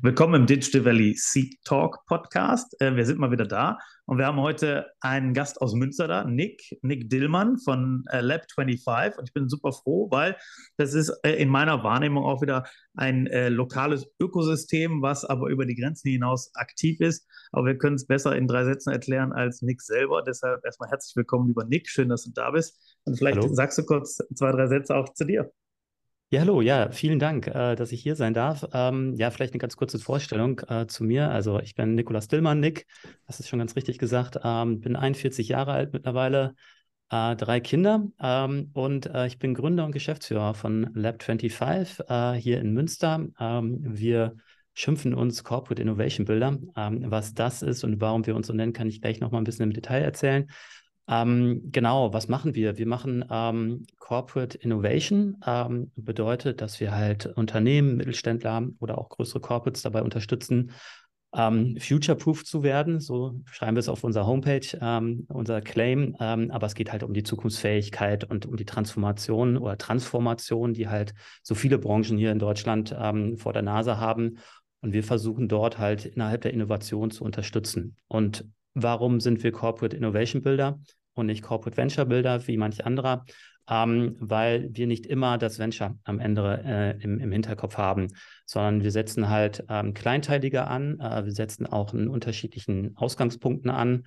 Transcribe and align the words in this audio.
Willkommen 0.00 0.42
im 0.42 0.46
Digital 0.46 0.84
Valley 0.84 1.14
Seed 1.16 1.56
Talk 1.64 2.06
Podcast. 2.06 2.80
Äh, 2.80 2.94
wir 2.94 3.04
sind 3.04 3.18
mal 3.18 3.32
wieder 3.32 3.46
da 3.46 3.78
und 4.06 4.18
wir 4.18 4.26
haben 4.26 4.40
heute 4.40 4.86
einen 5.00 5.34
Gast 5.34 5.60
aus 5.60 5.74
Münster 5.74 6.06
da, 6.06 6.22
Nick, 6.22 6.78
Nick 6.82 7.10
Dillmann 7.10 7.56
von 7.58 8.04
äh, 8.12 8.20
Lab 8.20 8.42
25. 8.54 9.18
Und 9.18 9.28
ich 9.28 9.32
bin 9.32 9.48
super 9.48 9.72
froh, 9.72 10.08
weil 10.08 10.36
das 10.76 10.94
ist 10.94 11.08
äh, 11.24 11.32
in 11.32 11.48
meiner 11.48 11.82
Wahrnehmung 11.82 12.24
auch 12.24 12.42
wieder 12.42 12.62
ein 12.94 13.26
lokales 13.48 14.06
Ökosystem, 14.20 15.02
was 15.02 15.24
aber 15.24 15.48
über 15.48 15.66
die 15.66 15.74
Grenzen 15.74 16.10
hinaus 16.10 16.54
aktiv 16.54 17.00
ist. 17.00 17.26
Aber 17.50 17.66
wir 17.66 17.76
können 17.76 17.96
es 17.96 18.06
besser 18.06 18.36
in 18.36 18.46
drei 18.46 18.64
Sätzen 18.64 18.92
erklären 18.92 19.32
als 19.32 19.62
Nick 19.62 19.82
selber. 19.82 20.22
Deshalb 20.22 20.64
erstmal 20.64 20.90
herzlich 20.90 21.16
willkommen, 21.16 21.48
lieber 21.48 21.64
Nick. 21.64 21.88
Schön, 21.88 22.08
dass 22.08 22.22
du 22.22 22.30
da 22.30 22.52
bist. 22.52 22.78
Und 23.04 23.18
vielleicht 23.18 23.38
Hallo. 23.38 23.52
sagst 23.52 23.78
du 23.78 23.84
kurz 23.84 24.18
zwei, 24.34 24.52
drei 24.52 24.68
Sätze 24.68 24.94
auch 24.94 25.12
zu 25.12 25.24
dir. 25.24 25.50
Ja, 26.30 26.40
hallo, 26.40 26.60
ja, 26.60 26.90
vielen 26.90 27.18
Dank, 27.18 27.46
äh, 27.46 27.74
dass 27.74 27.90
ich 27.90 28.02
hier 28.02 28.14
sein 28.14 28.34
darf. 28.34 28.66
Ähm, 28.74 29.14
ja, 29.14 29.30
vielleicht 29.30 29.54
eine 29.54 29.60
ganz 29.60 29.76
kurze 29.76 29.98
Vorstellung 29.98 30.60
äh, 30.68 30.86
zu 30.86 31.02
mir. 31.04 31.30
Also 31.30 31.58
ich 31.60 31.74
bin 31.74 31.94
Nikolaus 31.94 32.28
Dillmann, 32.28 32.60
Nick, 32.60 32.86
das 33.26 33.40
ist 33.40 33.48
schon 33.48 33.58
ganz 33.60 33.74
richtig 33.76 33.96
gesagt, 33.98 34.38
ähm, 34.44 34.80
bin 34.80 34.94
41 34.94 35.48
Jahre 35.48 35.72
alt 35.72 35.94
mittlerweile, 35.94 36.54
äh, 37.08 37.34
drei 37.34 37.60
Kinder 37.60 38.06
ähm, 38.20 38.70
und 38.74 39.06
äh, 39.06 39.26
ich 39.26 39.38
bin 39.38 39.54
Gründer 39.54 39.86
und 39.86 39.92
Geschäftsführer 39.92 40.52
von 40.52 40.92
Lab25 40.94 42.34
äh, 42.36 42.38
hier 42.38 42.60
in 42.60 42.74
Münster. 42.74 43.26
Ähm, 43.40 43.78
wir 43.82 44.36
schimpfen 44.74 45.14
uns 45.14 45.44
Corporate 45.44 45.80
Innovation 45.80 46.26
Builder. 46.26 46.58
Ähm, 46.76 47.04
was 47.10 47.32
das 47.32 47.62
ist 47.62 47.84
und 47.84 48.02
warum 48.02 48.26
wir 48.26 48.36
uns 48.36 48.48
so 48.48 48.52
nennen, 48.52 48.74
kann 48.74 48.88
ich 48.88 49.00
gleich 49.00 49.20
nochmal 49.20 49.40
ein 49.40 49.44
bisschen 49.44 49.64
im 49.64 49.72
Detail 49.72 50.02
erzählen. 50.02 50.46
Ähm, 51.10 51.62
genau, 51.72 52.12
was 52.12 52.28
machen 52.28 52.54
wir? 52.54 52.76
Wir 52.76 52.86
machen 52.86 53.24
ähm, 53.30 53.86
Corporate 53.98 54.58
Innovation, 54.58 55.38
ähm, 55.46 55.90
bedeutet, 55.96 56.60
dass 56.60 56.80
wir 56.80 56.94
halt 56.94 57.24
Unternehmen, 57.26 57.96
Mittelständler 57.96 58.68
oder 58.78 58.98
auch 58.98 59.08
größere 59.08 59.40
Corporates 59.40 59.82
dabei 59.82 60.02
unterstützen, 60.02 60.72
ähm, 61.34 61.78
future-proof 61.78 62.44
zu 62.44 62.62
werden. 62.62 63.00
So 63.00 63.40
schreiben 63.50 63.76
wir 63.76 63.80
es 63.80 63.88
auf 63.88 64.04
unserer 64.04 64.26
Homepage, 64.26 64.66
ähm, 64.82 65.24
unser 65.28 65.62
Claim. 65.62 66.14
Ähm, 66.20 66.50
aber 66.50 66.66
es 66.66 66.74
geht 66.74 66.92
halt 66.92 67.02
um 67.02 67.14
die 67.14 67.22
Zukunftsfähigkeit 67.22 68.24
und 68.24 68.44
um 68.44 68.56
die 68.56 68.66
Transformation 68.66 69.56
oder 69.56 69.78
Transformation, 69.78 70.74
die 70.74 70.88
halt 70.88 71.14
so 71.42 71.54
viele 71.54 71.78
Branchen 71.78 72.18
hier 72.18 72.32
in 72.32 72.38
Deutschland 72.38 72.94
vor 73.36 73.52
der 73.52 73.62
Nase 73.62 73.98
haben. 73.98 74.38
Und 74.80 74.92
wir 74.92 75.04
versuchen 75.04 75.48
dort 75.48 75.78
halt 75.78 76.04
innerhalb 76.04 76.42
der 76.42 76.52
Innovation 76.52 77.10
zu 77.10 77.24
unterstützen. 77.24 77.96
Und 78.06 78.44
warum 78.74 79.20
sind 79.20 79.42
wir 79.42 79.52
Corporate 79.52 79.96
Innovation 79.96 80.42
Builder? 80.42 80.78
Und 81.18 81.26
nicht 81.26 81.42
Corporate 81.42 81.76
Venture 81.76 82.06
Builder 82.06 82.46
wie 82.46 82.56
manch 82.56 82.84
anderer, 82.84 83.24
ähm, 83.68 84.16
weil 84.18 84.70
wir 84.72 84.86
nicht 84.86 85.06
immer 85.06 85.38
das 85.38 85.58
Venture 85.58 85.96
am 86.04 86.20
Ende 86.20 86.62
äh, 86.64 87.02
im, 87.02 87.20
im, 87.20 87.32
Hinterkopf 87.32 87.76
haben, 87.76 88.08
sondern 88.46 88.82
wir 88.82 88.90
setzen 88.90 89.28
halt 89.28 89.64
ähm, 89.68 89.94
kleinteiliger 89.94 90.68
an, 90.68 90.98
äh, 91.00 91.24
wir 91.24 91.32
setzen 91.32 91.66
auch 91.66 91.92
in 91.92 92.08
unterschiedlichen 92.08 92.96
Ausgangspunkten 92.96 93.70
an 93.70 94.06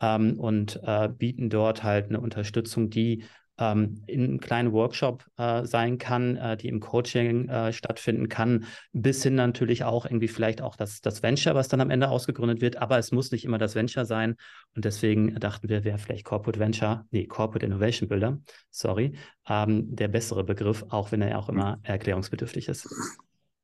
ähm, 0.00 0.38
und 0.38 0.80
äh, 0.84 1.08
bieten 1.08 1.50
dort 1.50 1.82
halt 1.82 2.08
eine 2.08 2.20
Unterstützung, 2.20 2.90
die 2.90 3.24
ähm, 3.60 4.02
in 4.06 4.24
einem 4.24 4.40
kleinen 4.40 4.72
Workshop 4.72 5.24
äh, 5.36 5.64
sein 5.64 5.98
kann, 5.98 6.36
äh, 6.36 6.56
die 6.56 6.68
im 6.68 6.80
Coaching 6.80 7.48
äh, 7.48 7.72
stattfinden 7.72 8.28
kann, 8.28 8.64
bis 8.92 9.22
hin 9.22 9.34
natürlich 9.34 9.84
auch 9.84 10.06
irgendwie 10.06 10.28
vielleicht 10.28 10.62
auch 10.62 10.74
das, 10.74 11.00
das 11.02 11.22
Venture, 11.22 11.54
was 11.54 11.68
dann 11.68 11.80
am 11.80 11.90
Ende 11.90 12.08
ausgegründet 12.08 12.60
wird. 12.60 12.76
Aber 12.76 12.98
es 12.98 13.12
muss 13.12 13.30
nicht 13.30 13.44
immer 13.44 13.58
das 13.58 13.74
Venture 13.74 14.06
sein. 14.06 14.36
Und 14.74 14.84
deswegen 14.84 15.34
dachten 15.36 15.68
wir, 15.68 15.84
wäre 15.84 15.98
vielleicht 15.98 16.24
Corporate 16.24 16.58
Venture, 16.58 17.04
nee, 17.10 17.26
Corporate 17.26 17.66
Innovation 17.66 18.08
Builder, 18.08 18.40
sorry, 18.70 19.12
ähm, 19.48 19.94
der 19.94 20.08
bessere 20.08 20.42
Begriff, 20.42 20.84
auch 20.88 21.12
wenn 21.12 21.22
er 21.22 21.30
ja 21.30 21.38
auch 21.38 21.48
immer 21.48 21.78
erklärungsbedürftig 21.82 22.68
ist. 22.68 22.88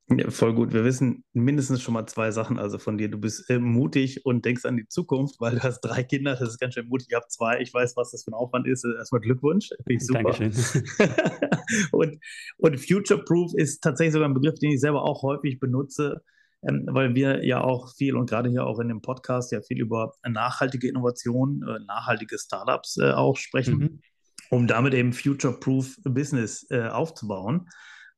Ja, 0.09 0.31
voll 0.31 0.55
gut. 0.55 0.73
Wir 0.73 0.85
wissen 0.85 1.25
mindestens 1.33 1.83
schon 1.83 1.95
mal 1.95 2.07
zwei 2.07 2.31
Sachen 2.31 2.59
also 2.59 2.79
von 2.79 2.97
dir. 2.97 3.11
Du 3.11 3.19
bist 3.19 3.51
äh, 3.51 3.59
mutig 3.59 4.25
und 4.25 4.45
denkst 4.45 4.65
an 4.65 4.77
die 4.77 4.87
Zukunft, 4.87 5.41
weil 5.41 5.57
du 5.57 5.63
hast 5.65 5.81
drei 5.81 6.05
Kinder. 6.05 6.37
Das 6.37 6.49
ist 6.49 6.61
ganz 6.61 6.75
schön 6.75 6.87
mutig. 6.87 7.09
Ich 7.11 7.17
habe 7.17 7.27
zwei. 7.29 7.61
Ich 7.61 7.75
weiß, 7.75 7.97
was 7.97 8.13
das 8.13 8.23
für 8.23 8.31
ein 8.31 8.35
Aufwand 8.35 8.69
ist. 8.69 8.85
Erstmal 8.85 9.21
Glückwunsch. 9.21 9.69
Finde 9.69 9.95
ich 9.95 10.07
super. 10.07 10.23
Dankeschön. 10.23 10.53
und, 11.93 12.19
und 12.59 12.81
Future 12.81 13.25
Proof 13.25 13.53
ist 13.57 13.81
tatsächlich 13.81 14.13
sogar 14.13 14.29
ein 14.29 14.35
Begriff, 14.35 14.61
den 14.61 14.71
ich 14.71 14.81
selber 14.81 15.03
auch 15.03 15.25
häufig 15.25 15.59
benutze, 15.59 16.23
ähm, 16.63 16.87
weil 16.89 17.17
wir 17.17 17.45
ja 17.45 17.63
auch 17.63 17.93
viel 17.97 18.15
und 18.15 18.31
gerade 18.31 18.49
hier 18.49 18.65
auch 18.65 18.79
in 18.79 18.87
dem 18.87 19.03
Podcast 19.03 19.51
ja 19.51 19.61
viel 19.61 19.81
über 19.81 20.13
nachhaltige 20.25 20.89
Innovation, 20.89 21.65
äh, 21.69 21.85
nachhaltige 21.85 22.39
Startups 22.39 22.97
äh, 22.99 23.11
auch 23.11 23.37
sprechen, 23.37 23.79
mhm. 23.79 24.01
um 24.51 24.69
damit 24.69 24.95
eben 24.95 25.13
Future 25.13 25.59
Proof 25.59 25.97
Business 26.05 26.65
äh, 26.71 26.87
aufzubauen 26.87 27.69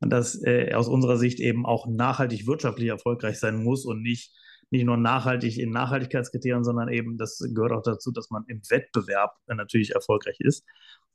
und 0.01 0.11
dass 0.11 0.43
äh, 0.45 0.73
aus 0.75 0.89
unserer 0.89 1.17
Sicht 1.17 1.41
eben 1.41 1.67
auch 1.67 1.87
nachhaltig 1.87 2.47
wirtschaftlich 2.47 2.89
erfolgreich 2.89 3.39
sein 3.39 3.63
muss 3.63 3.85
und 3.85 4.03
nicht, 4.03 4.33
nicht 4.71 4.85
nur 4.85 4.97
nachhaltig 4.97 5.59
in 5.59 5.71
Nachhaltigkeitskriterien, 5.71 6.65
sondern 6.65 6.89
eben, 6.89 7.19
das 7.19 7.39
gehört 7.55 7.73
auch 7.73 7.83
dazu, 7.83 8.13
dass 8.13 8.31
man 8.31 8.45
im 8.49 8.61
Wettbewerb 8.69 9.37
äh, 9.47 9.55
natürlich 9.55 9.95
erfolgreich 9.95 10.37
ist. 10.41 10.65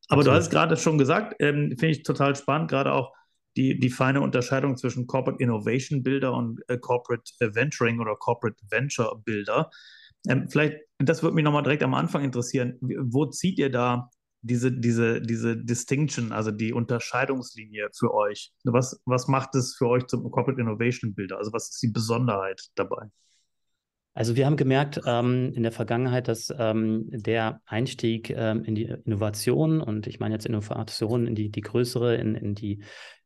Aber 0.10 0.20
Absolut. 0.20 0.26
du 0.26 0.32
hast 0.32 0.50
gerade 0.50 0.78
schon 0.78 0.98
gesagt, 0.98 1.36
ähm, 1.40 1.76
finde 1.80 1.90
ich 1.90 2.04
total 2.04 2.36
spannend, 2.36 2.70
gerade 2.70 2.92
auch 2.92 3.14
die, 3.56 3.80
die 3.80 3.90
feine 3.90 4.22
Unterscheidung 4.22 4.78
zwischen 4.78 5.08
Corporate 5.08 5.42
Innovation 5.42 6.04
Builder 6.04 6.34
und 6.34 6.62
äh, 6.68 6.78
Corporate 6.78 7.32
Venturing 7.40 8.00
oder 8.00 8.16
Corporate 8.16 8.58
Venture 8.70 9.22
Builder. 9.24 9.70
Ähm, 10.28 10.50
vielleicht, 10.50 10.78
das 10.98 11.22
würde 11.22 11.36
mich 11.36 11.44
nochmal 11.44 11.64
direkt 11.64 11.84
am 11.84 11.94
Anfang 11.94 12.24
interessieren. 12.24 12.78
Wo 12.82 13.26
zieht 13.28 13.60
ihr 13.60 13.70
da 13.70 14.10
diese, 14.44 14.72
diese, 14.72 15.22
diese 15.22 15.58
Distinction, 15.58 16.32
also 16.32 16.52
die 16.52 16.74
Unterscheidungslinie 16.74 17.90
für 17.98 18.14
euch? 18.14 18.52
Was, 18.64 19.02
was 19.06 19.28
macht 19.28 19.56
es 19.56 19.76
für 19.76 19.88
euch 19.88 20.06
zum 20.06 20.30
Corporate 20.30 20.62
Innovation 20.62 21.16
Builder? 21.16 21.38
Also 21.38 21.52
was 21.54 21.70
ist 21.70 21.82
die 21.82 21.88
Besonderheit 21.88 22.62
dabei? 22.76 23.10
Also 24.16 24.36
wir 24.36 24.46
haben 24.46 24.58
gemerkt 24.58 25.02
ähm, 25.08 25.54
in 25.56 25.64
der 25.64 25.72
Vergangenheit, 25.72 26.28
dass 26.28 26.54
ähm, 26.56 27.08
der 27.10 27.62
Einstieg 27.66 28.30
ähm, 28.30 28.64
in 28.64 28.76
die 28.76 28.84
Innovation 29.06 29.82
und 29.82 30.06
ich 30.06 30.20
meine 30.20 30.36
jetzt 30.36 30.46
Innovation 30.46 31.26
in 31.26 31.34
die, 31.34 31.50
die 31.50 31.62
größere, 31.62 32.16
in, 32.18 32.36
in 32.36 32.54
die 32.54 32.84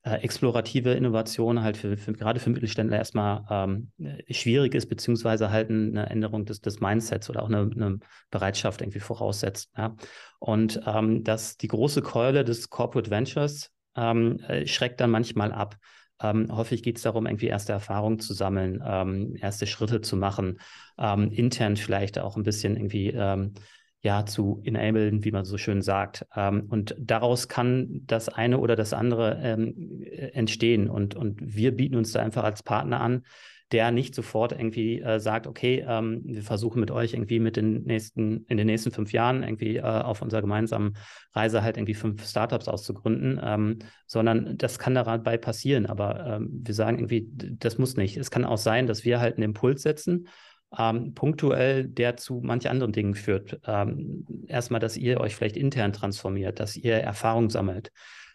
äh, 0.08 0.22
explorative 0.22 0.94
Innovation 0.94 1.62
halt 1.62 1.76
für, 1.76 1.98
für, 1.98 2.14
gerade 2.14 2.40
für 2.40 2.50
Mittelständler 2.50 2.98
erstmal 2.98 3.44
ähm, 3.50 3.92
schwierig 4.30 4.74
ist, 4.74 4.88
beziehungsweise 4.88 5.52
halt 5.52 5.70
eine 5.70 6.10
Änderung 6.10 6.46
des, 6.46 6.62
des 6.62 6.80
Mindsets 6.80 7.30
oder 7.30 7.44
auch 7.44 7.50
eine, 7.50 7.70
eine 7.76 8.00
Bereitschaft 8.32 8.82
irgendwie 8.82 9.02
voraussetzt. 9.02 9.70
Ja? 9.78 9.96
Und 10.40 10.80
ähm, 10.86 11.24
dass 11.24 11.58
die 11.58 11.68
große 11.68 12.02
Keule 12.02 12.46
des 12.46 12.70
Corporate 12.70 13.12
Ventures 13.12 13.72
ähm, 13.96 14.40
äh, 14.48 14.66
schreckt 14.66 15.02
dann 15.02 15.12
manchmal 15.12 15.52
ab. 15.52 15.76
Ähm, 16.22 16.56
häufig 16.56 16.84
geht 16.84 16.98
es 16.98 17.04
darum, 17.04 17.26
irgendwie 17.26 17.48
erste 17.48 17.74
Erfahrungen 17.74 18.20
zu 18.20 18.34
sammeln, 18.34 18.82
ähm, 18.86 19.36
erste 19.36 19.68
Schritte 19.68 20.02
zu 20.02 20.16
machen, 20.16 20.60
ähm, 20.98 21.32
intern 21.32 21.76
vielleicht 21.76 22.18
auch 22.18 22.38
ein 22.38 22.44
bisschen 22.44 22.76
irgendwie 22.76 23.10
ähm, 23.10 23.54
ja 24.02 24.26
zu 24.26 24.62
enablen, 24.64 25.24
wie 25.24 25.32
man 25.32 25.46
so 25.46 25.58
schön 25.58 25.82
sagt. 25.82 26.26
Ähm, 26.36 26.68
und 26.70 26.96
daraus 27.00 27.48
kann 27.48 28.02
das 28.06 28.30
eine 28.30 28.60
oder 28.60 28.76
das 28.76 28.94
andere 28.94 29.40
ähm, 29.42 30.04
entstehen. 30.34 30.90
Und, 30.90 31.16
und 31.16 31.40
wir 31.42 31.76
bieten 31.76 31.96
uns 31.96 32.12
da 32.12 32.22
einfach 32.22 32.44
als 32.44 32.64
Partner 32.64 33.02
an, 33.02 33.24
der 33.72 33.92
nicht 33.92 34.16
sofort 34.16 34.54
irgendwie 34.54 35.02
äh, 35.02 35.20
sagt, 35.20 35.46
okay, 35.46 35.86
ähm, 35.88 36.22
wir 36.24 36.42
versuchen 36.42 36.80
mit 36.80 36.90
euch 36.90 37.14
irgendwie 37.14 37.40
mit 37.40 37.58
den 37.58 37.84
nächsten, 37.84 38.46
in 38.46 38.58
den 38.58 38.68
nächsten 38.68 38.92
fünf 38.92 39.12
Jahren 39.12 39.44
irgendwie 39.44 39.78
äh, 39.78 39.82
auf 39.82 40.22
unserer 40.22 40.42
gemeinsamen 40.42 40.96
Reise 41.34 41.64
halt 41.64 41.76
irgendwie 41.76 41.94
fünf 41.94 42.26
Startups 42.26 42.70
auszugründen, 42.70 43.42
ähm, 43.44 43.80
sondern 44.06 44.58
das 44.58 44.80
kann 44.80 44.96
dabei 44.96 45.38
passieren. 45.38 45.86
Aber 45.86 46.38
ähm, 46.38 46.62
wir 46.64 46.74
sagen 46.74 47.00
irgendwie, 47.00 47.28
das 47.60 47.78
muss 47.78 47.98
nicht. 47.98 48.16
Es 48.16 48.32
kann 48.32 48.46
auch 48.46 48.58
sein, 48.58 48.88
dass 48.88 49.04
wir 49.04 49.20
halt 49.20 49.36
einen 49.36 49.44
Impuls 49.44 49.82
setzen, 49.82 50.30
ähm, 50.78 51.14
punktuell, 51.14 51.88
der 51.88 52.18
zu 52.18 52.42
manch 52.44 52.70
anderen 52.70 52.92
Dingen 52.94 53.16
führt. 53.16 53.60
Ähm, 53.66 54.26
erstmal, 54.48 54.80
dass 54.80 54.98
ihr 54.98 55.20
euch 55.20 55.36
vielleicht 55.36 55.58
intern 55.58 55.94
transformiert, 55.94 56.60
dass 56.60 56.76
ihr 56.76 56.96
Erfahrung 56.96 57.50
sammelt, 57.50 57.92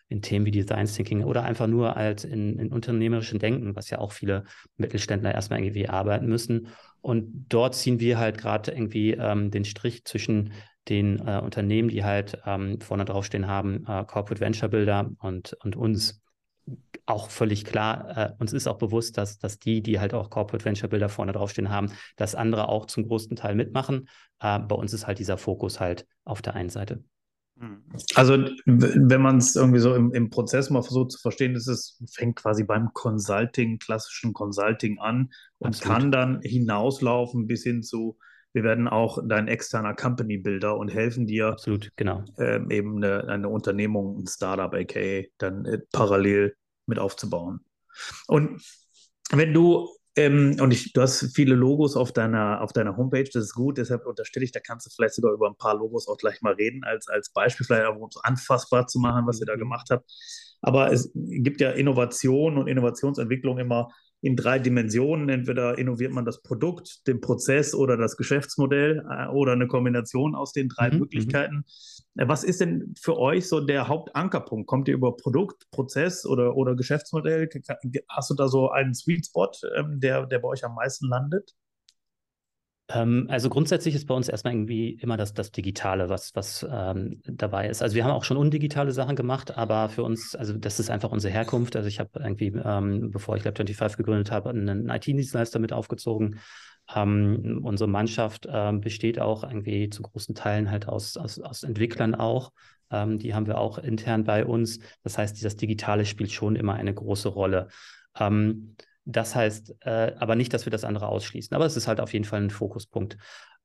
in 0.09 0.21
Themen 0.21 0.45
wie 0.45 0.51
Design 0.51 0.87
Thinking 0.87 1.25
oder 1.25 1.43
einfach 1.43 1.67
nur 1.67 1.97
als 1.97 2.25
in, 2.25 2.59
in 2.59 2.71
unternehmerischen 2.71 3.39
Denken, 3.39 3.75
was 3.75 3.89
ja 3.91 3.99
auch 3.99 4.13
viele 4.13 4.45
Mittelständler 4.77 5.35
erstmal 5.35 5.61
irgendwie 5.61 5.89
arbeiten 5.89 6.27
müssen. 6.27 6.69
Und 7.01 7.47
dort 7.49 7.75
ziehen 7.75 7.99
wir 7.99 8.19
halt 8.19 8.39
gerade 8.39 8.73
irgendwie 8.73 9.13
ähm, 9.13 9.51
den 9.51 9.65
Strich 9.65 10.05
zwischen 10.05 10.53
den 10.89 11.19
äh, 11.27 11.41
Unternehmen, 11.43 11.89
die 11.89 12.05
halt 12.05 12.39
ähm, 12.45 12.81
vorne 12.81 13.05
draufstehen 13.05 13.47
haben, 13.47 13.85
äh, 13.87 14.05
Corporate 14.05 14.41
Venture 14.41 14.69
Builder 14.69 15.11
und, 15.21 15.55
und 15.65 15.77
uns. 15.77 16.22
Auch 17.07 17.31
völlig 17.31 17.65
klar, 17.65 18.17
äh, 18.17 18.33
uns 18.39 18.53
ist 18.53 18.67
auch 18.67 18.79
bewusst, 18.79 19.19
dass, 19.19 19.39
dass 19.39 19.59
die, 19.59 19.83
die 19.83 19.99
halt 19.99 20.15
auch 20.15 20.31
Corporate 20.31 20.65
Venture 20.65 20.89
Builder 20.89 21.09
vorne 21.09 21.33
draufstehen 21.33 21.69
haben, 21.69 21.91
dass 22.17 22.35
andere 22.35 22.69
auch 22.69 22.87
zum 22.87 23.09
größten 23.09 23.37
Teil 23.37 23.55
mitmachen. 23.55 24.09
Äh, 24.41 24.61
bei 24.61 24.77
uns 24.77 24.93
ist 24.93 25.07
halt 25.07 25.19
dieser 25.19 25.39
Fokus 25.39 25.81
halt 25.81 26.07
auf 26.25 26.43
der 26.43 26.55
einen 26.55 26.71
Seite. 26.71 27.03
Hm. 27.59 27.83
Also, 28.15 28.45
wenn 28.65 29.21
man 29.21 29.39
es 29.39 29.57
irgendwie 29.57 29.81
so 29.81 29.95
im, 29.95 30.13
im, 30.15 30.31
Prozess 30.31 30.71
mal 30.71 30.83
versucht 30.83 31.13
zu 31.13 31.19
verstehen, 31.19 31.55
ist 31.55 31.69
es, 31.69 32.03
fängt 32.11 32.37
quasi 32.37 32.65
beim 32.65 32.93
Consulting, 32.95 33.79
klassischen 33.79 34.33
Consulting 34.33 34.99
an 34.99 35.31
und 35.59 35.77
Absolut. 35.77 35.99
kann 35.99 36.13
dann 36.13 36.41
hinauslaufen 36.43 37.47
bis 37.47 37.63
hin 37.63 37.83
zu, 37.83 38.17
wir 38.53 38.63
werden 38.65 38.89
auch 38.89 39.19
dein 39.25 39.49
externer 39.49 39.95
Company 39.95 40.39
Builder 40.39 40.77
und 40.77 40.89
helfen 40.89 41.27
dir, 41.27 41.49
Absolut, 41.49 41.91
genau. 41.97 42.25
Ähm, 42.39 42.71
eben 42.71 42.97
eine, 42.97 43.29
eine, 43.29 43.49
Unternehmung, 43.49 44.19
ein 44.19 44.27
Startup, 44.27 44.73
aka, 44.75 45.27
dann 45.39 45.65
äh, 45.65 45.79
parallel 45.93 46.55
mit 46.87 46.99
aufzubauen. 46.99 47.61
Und 48.27 48.63
wenn 49.31 49.55
du, 49.55 49.89
ähm, 50.17 50.57
und 50.61 50.71
ich, 50.73 50.93
du 50.93 51.01
hast 51.01 51.35
viele 51.35 51.55
Logos 51.55 51.97
auf 51.97 52.13
deiner, 52.13 52.61
auf 52.61 52.73
deiner 52.73 52.97
Homepage, 52.97 53.25
das 53.25 53.45
ist 53.45 53.55
gut, 53.55 53.79
deshalb 53.79 54.05
unterstelle 54.07 54.45
ich, 54.45 54.53
da 54.53 54.61
kannst 54.61 54.87
du 54.87 54.91
vielleicht 54.95 55.15
sogar 55.15 55.33
über 55.33 55.49
ein 55.49 55.57
paar 55.57 55.77
Logos 55.77 56.07
auch 56.07 56.19
gleich 56.19 56.43
mal 56.43 56.53
reden, 56.53 56.85
als, 56.85 57.09
als 57.09 57.33
Beispiel, 57.33 57.65
vielleicht 57.65 57.87
auch 57.87 57.97
um 57.97 58.09
es 58.09 58.23
anfassbar 58.23 58.87
zu 58.87 58.99
machen, 58.99 59.27
was 59.27 59.41
ihr 59.41 59.47
da 59.47 59.55
mhm. 59.57 59.61
gemacht 59.61 59.89
habt. 59.91 60.11
Aber 60.61 60.93
es 60.93 61.11
gibt 61.15 61.61
ja 61.61 61.71
Innovation 61.71 62.59
und 62.59 62.69
Innovationsentwicklung 62.69 63.59
immer 63.59 63.89
in 64.23 64.37
drei 64.37 64.59
Dimensionen. 64.59 65.29
Entweder 65.29 65.77
innoviert 65.77 66.13
man 66.13 66.25
das 66.25 66.43
Produkt, 66.43 67.07
den 67.07 67.21
Prozess 67.21 67.75
oder 67.75 67.97
das 67.97 68.17
Geschäftsmodell 68.17 69.05
äh, 69.11 69.29
oder 69.29 69.53
eine 69.53 69.67
Kombination 69.67 70.35
aus 70.35 70.53
den 70.53 70.69
drei 70.69 70.89
mhm, 70.89 70.95
mhm. 70.95 71.01
Möglichkeiten. 71.01 71.65
Äh, 72.17 72.29
was 72.29 72.45
ist 72.45 72.61
denn 72.61 72.95
für 72.99 73.19
euch 73.19 73.49
so 73.49 73.61
der 73.61 73.89
Hauptankerpunkt? 73.89 74.67
Kommt 74.69 74.89
ihr 74.89 74.95
über 74.95 75.17
Produkt, 75.17 75.71
Prozess 75.73 76.25
oder, 76.25 76.57
oder 76.57 76.77
Geschäftsmodell? 76.77 77.49
Hast 78.09 78.31
du 78.31 78.35
da 78.35 78.49
so 78.49 78.71
einen 78.71 78.95
Sweet 78.95 79.27
Spot, 79.27 79.51
ähm, 79.77 79.99
der, 80.01 80.27
der 80.27 80.39
bei 80.39 80.49
euch 80.49 80.65
am 80.65 80.77
meisten 80.77 81.09
landet? 81.09 81.55
Ähm, 82.89 83.27
also 83.29 83.49
grundsätzlich 83.49 83.95
ist 83.95 84.07
bei 84.07 84.15
uns 84.15 84.29
erstmal 84.29 84.55
irgendwie 84.55 84.91
immer 84.95 85.17
das, 85.17 85.35
das 85.35 85.51
Digitale, 85.51 86.09
was, 86.09 86.35
was 86.35 86.67
ähm, 86.71 87.21
dabei 87.25 87.69
ist. 87.69 87.83
Also 87.83 87.95
wir 87.95 88.05
haben 88.05 88.13
auch 88.13 88.25
schon 88.25 88.37
undigitale 88.37 88.93
Sachen 88.93 89.17
gemacht, 89.17 89.57
aber 89.57 89.89
für 89.89 90.03
uns, 90.03 90.35
also 90.35 90.53
das 90.53 90.81
ist 90.81 90.91
einfach 90.91 91.11
unsere 91.11 91.33
Herkunft. 91.33 91.77
Also 91.77 91.89
ich 91.89 92.01
habe 92.01 92.11
irgendwie, 92.19 92.53
ähm, 92.65 93.11
bevor 93.11 93.37
ich 93.37 93.45
Lab25 93.45 93.97
gegründet 93.97 94.31
habe, 94.31 94.51
einen 94.51 94.89
IT-Dienstleister 94.89 95.59
mit 95.59 95.73
aufgezogen. 95.73 96.41
Ähm, 96.95 97.61
unsere 97.63 97.89
Mannschaft 97.89 98.47
ähm, 98.51 98.81
besteht 98.81 99.19
auch 99.19 99.45
irgendwie 99.45 99.89
zu 99.89 100.03
großen 100.03 100.35
Teilen 100.35 100.71
halt 100.71 100.89
aus, 100.89 101.17
aus, 101.17 101.39
aus 101.39 101.63
Entwicklern 101.63 102.15
auch. 102.15 102.53
Ähm, 102.91 103.19
die 103.19 103.35
haben 103.35 103.47
wir 103.47 103.59
auch 103.59 103.79
intern 103.79 104.25
bei 104.25 104.45
uns. 104.45 104.81
Das 105.03 105.17
heißt, 105.17 105.43
das 105.45 105.57
Digitale 105.57 106.05
spielt 106.05 106.33
schon 106.33 106.57
immer 106.57 106.75
eine 106.75 106.93
große 106.93 107.29
Rolle. 107.29 107.69
Ähm, 108.19 108.77
das 109.05 109.35
heißt 109.35 109.75
äh, 109.81 110.15
aber 110.19 110.37
nicht, 110.37 110.55
dass 110.55 110.67
wir 110.67 110.71
das 110.71 110.85
andere 110.85 111.09
ausschließen. 111.09 111.55
Aber 111.55 111.67
es 111.67 111.77
ist 111.77 111.89
halt 111.89 112.01
auf 112.01 112.13
jeden 112.13 112.25
Fall 112.25 112.41
ein 112.41 112.51
Fokuspunkt. 112.51 113.17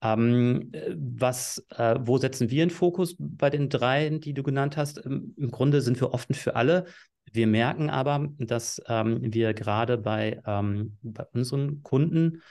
Ähm, 0.01 0.71
was, 0.95 1.65
äh, 1.75 1.95
wo 1.99 2.17
setzen 2.17 2.51
wir 2.51 2.61
einen 2.61 2.71
Fokus 2.71 3.15
bei 3.19 3.49
den 3.49 3.69
dreien, 3.69 4.19
die 4.19 4.33
du 4.33 4.43
genannt 4.43 4.77
hast? 4.77 4.99
Im, 4.99 5.33
Im, 5.37 5.51
Grunde 5.51 5.81
sind 5.81 5.99
wir 5.99 6.13
offen 6.13 6.35
für 6.35 6.55
alle. 6.55 6.85
Wir 7.31 7.47
merken 7.47 7.89
aber, 7.89 8.29
dass 8.37 8.81
ähm, 8.87 9.19
wir 9.21 9.53
gerade 9.53 9.97
bei, 9.97 10.41
ähm, 10.45 10.97
bei 11.01 11.25
unseren 11.33 11.83
Kunden, 11.83 12.41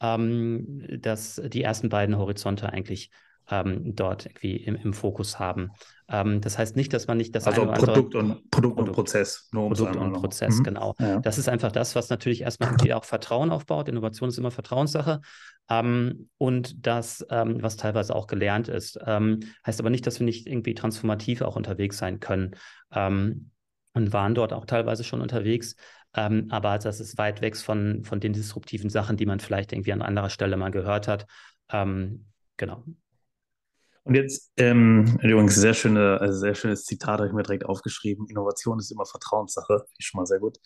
ähm, 0.00 0.84
dass 1.00 1.40
die 1.46 1.62
ersten 1.62 1.88
beiden 1.88 2.18
Horizonte 2.18 2.72
eigentlich 2.72 3.10
ähm, 3.50 3.94
dort 3.94 4.26
irgendwie 4.26 4.56
im, 4.56 4.76
im 4.76 4.92
Fokus 4.92 5.38
haben. 5.38 5.70
Ähm, 6.08 6.40
das 6.40 6.58
heißt 6.58 6.76
nicht, 6.76 6.92
dass 6.92 7.06
man 7.06 7.16
nicht 7.16 7.34
das 7.34 7.46
also 7.46 7.62
eine 7.62 7.72
Produkt, 7.72 8.14
und, 8.14 8.50
Produkt, 8.50 8.78
und 8.78 8.92
Prozess. 8.92 9.48
Nur 9.52 9.70
Produkt 9.70 9.96
und 9.96 10.12
Prozess, 10.12 10.58
mhm. 10.58 10.64
genau. 10.64 10.94
Ja. 10.98 11.20
Das 11.20 11.38
ist 11.38 11.48
einfach 11.48 11.72
das, 11.72 11.94
was 11.94 12.08
natürlich 12.08 12.42
erstmal 12.42 12.70
irgendwie 12.70 12.94
auch 12.94 13.04
Vertrauen 13.04 13.50
aufbaut. 13.50 13.88
Innovation 13.88 14.28
ist 14.28 14.38
immer 14.38 14.50
Vertrauenssache. 14.50 15.20
Ähm, 15.68 16.28
und 16.38 16.86
das, 16.86 17.24
ähm, 17.30 17.62
was 17.62 17.76
teilweise 17.76 18.14
auch 18.14 18.26
gelernt 18.26 18.68
ist. 18.68 18.98
Ähm, 19.04 19.40
heißt 19.66 19.80
aber 19.80 19.90
nicht, 19.90 20.06
dass 20.06 20.20
wir 20.20 20.24
nicht 20.24 20.46
irgendwie 20.46 20.74
transformativ 20.74 21.42
auch 21.42 21.56
unterwegs 21.56 21.98
sein 21.98 22.20
können. 22.20 22.52
Ähm, 22.92 23.50
und 23.92 24.12
waren 24.12 24.34
dort 24.34 24.52
auch 24.52 24.66
teilweise 24.66 25.04
schon 25.04 25.22
unterwegs. 25.22 25.74
Ähm, 26.14 26.48
aber 26.50 26.78
das 26.78 27.00
ist 27.00 27.16
weit 27.16 27.40
weg 27.40 27.56
von, 27.56 28.04
von 28.04 28.20
den 28.20 28.34
disruptiven 28.34 28.90
Sachen, 28.90 29.16
die 29.16 29.24
man 29.24 29.40
vielleicht 29.40 29.72
irgendwie 29.72 29.92
an 29.92 30.02
anderer 30.02 30.28
Stelle 30.28 30.58
mal 30.58 30.70
gehört 30.70 31.08
hat. 31.08 31.26
genau. 31.70 32.84
Und 34.06 34.14
jetzt, 34.14 34.52
ähm, 34.56 35.18
übrigens, 35.20 35.56
sehr, 35.56 35.74
schöne, 35.74 36.20
also 36.20 36.38
sehr 36.38 36.54
schönes 36.54 36.84
Zitat 36.84 37.18
habe 37.18 37.26
ich 37.26 37.32
mir 37.32 37.42
direkt 37.42 37.66
aufgeschrieben. 37.66 38.26
Innovation 38.28 38.78
ist 38.78 38.92
immer 38.92 39.04
Vertrauenssache. 39.04 39.84
Ist 39.98 40.06
schon 40.06 40.18
mal 40.18 40.26
sehr 40.26 40.38
gut. 40.38 40.58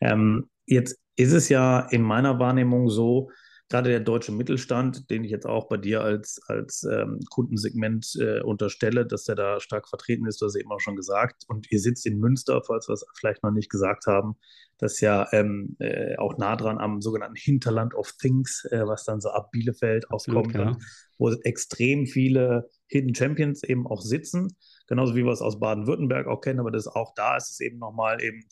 Ähm, 0.00 0.48
jetzt 0.64 0.98
ist 1.14 1.32
es 1.32 1.50
ja 1.50 1.80
in 1.90 2.00
meiner 2.00 2.38
Wahrnehmung 2.38 2.88
so, 2.88 3.28
gerade 3.68 3.90
der 3.90 4.00
deutsche 4.00 4.32
Mittelstand, 4.32 5.10
den 5.10 5.24
ich 5.24 5.30
jetzt 5.30 5.44
auch 5.44 5.68
bei 5.68 5.76
dir 5.76 6.00
als, 6.00 6.40
als 6.46 6.84
ähm, 6.84 7.20
Kundensegment 7.28 8.16
äh, 8.18 8.40
unterstelle, 8.40 9.04
dass 9.04 9.24
der 9.24 9.34
da 9.34 9.60
stark 9.60 9.90
vertreten 9.90 10.26
ist, 10.26 10.40
du 10.40 10.46
hast 10.46 10.56
eben 10.56 10.72
auch 10.72 10.80
schon 10.80 10.96
gesagt. 10.96 11.44
Und 11.48 11.70
ihr 11.70 11.80
sitzt 11.80 12.06
in 12.06 12.18
Münster, 12.18 12.62
falls 12.66 12.88
wir 12.88 12.94
es 12.94 13.04
vielleicht 13.18 13.42
noch 13.42 13.50
nicht 13.50 13.68
gesagt 13.68 14.06
haben, 14.06 14.36
das 14.78 14.94
ist 14.94 15.00
ja 15.00 15.26
ähm, 15.32 15.76
äh, 15.80 16.16
auch 16.16 16.38
nah 16.38 16.56
dran 16.56 16.78
am 16.78 17.02
sogenannten 17.02 17.36
Hinterland 17.36 17.92
of 17.94 18.12
Things, 18.12 18.64
äh, 18.70 18.86
was 18.86 19.04
dann 19.04 19.20
so 19.20 19.28
ab 19.30 19.50
Bielefeld 19.50 20.10
aufkommt, 20.10 20.54
ja. 20.54 20.76
wo 21.18 21.30
extrem 21.32 22.06
viele 22.06 22.70
Hidden 22.88 23.14
Champions 23.14 23.62
eben 23.62 23.86
auch 23.86 24.00
sitzen, 24.00 24.56
genauso 24.86 25.14
wie 25.16 25.24
wir 25.24 25.32
es 25.32 25.42
aus 25.42 25.58
Baden-Württemberg 25.58 26.26
auch 26.26 26.40
kennen, 26.40 26.60
aber 26.60 26.70
das 26.70 26.86
auch 26.86 27.14
da 27.14 27.36
ist 27.36 27.50
es 27.50 27.60
eben 27.60 27.78
nochmal 27.78 28.22
eben 28.22 28.44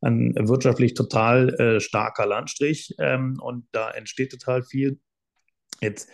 ein 0.00 0.34
wirtschaftlich 0.48 0.94
total 0.94 1.54
äh, 1.60 1.80
starker 1.80 2.26
Landstrich 2.26 2.94
ähm, 2.98 3.38
und 3.40 3.66
da 3.72 3.90
entsteht 3.90 4.32
total 4.32 4.62
viel. 4.62 4.98
Jetzt 5.80 6.10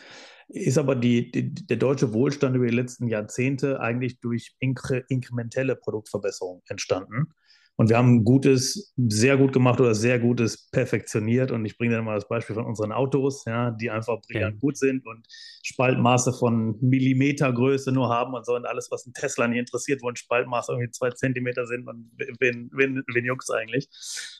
ist 0.48 0.78
aber 0.78 0.94
die, 0.94 1.30
die, 1.30 1.54
der 1.54 1.76
deutsche 1.76 2.12
Wohlstand 2.12 2.56
über 2.56 2.66
die 2.66 2.74
letzten 2.74 3.08
Jahrzehnte 3.08 3.80
eigentlich 3.80 4.20
durch 4.20 4.54
inkre, 4.58 5.04
inkrementelle 5.08 5.76
Produktverbesserung 5.76 6.62
entstanden. 6.68 7.32
Und 7.78 7.90
wir 7.90 7.96
haben 7.96 8.24
Gutes 8.24 8.92
sehr 8.96 9.36
gut 9.36 9.52
gemacht 9.52 9.80
oder 9.80 9.94
sehr 9.94 10.18
Gutes 10.18 10.68
perfektioniert. 10.72 11.52
Und 11.52 11.64
ich 11.64 11.78
bringe 11.78 11.94
dann 11.94 12.04
mal 12.04 12.16
das 12.16 12.26
Beispiel 12.26 12.56
von 12.56 12.66
unseren 12.66 12.90
Autos, 12.90 13.44
ja, 13.46 13.70
die 13.70 13.88
einfach 13.88 14.20
brillant 14.20 14.56
ja. 14.56 14.60
gut 14.60 14.76
sind 14.76 15.06
und 15.06 15.24
Spaltmaße 15.62 16.32
von 16.32 16.76
Millimetergröße 16.80 17.92
nur 17.92 18.08
haben 18.08 18.34
und 18.34 18.44
so. 18.44 18.56
Und 18.56 18.66
alles, 18.66 18.88
was 18.90 19.06
ein 19.06 19.12
Tesla 19.12 19.46
nicht 19.46 19.60
interessiert, 19.60 20.02
wo 20.02 20.08
ein 20.08 20.16
Spaltmaß 20.16 20.70
irgendwie 20.70 20.90
zwei 20.90 21.10
Zentimeter 21.10 21.68
sind 21.68 21.86
und 21.86 22.10
wen, 22.40 22.68
wen, 22.72 23.04
wen 23.14 23.24
juckt's 23.24 23.48
eigentlich? 23.48 23.88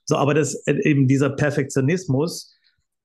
So, 0.05 0.17
aber 0.17 0.35
das 0.35 0.67
eben 0.67 1.07
dieser 1.07 1.31
Perfektionismus, 1.31 2.57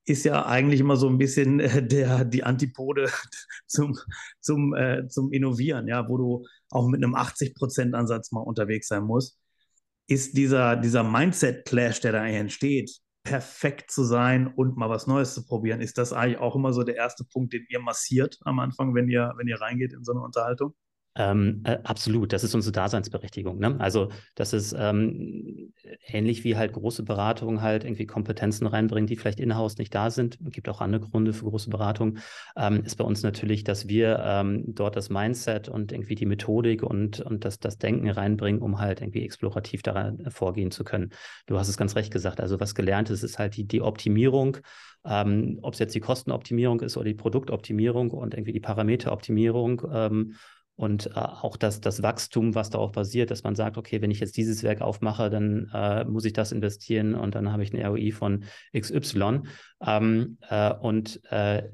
ist 0.05 0.25
ja 0.25 0.45
eigentlich 0.45 0.81
immer 0.81 0.97
so 0.97 1.07
ein 1.07 1.17
bisschen 1.17 1.61
äh, 1.61 1.81
der, 1.87 2.25
die 2.25 2.43
Antipode 2.43 3.09
zum, 3.67 3.97
zum, 4.41 4.73
äh, 4.73 5.07
zum 5.07 5.31
Innovieren, 5.31 5.87
ja, 5.87 6.09
wo 6.09 6.17
du 6.17 6.45
auch 6.71 6.87
mit 6.87 7.01
einem 7.01 7.15
80%-Ansatz 7.15 8.31
mal 8.31 8.41
unterwegs 8.41 8.87
sein 8.87 9.03
musst 9.03 9.39
ist 10.07 10.37
dieser, 10.37 10.75
dieser 10.75 11.03
Mindset-Clash, 11.03 12.01
der 12.01 12.11
da 12.11 12.25
entsteht, 12.25 12.99
perfekt 13.23 13.89
zu 13.89 14.03
sein 14.03 14.47
und 14.47 14.75
mal 14.75 14.89
was 14.89 15.07
Neues 15.07 15.33
zu 15.33 15.45
probieren, 15.45 15.81
ist 15.81 15.97
das 15.97 16.11
eigentlich 16.11 16.39
auch 16.39 16.55
immer 16.55 16.73
so 16.73 16.83
der 16.83 16.95
erste 16.95 17.23
Punkt, 17.23 17.53
den 17.53 17.65
ihr 17.69 17.79
massiert 17.79 18.37
am 18.41 18.59
Anfang, 18.59 18.93
wenn 18.95 19.07
ihr, 19.09 19.33
wenn 19.37 19.47
ihr 19.47 19.61
reingeht 19.61 19.93
in 19.93 20.03
so 20.03 20.11
eine 20.11 20.21
Unterhaltung? 20.21 20.75
Ähm, 21.15 21.61
äh, 21.63 21.77
absolut, 21.83 22.33
das 22.33 22.43
ist 22.43 22.55
unsere 22.55 22.71
Daseinsberechtigung. 22.71 23.59
Ne? 23.59 23.79
Also 23.79 24.09
das 24.33 24.51
ist 24.51 24.75
ähm, 24.77 25.73
ähnlich 26.07 26.43
wie 26.43 26.57
halt 26.57 26.73
große 26.73 27.03
Beratungen 27.03 27.61
halt 27.61 27.83
irgendwie 27.83 28.07
Kompetenzen 28.07 28.65
reinbringen, 28.65 29.05
die 29.05 29.15
vielleicht 29.15 29.39
in-house 29.39 29.77
nicht 29.77 29.93
da 29.93 30.09
sind. 30.09 30.39
Es 30.43 30.51
gibt 30.51 30.67
auch 30.69 30.81
andere 30.81 31.07
Gründe 31.07 31.33
für 31.33 31.45
große 31.45 31.69
Beratungen. 31.69 32.19
Ähm, 32.55 32.83
ist 32.83 32.95
bei 32.95 33.03
uns 33.03 33.21
natürlich, 33.21 33.63
dass 33.63 33.87
wir 33.87 34.23
ähm, 34.25 34.63
dort 34.73 34.95
das 34.95 35.11
Mindset 35.11 35.69
und 35.69 35.91
irgendwie 35.91 36.15
die 36.15 36.25
Methodik 36.25 36.81
und, 36.81 37.19
und 37.19 37.45
das, 37.45 37.59
das 37.59 37.77
Denken 37.77 38.09
reinbringen, 38.09 38.61
um 38.61 38.79
halt 38.79 39.01
irgendwie 39.01 39.23
explorativ 39.23 39.83
daran 39.83 40.25
vorgehen 40.31 40.71
zu 40.71 40.83
können. 40.83 41.11
Du 41.45 41.59
hast 41.59 41.67
es 41.67 41.77
ganz 41.77 41.95
recht 41.95 42.11
gesagt. 42.11 42.41
Also 42.41 42.59
was 42.59 42.73
gelernt 42.73 43.11
ist, 43.11 43.21
ist 43.21 43.37
halt 43.37 43.55
die, 43.55 43.67
die 43.67 43.81
Optimierung. 43.81 44.57
Ähm, 45.05 45.59
ob 45.61 45.73
es 45.73 45.79
jetzt 45.79 45.93
die 45.93 45.99
Kostenoptimierung 45.99 46.79
ist 46.79 46.95
oder 46.95 47.05
die 47.05 47.13
Produktoptimierung 47.13 48.11
und 48.11 48.33
irgendwie 48.33 48.53
die 48.53 48.61
Parameteroptimierung 48.61 49.81
ähm, 49.91 50.35
und 50.75 51.07
äh, 51.07 51.11
auch 51.15 51.55
das, 51.55 51.81
das 51.81 52.01
Wachstum, 52.01 52.55
was 52.55 52.71
darauf 52.71 52.91
basiert, 52.91 53.29
dass 53.29 53.43
man 53.43 53.55
sagt, 53.55 53.77
okay, 53.77 54.01
wenn 54.01 54.11
ich 54.11 54.19
jetzt 54.19 54.37
dieses 54.37 54.63
Werk 54.63 54.81
aufmache, 54.81 55.29
dann 55.29 55.69
äh, 55.73 56.03
muss 56.05 56.25
ich 56.25 56.33
das 56.33 56.51
investieren 56.51 57.13
und 57.13 57.35
dann 57.35 57.51
habe 57.51 57.63
ich 57.63 57.73
eine 57.73 57.87
ROI 57.87 58.11
von 58.11 58.45
XY. 58.75 59.41
Ähm, 59.85 60.37
äh, 60.49 60.73
und 60.73 61.21
äh, 61.31 61.69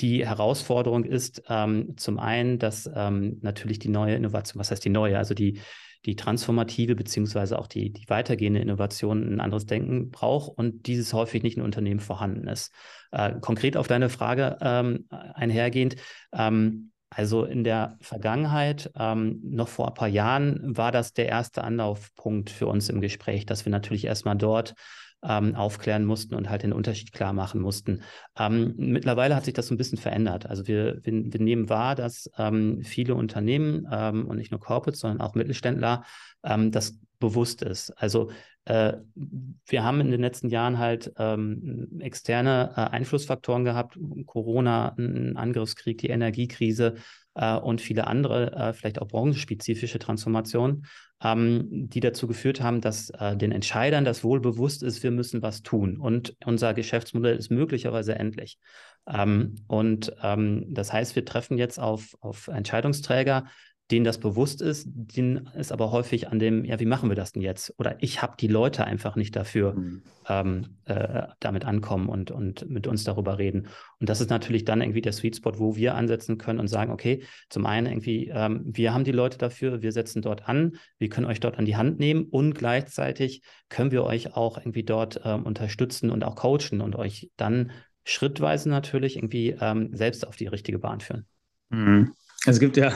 die 0.00 0.26
Herausforderung 0.26 1.04
ist 1.04 1.42
ähm, 1.48 1.94
zum 1.96 2.18
einen, 2.18 2.58
dass 2.58 2.88
ähm, 2.94 3.38
natürlich 3.42 3.80
die 3.80 3.88
neue 3.88 4.14
Innovation, 4.14 4.58
was 4.58 4.70
heißt 4.70 4.84
die 4.84 4.90
neue, 4.90 5.18
also 5.18 5.34
die, 5.34 5.60
die 6.06 6.16
transformative 6.16 6.94
beziehungsweise 6.94 7.58
auch 7.58 7.66
die, 7.66 7.92
die 7.92 8.08
weitergehende 8.08 8.60
Innovation 8.60 9.34
ein 9.34 9.40
anderes 9.40 9.66
Denken 9.66 10.10
braucht 10.10 10.56
und 10.56 10.86
dieses 10.86 11.12
häufig 11.12 11.42
nicht 11.42 11.58
in 11.58 11.62
Unternehmen 11.62 12.00
vorhanden 12.00 12.48
ist. 12.48 12.72
Äh, 13.10 13.34
konkret 13.40 13.76
auf 13.76 13.88
deine 13.88 14.08
Frage 14.08 14.56
ähm, 14.60 15.06
einhergehend, 15.10 15.96
ähm, 16.32 16.92
Also 17.10 17.44
in 17.44 17.64
der 17.64 17.96
Vergangenheit, 18.00 18.90
ähm, 18.96 19.40
noch 19.42 19.68
vor 19.68 19.88
ein 19.88 19.94
paar 19.94 20.08
Jahren, 20.08 20.76
war 20.76 20.92
das 20.92 21.14
der 21.14 21.26
erste 21.26 21.64
Anlaufpunkt 21.64 22.50
für 22.50 22.66
uns 22.66 22.88
im 22.88 23.00
Gespräch, 23.00 23.46
dass 23.46 23.64
wir 23.64 23.70
natürlich 23.70 24.04
erstmal 24.04 24.36
dort 24.36 24.74
ähm, 25.22 25.54
aufklären 25.54 26.04
mussten 26.04 26.34
und 26.34 26.48
halt 26.48 26.62
den 26.62 26.72
Unterschied 26.72 27.12
klar 27.12 27.32
machen 27.32 27.60
mussten. 27.60 28.02
Ähm, 28.38 28.74
mittlerweile 28.76 29.34
hat 29.34 29.44
sich 29.44 29.54
das 29.54 29.66
so 29.66 29.74
ein 29.74 29.78
bisschen 29.78 29.98
verändert. 29.98 30.46
Also 30.46 30.66
wir, 30.68 31.00
wir, 31.02 31.12
wir 31.32 31.40
nehmen 31.40 31.68
wahr, 31.68 31.94
dass 31.94 32.30
ähm, 32.38 32.82
viele 32.82 33.14
Unternehmen 33.14 33.86
ähm, 33.90 34.26
und 34.26 34.36
nicht 34.36 34.50
nur 34.50 34.60
Corporates, 34.60 35.00
sondern 35.00 35.20
auch 35.20 35.34
Mittelständler 35.34 36.04
ähm, 36.44 36.70
das 36.70 36.98
bewusst 37.18 37.62
ist. 37.62 37.90
Also 37.90 38.30
wir 38.68 39.84
haben 39.84 40.00
in 40.00 40.10
den 40.10 40.20
letzten 40.20 40.48
Jahren 40.48 40.78
halt 40.78 41.12
ähm, 41.18 42.00
externe 42.00 42.72
äh, 42.76 42.80
Einflussfaktoren 42.80 43.64
gehabt, 43.64 43.98
Corona, 44.26 44.94
ein 44.98 45.36
Angriffskrieg, 45.36 45.98
die 45.98 46.10
Energiekrise 46.10 46.96
äh, 47.34 47.56
und 47.56 47.80
viele 47.80 48.06
andere, 48.06 48.52
äh, 48.52 48.72
vielleicht 48.72 49.00
auch 49.00 49.08
branchenspezifische 49.08 49.98
Transformationen 49.98 50.84
ähm, 51.22 51.66
die 51.70 52.00
dazu 52.00 52.26
geführt 52.26 52.60
haben, 52.60 52.80
dass 52.80 53.10
äh, 53.10 53.36
den 53.36 53.52
Entscheidern 53.52 54.04
das 54.04 54.22
wohl 54.22 54.40
bewusst 54.40 54.82
ist, 54.82 55.02
wir 55.02 55.10
müssen 55.10 55.42
was 55.42 55.62
tun 55.62 55.98
und 55.98 56.36
unser 56.44 56.74
Geschäftsmodell 56.74 57.36
ist 57.36 57.50
möglicherweise 57.50 58.14
endlich. 58.14 58.58
Ähm, 59.06 59.56
und 59.66 60.12
ähm, 60.22 60.66
das 60.68 60.92
heißt, 60.92 61.16
wir 61.16 61.24
treffen 61.24 61.58
jetzt 61.58 61.80
auf, 61.80 62.14
auf 62.20 62.48
Entscheidungsträger, 62.48 63.46
denen 63.90 64.04
das 64.04 64.18
bewusst 64.18 64.60
ist, 64.60 64.86
denen 64.88 65.48
ist 65.56 65.72
aber 65.72 65.92
häufig 65.92 66.28
an 66.28 66.38
dem, 66.38 66.64
ja, 66.64 66.78
wie 66.78 66.86
machen 66.86 67.08
wir 67.08 67.16
das 67.16 67.32
denn 67.32 67.42
jetzt? 67.42 67.72
Oder 67.78 67.96
ich 68.00 68.20
habe 68.20 68.34
die 68.38 68.46
Leute 68.46 68.84
einfach 68.84 69.16
nicht 69.16 69.34
dafür, 69.34 69.74
mhm. 69.74 70.02
ähm, 70.28 70.66
äh, 70.84 71.28
damit 71.40 71.64
ankommen 71.64 72.08
und, 72.08 72.30
und 72.30 72.68
mit 72.68 72.86
uns 72.86 73.04
darüber 73.04 73.38
reden. 73.38 73.68
Und 73.98 74.10
das 74.10 74.20
ist 74.20 74.28
natürlich 74.28 74.66
dann 74.66 74.82
irgendwie 74.82 75.00
der 75.00 75.12
Sweet 75.12 75.36
Spot, 75.36 75.58
wo 75.58 75.74
wir 75.76 75.94
ansetzen 75.94 76.36
können 76.36 76.60
und 76.60 76.68
sagen, 76.68 76.92
okay, 76.92 77.22
zum 77.48 77.64
einen 77.64 77.86
irgendwie, 77.86 78.28
ähm, 78.28 78.62
wir 78.66 78.92
haben 78.92 79.04
die 79.04 79.12
Leute 79.12 79.38
dafür, 79.38 79.80
wir 79.80 79.92
setzen 79.92 80.20
dort 80.20 80.48
an, 80.48 80.76
wir 80.98 81.08
können 81.08 81.26
euch 81.26 81.40
dort 81.40 81.58
an 81.58 81.64
die 81.64 81.76
Hand 81.76 81.98
nehmen 81.98 82.24
und 82.24 82.54
gleichzeitig 82.54 83.42
können 83.70 83.90
wir 83.90 84.04
euch 84.04 84.36
auch 84.36 84.58
irgendwie 84.58 84.84
dort 84.84 85.20
ähm, 85.24 85.44
unterstützen 85.44 86.10
und 86.10 86.24
auch 86.24 86.36
coachen 86.36 86.82
und 86.82 86.94
euch 86.94 87.30
dann 87.38 87.70
schrittweise 88.04 88.68
natürlich 88.68 89.16
irgendwie 89.16 89.56
ähm, 89.58 89.90
selbst 89.94 90.26
auf 90.26 90.36
die 90.36 90.46
richtige 90.46 90.78
Bahn 90.78 91.00
führen. 91.00 91.26
Mhm. 91.70 92.12
Es 92.46 92.60
gibt 92.60 92.76
ja 92.76 92.92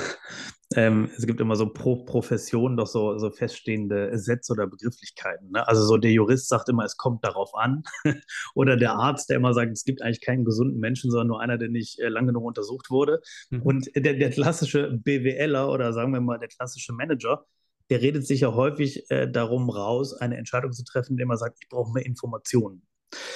ähm, 0.76 1.11
es 1.17 1.26
gibt 1.26 1.41
immer 1.41 1.57
so 1.57 1.73
pro 1.73 2.05
Profession 2.05 2.76
doch 2.76 2.87
so, 2.87 3.19
so 3.19 3.31
feststehende 3.31 4.19
Sätze 4.19 4.52
oder 4.52 4.67
Begrifflichkeiten. 4.67 5.50
Ne? 5.50 5.67
Also 5.67 5.83
so 5.85 5.97
der 5.97 6.12
Jurist 6.12 6.49
sagt 6.49 6.69
immer, 6.69 6.85
es 6.85 6.97
kommt 6.97 7.25
darauf 7.25 7.55
an. 7.55 7.83
oder 8.55 8.76
der 8.76 8.93
Arzt, 8.93 9.31
der 9.31 9.37
immer 9.37 9.55
sagt, 9.55 9.73
es 9.73 9.85
gibt 9.85 10.02
eigentlich 10.02 10.21
keinen 10.21 10.45
gesunden 10.45 10.79
Menschen, 10.79 11.11
sondern 11.11 11.29
nur 11.29 11.41
einer, 11.41 11.59
der 11.59 11.69
nicht 11.69 11.99
äh, 12.00 12.09
lang 12.09 12.26
genug 12.26 12.45
untersucht 12.45 12.91
wurde. 12.91 13.21
Mhm. 13.50 13.62
Und 13.62 13.91
der, 13.95 14.14
der 14.14 14.31
klassische 14.31 14.93
BWLer 14.93 15.71
oder 15.71 15.93
sagen 15.93 16.12
wir 16.12 16.21
mal 16.21 16.38
der 16.38 16.49
klassische 16.49 16.93
Manager, 16.93 17.45
der 17.91 18.00
redet 18.00 18.26
sich 18.26 18.41
ja 18.41 18.55
häufig 18.55 19.11
äh, 19.11 19.31
darum 19.31 19.69
raus, 19.69 20.14
eine 20.14 20.37
Entscheidung 20.37 20.73
zu 20.73 20.85
treffen, 20.85 21.12
indem 21.12 21.31
er 21.31 21.37
sagt, 21.37 21.59
ich 21.61 21.69
brauche 21.69 21.93
mehr 21.93 22.07
Informationen. 22.07 22.83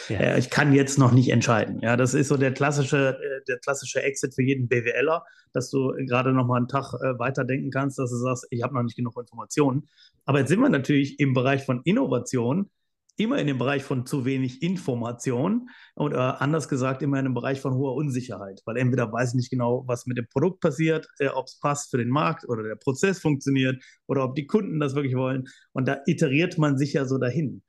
Ja. 0.08 0.18
Äh, 0.18 0.38
ich 0.38 0.50
kann 0.50 0.72
jetzt 0.72 0.98
noch 0.98 1.12
nicht 1.12 1.30
entscheiden. 1.30 1.80
Ja, 1.80 1.96
das 1.96 2.14
ist 2.14 2.28
so 2.28 2.36
der 2.36 2.52
klassische, 2.52 3.18
äh, 3.18 3.44
der 3.46 3.58
klassische 3.58 4.02
Exit 4.02 4.34
für 4.34 4.42
jeden 4.42 4.68
BWLer, 4.68 5.24
dass 5.52 5.70
du 5.70 5.92
gerade 6.06 6.32
noch 6.32 6.46
mal 6.46 6.56
einen 6.56 6.68
Tag 6.68 6.94
äh, 6.94 7.18
weiterdenken 7.18 7.70
kannst, 7.70 7.98
dass 7.98 8.10
du 8.10 8.16
sagst, 8.16 8.46
ich 8.50 8.62
habe 8.62 8.74
noch 8.74 8.82
nicht 8.82 8.96
genug 8.96 9.16
Informationen. 9.18 9.88
Aber 10.24 10.40
jetzt 10.40 10.48
sind 10.48 10.60
wir 10.60 10.68
natürlich 10.68 11.20
im 11.20 11.34
Bereich 11.34 11.64
von 11.64 11.82
Innovation 11.84 12.70
immer 13.16 13.38
in 13.38 13.46
dem 13.46 13.58
Bereich 13.58 13.82
von 13.82 14.06
zu 14.06 14.24
wenig 14.24 14.62
Information 14.62 15.70
oder 15.94 16.40
anders 16.42 16.68
gesagt 16.68 17.02
immer 17.02 17.18
in 17.18 17.24
dem 17.24 17.34
Bereich 17.34 17.60
von 17.60 17.74
hoher 17.74 17.94
Unsicherheit, 17.94 18.60
weil 18.66 18.76
entweder 18.76 19.10
weiß 19.10 19.30
ich 19.30 19.34
nicht 19.36 19.50
genau, 19.50 19.84
was 19.86 20.06
mit 20.06 20.18
dem 20.18 20.26
Produkt 20.28 20.60
passiert, 20.60 21.08
äh, 21.18 21.28
ob 21.28 21.46
es 21.46 21.58
passt 21.58 21.90
für 21.90 21.98
den 21.98 22.10
Markt 22.10 22.48
oder 22.48 22.62
der 22.62 22.76
Prozess 22.76 23.18
funktioniert 23.18 23.82
oder 24.06 24.24
ob 24.24 24.34
die 24.34 24.46
Kunden 24.46 24.80
das 24.80 24.94
wirklich 24.94 25.16
wollen. 25.16 25.44
Und 25.72 25.88
da 25.88 25.98
iteriert 26.06 26.58
man 26.58 26.76
sich 26.76 26.92
ja 26.92 27.06
so 27.06 27.18
dahin. 27.18 27.62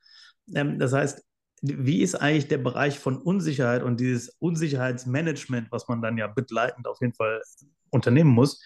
Ähm, 0.54 0.80
das 0.80 0.94
heißt, 0.94 1.24
wie 1.62 2.02
ist 2.02 2.16
eigentlich 2.16 2.48
der 2.48 2.60
Bereich 2.60 3.00
von 3.00 3.18
Unsicherheit 3.18 3.84
und 3.84 4.00
dieses 4.00 4.30
Unsicherheitsmanagement, 4.40 5.72
was 5.72 5.88
man 5.88 6.02
dann 6.02 6.18
ja 6.18 6.28
begleitend 6.28 6.88
auf 6.88 7.00
jeden 7.02 7.14
Fall 7.14 7.42
unternehmen 7.90 8.32
muss? 8.32 8.62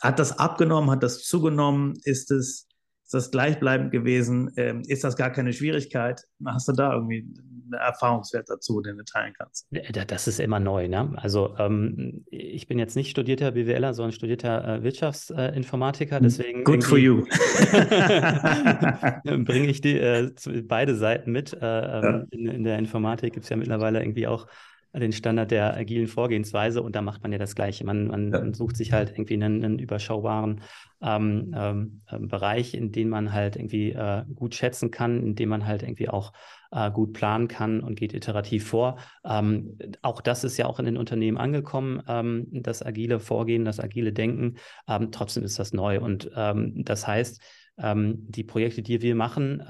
Hat 0.00 0.18
das 0.18 0.38
abgenommen? 0.38 0.90
Hat 0.90 1.02
das 1.02 1.24
zugenommen? 1.24 1.94
Ist 2.04 2.30
es 2.30 2.68
ist 3.06 3.14
das 3.14 3.30
gleichbleibend 3.30 3.92
gewesen? 3.92 4.50
Ähm, 4.56 4.82
ist 4.88 5.04
das 5.04 5.16
gar 5.16 5.30
keine 5.30 5.52
Schwierigkeit? 5.52 6.22
Hast 6.44 6.66
du 6.66 6.72
da 6.72 6.92
irgendwie 6.92 7.20
einen 7.20 7.74
Erfahrungswert 7.74 8.50
dazu, 8.50 8.80
den 8.80 8.98
du 8.98 9.04
teilen 9.04 9.32
kannst? 9.38 9.68
Das 10.08 10.26
ist 10.26 10.40
immer 10.40 10.58
neu. 10.58 10.88
Ne? 10.88 11.12
Also 11.14 11.54
ähm, 11.56 12.24
ich 12.30 12.66
bin 12.66 12.80
jetzt 12.80 12.96
nicht 12.96 13.10
studierter 13.10 13.52
BWLer, 13.52 13.94
sondern 13.94 14.10
studierter 14.10 14.66
äh, 14.66 14.82
Wirtschaftsinformatiker. 14.82 16.16
Hm, 16.16 16.22
deswegen 16.24 16.64
Good 16.64 16.82
for 16.82 16.98
you. 16.98 17.24
bringe 19.44 19.68
ich 19.68 19.80
die, 19.80 20.00
äh, 20.00 20.32
beide 20.64 20.96
Seiten 20.96 21.30
mit. 21.30 21.52
Äh, 21.52 21.58
ähm, 21.60 22.02
ja. 22.02 22.24
in, 22.30 22.48
in, 22.48 22.64
der 22.64 22.76
Informatik 22.76 23.34
gibt 23.34 23.44
es 23.44 23.50
ja 23.50 23.56
mittlerweile 23.56 24.00
irgendwie 24.00 24.26
auch 24.26 24.48
den 24.92 25.12
Standard 25.12 25.50
der 25.50 25.76
agilen 25.76 26.06
Vorgehensweise 26.06 26.82
und 26.82 26.96
da 26.96 27.02
macht 27.02 27.22
man 27.22 27.32
ja 27.32 27.38
das 27.38 27.54
Gleiche. 27.54 27.84
Man, 27.84 28.08
man, 28.08 28.32
ja. 28.32 28.38
man 28.40 28.54
sucht 28.54 28.76
sich 28.76 28.92
halt 28.92 29.10
irgendwie 29.10 29.34
einen, 29.34 29.64
einen 29.64 29.78
überschaubaren 29.78 30.62
ähm, 31.02 31.52
ähm, 31.54 32.02
ähm, 32.10 32.28
Bereich, 32.28 32.74
in 32.74 32.92
dem 32.92 33.10
man 33.10 33.32
halt 33.32 33.56
irgendwie 33.56 33.92
äh, 33.92 34.24
gut 34.34 34.54
schätzen 34.54 34.90
kann, 34.90 35.22
in 35.22 35.34
dem 35.34 35.50
man 35.50 35.66
halt 35.66 35.82
irgendwie 35.82 36.08
auch 36.08 36.32
äh, 36.72 36.90
gut 36.90 37.12
planen 37.12 37.48
kann 37.48 37.80
und 37.80 37.96
geht 37.96 38.14
iterativ 38.14 38.66
vor. 38.66 38.96
Ähm, 39.24 39.76
auch 40.02 40.22
das 40.22 40.44
ist 40.44 40.56
ja 40.56 40.66
auch 40.66 40.78
in 40.78 40.86
den 40.86 40.96
Unternehmen 40.96 41.36
angekommen, 41.36 42.02
ähm, 42.08 42.46
das 42.50 42.84
agile 42.84 43.20
Vorgehen, 43.20 43.64
das 43.64 43.80
agile 43.80 44.12
Denken. 44.12 44.56
Ähm, 44.88 45.12
trotzdem 45.12 45.44
ist 45.44 45.58
das 45.58 45.72
neu 45.72 46.00
und 46.00 46.30
das 46.34 47.06
heißt, 47.06 47.40
die 47.78 48.44
Projekte, 48.44 48.82
die 48.82 49.02
wir 49.02 49.14
machen, 49.14 49.62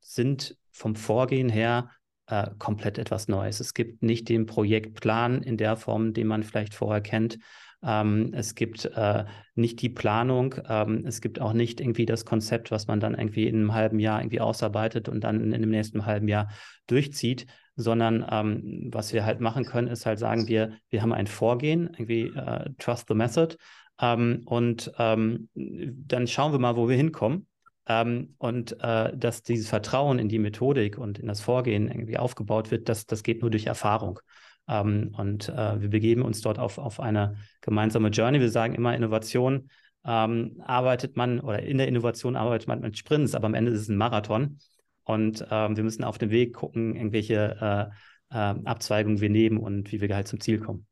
sind 0.00 0.56
vom 0.72 0.96
Vorgehen 0.96 1.48
her 1.48 1.90
äh, 2.26 2.48
komplett 2.58 2.98
etwas 2.98 3.28
Neues. 3.28 3.60
Es 3.60 3.74
gibt 3.74 4.02
nicht 4.02 4.28
den 4.28 4.46
Projektplan 4.46 5.42
in 5.42 5.56
der 5.56 5.76
Form, 5.76 6.12
den 6.12 6.26
man 6.26 6.42
vielleicht 6.42 6.74
vorher 6.74 7.00
kennt. 7.00 7.38
Ähm, 7.82 8.32
es 8.32 8.54
gibt 8.54 8.84
äh, 8.84 9.24
nicht 9.54 9.80
die 9.82 9.88
Planung. 9.88 10.56
Ähm, 10.68 11.04
es 11.06 11.20
gibt 11.20 11.40
auch 11.40 11.52
nicht 11.52 11.80
irgendwie 11.80 12.06
das 12.06 12.24
Konzept, 12.24 12.70
was 12.70 12.86
man 12.86 13.00
dann 13.00 13.14
irgendwie 13.14 13.46
in 13.46 13.56
einem 13.56 13.74
halben 13.74 13.98
Jahr 13.98 14.20
irgendwie 14.20 14.40
ausarbeitet 14.40 15.08
und 15.08 15.22
dann 15.22 15.52
in 15.52 15.60
dem 15.60 15.70
nächsten 15.70 16.06
halben 16.06 16.28
Jahr 16.28 16.48
durchzieht, 16.86 17.46
sondern 17.76 18.26
ähm, 18.30 18.88
was 18.92 19.12
wir 19.12 19.24
halt 19.24 19.40
machen 19.40 19.64
können, 19.64 19.88
ist 19.88 20.06
halt 20.06 20.18
sagen, 20.18 20.48
wir, 20.48 20.72
wir 20.88 21.02
haben 21.02 21.12
ein 21.12 21.26
Vorgehen, 21.26 21.90
irgendwie 21.92 22.30
uh, 22.30 22.70
Trust 22.78 23.06
the 23.08 23.14
Method. 23.14 23.56
Ähm, 24.00 24.42
und 24.46 24.90
ähm, 24.98 25.48
dann 25.54 26.26
schauen 26.26 26.52
wir 26.52 26.58
mal, 26.58 26.76
wo 26.76 26.88
wir 26.88 26.96
hinkommen. 26.96 27.46
Ähm, 27.88 28.34
und 28.38 28.80
äh, 28.80 29.16
dass 29.16 29.42
dieses 29.42 29.68
Vertrauen 29.68 30.18
in 30.18 30.28
die 30.28 30.38
Methodik 30.38 30.98
und 30.98 31.18
in 31.18 31.28
das 31.28 31.40
Vorgehen 31.40 31.88
irgendwie 31.88 32.18
aufgebaut 32.18 32.70
wird, 32.70 32.88
das, 32.88 33.06
das 33.06 33.22
geht 33.22 33.42
nur 33.42 33.50
durch 33.50 33.66
Erfahrung. 33.66 34.20
Ähm, 34.68 35.14
und 35.16 35.48
äh, 35.48 35.80
wir 35.80 35.88
begeben 35.88 36.22
uns 36.22 36.40
dort 36.40 36.58
auf, 36.58 36.78
auf 36.78 37.00
eine 37.00 37.36
gemeinsame 37.60 38.08
Journey. 38.08 38.40
Wir 38.40 38.50
sagen 38.50 38.74
immer, 38.74 38.94
Innovation 38.94 39.70
ähm, 40.04 40.60
arbeitet 40.64 41.16
man 41.16 41.40
oder 41.40 41.62
in 41.62 41.78
der 41.78 41.88
Innovation 41.88 42.36
arbeitet 42.36 42.68
man 42.68 42.80
mit 42.80 42.98
Sprints, 42.98 43.34
aber 43.34 43.46
am 43.46 43.54
Ende 43.54 43.72
ist 43.72 43.82
es 43.82 43.88
ein 43.88 43.96
Marathon. 43.96 44.58
Und 45.04 45.46
ähm, 45.50 45.76
wir 45.76 45.84
müssen 45.84 46.02
auf 46.02 46.18
dem 46.18 46.30
Weg 46.30 46.54
gucken, 46.54 46.96
irgendwelche 46.96 47.92
äh, 48.30 48.36
äh, 48.36 48.54
Abzweigungen 48.64 49.20
wir 49.20 49.30
nehmen 49.30 49.58
und 49.58 49.92
wie 49.92 50.00
wir 50.00 50.14
halt 50.14 50.26
zum 50.26 50.40
Ziel 50.40 50.58
kommen. 50.58 50.86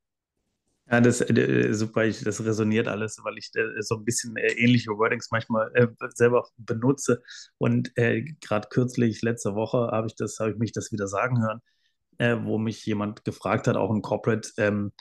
Ja, 0.91 1.01
das 1.01 1.21
äh, 1.23 1.73
super, 1.73 2.05
ich, 2.05 2.23
das 2.23 2.45
resoniert 2.45 2.89
alles, 2.89 3.19
weil 3.25 3.39
ich 3.39 3.51
äh, 3.55 3.81
so 3.83 3.97
ein 3.97 4.05
bisschen 4.05 4.37
äh, 4.37 4.53
ähnliche 4.53 4.91
Wordings 4.91 5.29
manchmal 5.31 5.71
äh, 5.75 5.87
selber 6.15 6.47
benutze. 6.59 7.23
Und 7.59 7.97
äh, 7.97 8.23
gerade 8.41 8.69
kürzlich, 8.69 9.23
letzte 9.23 9.55
Woche, 9.55 9.79
habe 9.93 10.09
ich 10.09 10.15
das, 10.17 10.39
habe 10.41 10.51
ich 10.53 10.59
mich 10.59 10.73
das 10.73 10.93
wieder 10.93 11.09
sagen 11.09 11.41
hören, 11.43 11.61
äh, 12.19 12.37
wo 12.45 12.59
mich 12.59 12.85
jemand 12.87 13.25
gefragt 13.25 13.69
hat, 13.69 13.77
auch 13.77 13.91
im 13.91 14.03
Corporate, 14.03 14.51
ähm, 14.59 14.93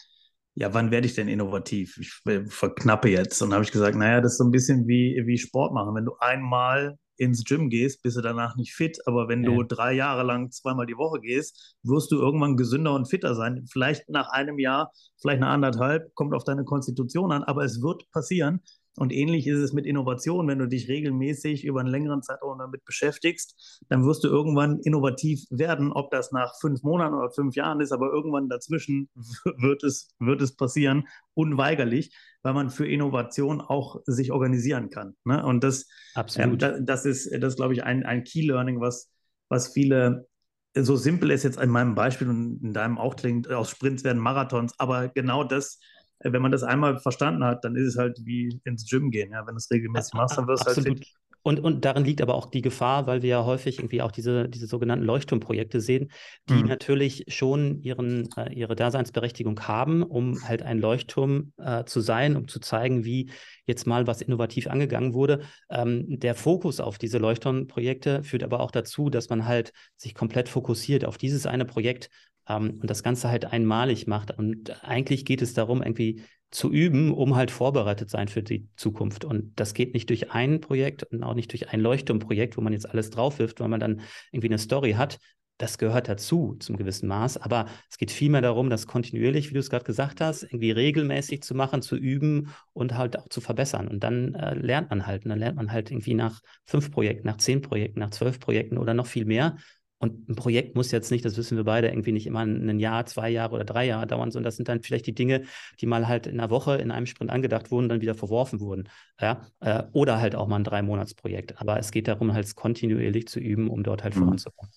ja, 0.55 0.73
wann 0.73 0.91
werde 0.91 1.07
ich 1.07 1.15
denn 1.15 1.27
innovativ? 1.29 1.97
Ich 1.99 2.13
verknappe 2.53 3.09
jetzt. 3.09 3.41
Und 3.41 3.53
habe 3.53 3.63
ich 3.63 3.71
gesagt, 3.71 3.97
naja, 3.97 4.21
das 4.21 4.33
ist 4.33 4.37
so 4.39 4.45
ein 4.45 4.51
bisschen 4.51 4.87
wie, 4.87 5.21
wie 5.25 5.37
Sport 5.37 5.73
machen. 5.73 5.95
Wenn 5.95 6.05
du 6.05 6.15
einmal 6.19 6.97
ins 7.17 7.43
Gym 7.43 7.69
gehst, 7.69 8.01
bist 8.03 8.17
du 8.17 8.21
danach 8.21 8.55
nicht 8.55 8.73
fit. 8.73 8.99
Aber 9.05 9.27
wenn 9.27 9.43
ja. 9.43 9.49
du 9.51 9.63
drei 9.63 9.93
Jahre 9.93 10.23
lang 10.23 10.51
zweimal 10.51 10.85
die 10.85 10.97
Woche 10.97 11.19
gehst, 11.19 11.77
wirst 11.83 12.11
du 12.11 12.17
irgendwann 12.19 12.57
gesünder 12.57 12.93
und 12.93 13.09
fitter 13.09 13.35
sein. 13.35 13.65
Vielleicht 13.71 14.09
nach 14.09 14.29
einem 14.29 14.59
Jahr, 14.59 14.91
vielleicht 15.21 15.41
nach 15.41 15.53
anderthalb, 15.53 16.13
kommt 16.15 16.33
auf 16.33 16.43
deine 16.43 16.63
Konstitution 16.63 17.31
an, 17.31 17.43
aber 17.43 17.63
es 17.63 17.81
wird 17.81 18.09
passieren. 18.11 18.61
Und 18.97 19.11
ähnlich 19.11 19.47
ist 19.47 19.59
es 19.59 19.73
mit 19.73 19.85
Innovation. 19.85 20.47
Wenn 20.47 20.59
du 20.59 20.67
dich 20.67 20.87
regelmäßig 20.87 21.65
über 21.65 21.79
einen 21.79 21.89
längeren 21.89 22.21
Zeitraum 22.21 22.59
damit 22.59 22.85
beschäftigst, 22.85 23.81
dann 23.89 24.05
wirst 24.05 24.23
du 24.23 24.27
irgendwann 24.27 24.79
innovativ 24.79 25.45
werden. 25.49 25.91
Ob 25.91 26.11
das 26.11 26.31
nach 26.31 26.53
fünf 26.61 26.83
Monaten 26.83 27.15
oder 27.15 27.31
fünf 27.31 27.55
Jahren 27.55 27.81
ist, 27.81 27.91
aber 27.91 28.11
irgendwann 28.11 28.49
dazwischen 28.49 29.09
wird 29.57 29.83
es, 29.83 30.09
wird 30.19 30.41
es 30.41 30.55
passieren, 30.55 31.07
unweigerlich, 31.33 32.15
weil 32.43 32.53
man 32.53 32.69
für 32.69 32.87
Innovation 32.87 33.61
auch 33.61 34.01
sich 34.05 34.31
organisieren 34.31 34.89
kann. 34.89 35.15
Ne? 35.23 35.43
Und 35.43 35.63
das, 35.63 35.87
Absolut. 36.13 36.61
Ähm, 36.61 36.85
das, 36.85 37.03
das 37.03 37.05
ist, 37.05 37.43
das 37.43 37.55
glaube 37.55 37.73
ich, 37.73 37.83
ein, 37.83 38.03
ein 38.05 38.23
Key-Learning, 38.23 38.79
was, 38.79 39.09
was 39.49 39.69
viele 39.69 40.27
so 40.75 40.95
simpel 40.95 41.31
ist 41.31 41.43
jetzt 41.43 41.59
in 41.59 41.69
meinem 41.69 41.93
Beispiel 41.95 42.27
und 42.29 42.63
in 42.63 42.73
deinem 42.73 42.97
auch 42.97 43.15
klingt, 43.15 43.51
aus 43.51 43.69
Sprints 43.69 44.03
werden 44.03 44.21
Marathons, 44.21 44.73
aber 44.79 45.07
genau 45.09 45.43
das 45.43 45.79
wenn 46.23 46.41
man 46.41 46.51
das 46.51 46.63
einmal 46.63 46.99
verstanden 46.99 47.43
hat, 47.43 47.63
dann 47.63 47.75
ist 47.75 47.87
es 47.87 47.97
halt 47.97 48.19
wie 48.23 48.59
ins 48.63 48.89
Gym 48.89 49.11
gehen. 49.11 49.31
Ja? 49.31 49.45
Wenn 49.45 49.55
du 49.55 49.57
es 49.57 49.69
regelmäßig 49.69 50.13
machst, 50.13 50.37
dann 50.37 50.47
wirst 50.47 50.63
du 50.63 50.75
halt 50.75 50.87
fit. 50.87 51.07
Und, 51.45 51.59
und 51.59 51.83
darin 51.83 52.05
liegt 52.05 52.21
aber 52.21 52.35
auch 52.35 52.45
die 52.45 52.61
Gefahr, 52.61 53.05
weil 53.05 53.21
wir 53.21 53.29
ja 53.29 53.45
häufig 53.45 53.77
irgendwie 53.77 54.01
auch 54.01 54.11
diese, 54.11 54.47
diese 54.47 54.65
sogenannten 54.65 55.03
Leuchtturmprojekte 55.03 55.81
sehen, 55.81 56.09
die 56.47 56.53
mhm. 56.53 56.69
natürlich 56.69 57.25
schon 57.27 57.81
ihren, 57.81 58.29
äh, 58.37 58.53
ihre 58.53 58.77
Daseinsberechtigung 58.77 59.59
haben, 59.67 60.03
um 60.03 60.41
halt 60.47 60.63
ein 60.63 60.79
Leuchtturm 60.79 61.51
äh, 61.57 61.83
zu 61.83 61.99
sein, 61.99 62.37
um 62.37 62.47
zu 62.47 62.61
zeigen, 62.61 63.03
wie 63.03 63.29
jetzt 63.65 63.85
mal 63.85 64.07
was 64.07 64.21
innovativ 64.21 64.67
angegangen 64.67 65.13
wurde. 65.13 65.41
Ähm, 65.69 66.05
der 66.07 66.33
Fokus 66.33 66.79
auf 66.79 66.97
diese 66.97 67.17
Leuchtturmprojekte 67.17 68.23
führt 68.23 68.43
aber 68.43 68.61
auch 68.61 68.71
dazu, 68.71 69.09
dass 69.09 69.29
man 69.29 69.45
halt 69.45 69.73
sich 69.97 70.15
komplett 70.15 70.47
fokussiert 70.47 71.03
auf 71.03 71.17
dieses 71.17 71.45
eine 71.45 71.65
Projekt 71.65 72.09
ähm, 72.47 72.79
und 72.81 72.89
das 72.89 73.03
Ganze 73.03 73.29
halt 73.29 73.45
einmalig 73.45 74.07
macht. 74.07 74.31
Und 74.31 74.83
eigentlich 74.83 75.25
geht 75.25 75.41
es 75.41 75.53
darum, 75.53 75.81
irgendwie 75.81 76.23
zu 76.53 76.71
üben, 76.71 77.11
um 77.11 77.35
halt 77.35 77.51
vorbereitet 77.51 78.09
sein 78.09 78.27
für 78.27 78.43
die 78.43 78.67
Zukunft. 78.75 79.25
Und 79.25 79.53
das 79.59 79.73
geht 79.73 79.93
nicht 79.93 80.09
durch 80.09 80.31
ein 80.31 80.61
Projekt 80.61 81.03
und 81.03 81.23
auch 81.23 81.33
nicht 81.33 81.51
durch 81.51 81.69
ein 81.69 81.79
Leuchtturmprojekt, 81.79 82.57
wo 82.57 82.61
man 82.61 82.73
jetzt 82.73 82.89
alles 82.89 83.09
drauf 83.09 83.39
wirft, 83.39 83.59
weil 83.59 83.69
man 83.69 83.79
dann 83.79 84.01
irgendwie 84.31 84.49
eine 84.49 84.59
Story 84.59 84.93
hat. 84.93 85.17
Das 85.57 85.77
gehört 85.77 86.09
dazu 86.09 86.55
zum 86.59 86.77
gewissen 86.77 87.07
Maß, 87.07 87.37
aber 87.37 87.67
es 87.89 87.97
geht 87.97 88.11
vielmehr 88.11 88.41
darum, 88.41 88.69
das 88.69 88.87
kontinuierlich, 88.87 89.49
wie 89.49 89.53
du 89.53 89.59
es 89.59 89.69
gerade 89.69 89.85
gesagt 89.85 90.19
hast, 90.19 90.43
irgendwie 90.43 90.71
regelmäßig 90.71 91.41
zu 91.41 91.55
machen, 91.55 91.81
zu 91.81 91.95
üben 91.95 92.49
und 92.73 92.97
halt 92.97 93.17
auch 93.17 93.29
zu 93.29 93.39
verbessern. 93.39 93.87
Und 93.87 94.03
dann 94.03 94.35
äh, 94.35 94.55
lernt 94.55 94.89
man 94.89 95.07
halt. 95.07 95.25
Und 95.25 95.29
dann 95.29 95.39
lernt 95.39 95.57
man 95.57 95.71
halt 95.71 95.89
irgendwie 95.89 96.15
nach 96.15 96.41
fünf 96.65 96.91
Projekten, 96.91 97.27
nach 97.27 97.37
zehn 97.37 97.61
Projekten, 97.61 97.99
nach 97.99 98.11
zwölf 98.11 98.39
Projekten 98.39 98.77
oder 98.77 98.93
noch 98.93 99.07
viel 99.07 99.25
mehr 99.25 99.57
und 100.03 100.27
ein 100.27 100.35
Projekt 100.35 100.75
muss 100.75 100.91
jetzt 100.91 101.11
nicht, 101.11 101.23
das 101.23 101.37
wissen 101.37 101.55
wir 101.55 101.63
beide, 101.63 101.87
irgendwie 101.87 102.11
nicht 102.11 102.27
immer 102.27 102.41
ein 102.41 102.77
Jahr, 102.77 103.05
zwei 103.05 103.29
Jahre 103.29 103.55
oder 103.55 103.63
drei 103.63 103.85
Jahre 103.85 104.05
dauern, 104.05 104.31
sondern 104.31 104.49
das 104.49 104.57
sind 104.57 104.67
dann 104.67 104.81
vielleicht 104.81 105.07
die 105.07 105.15
Dinge, 105.15 105.43
die 105.79 105.85
mal 105.85 106.09
halt 106.09 106.27
in 106.27 106.41
einer 106.41 106.49
Woche 106.49 106.75
in 106.75 106.91
einem 106.91 107.05
Sprint 107.05 107.31
angedacht 107.31 107.71
wurden, 107.71 107.87
dann 107.87 108.01
wieder 108.01 108.13
verworfen 108.13 108.59
wurden. 108.59 108.89
Ja? 109.21 109.47
Äh, 109.61 109.83
oder 109.93 110.19
halt 110.19 110.35
auch 110.35 110.49
mal 110.49 110.57
ein 110.57 110.65
Drei-Monats-Projekt. 110.65 111.61
Aber 111.61 111.79
es 111.79 111.91
geht 111.91 112.09
darum, 112.09 112.33
halt 112.33 112.53
kontinuierlich 112.53 113.29
zu 113.29 113.39
üben, 113.39 113.69
um 113.69 113.81
dort 113.81 114.03
halt 114.03 114.17
mhm. 114.17 114.23
voranzukommen. 114.23 114.73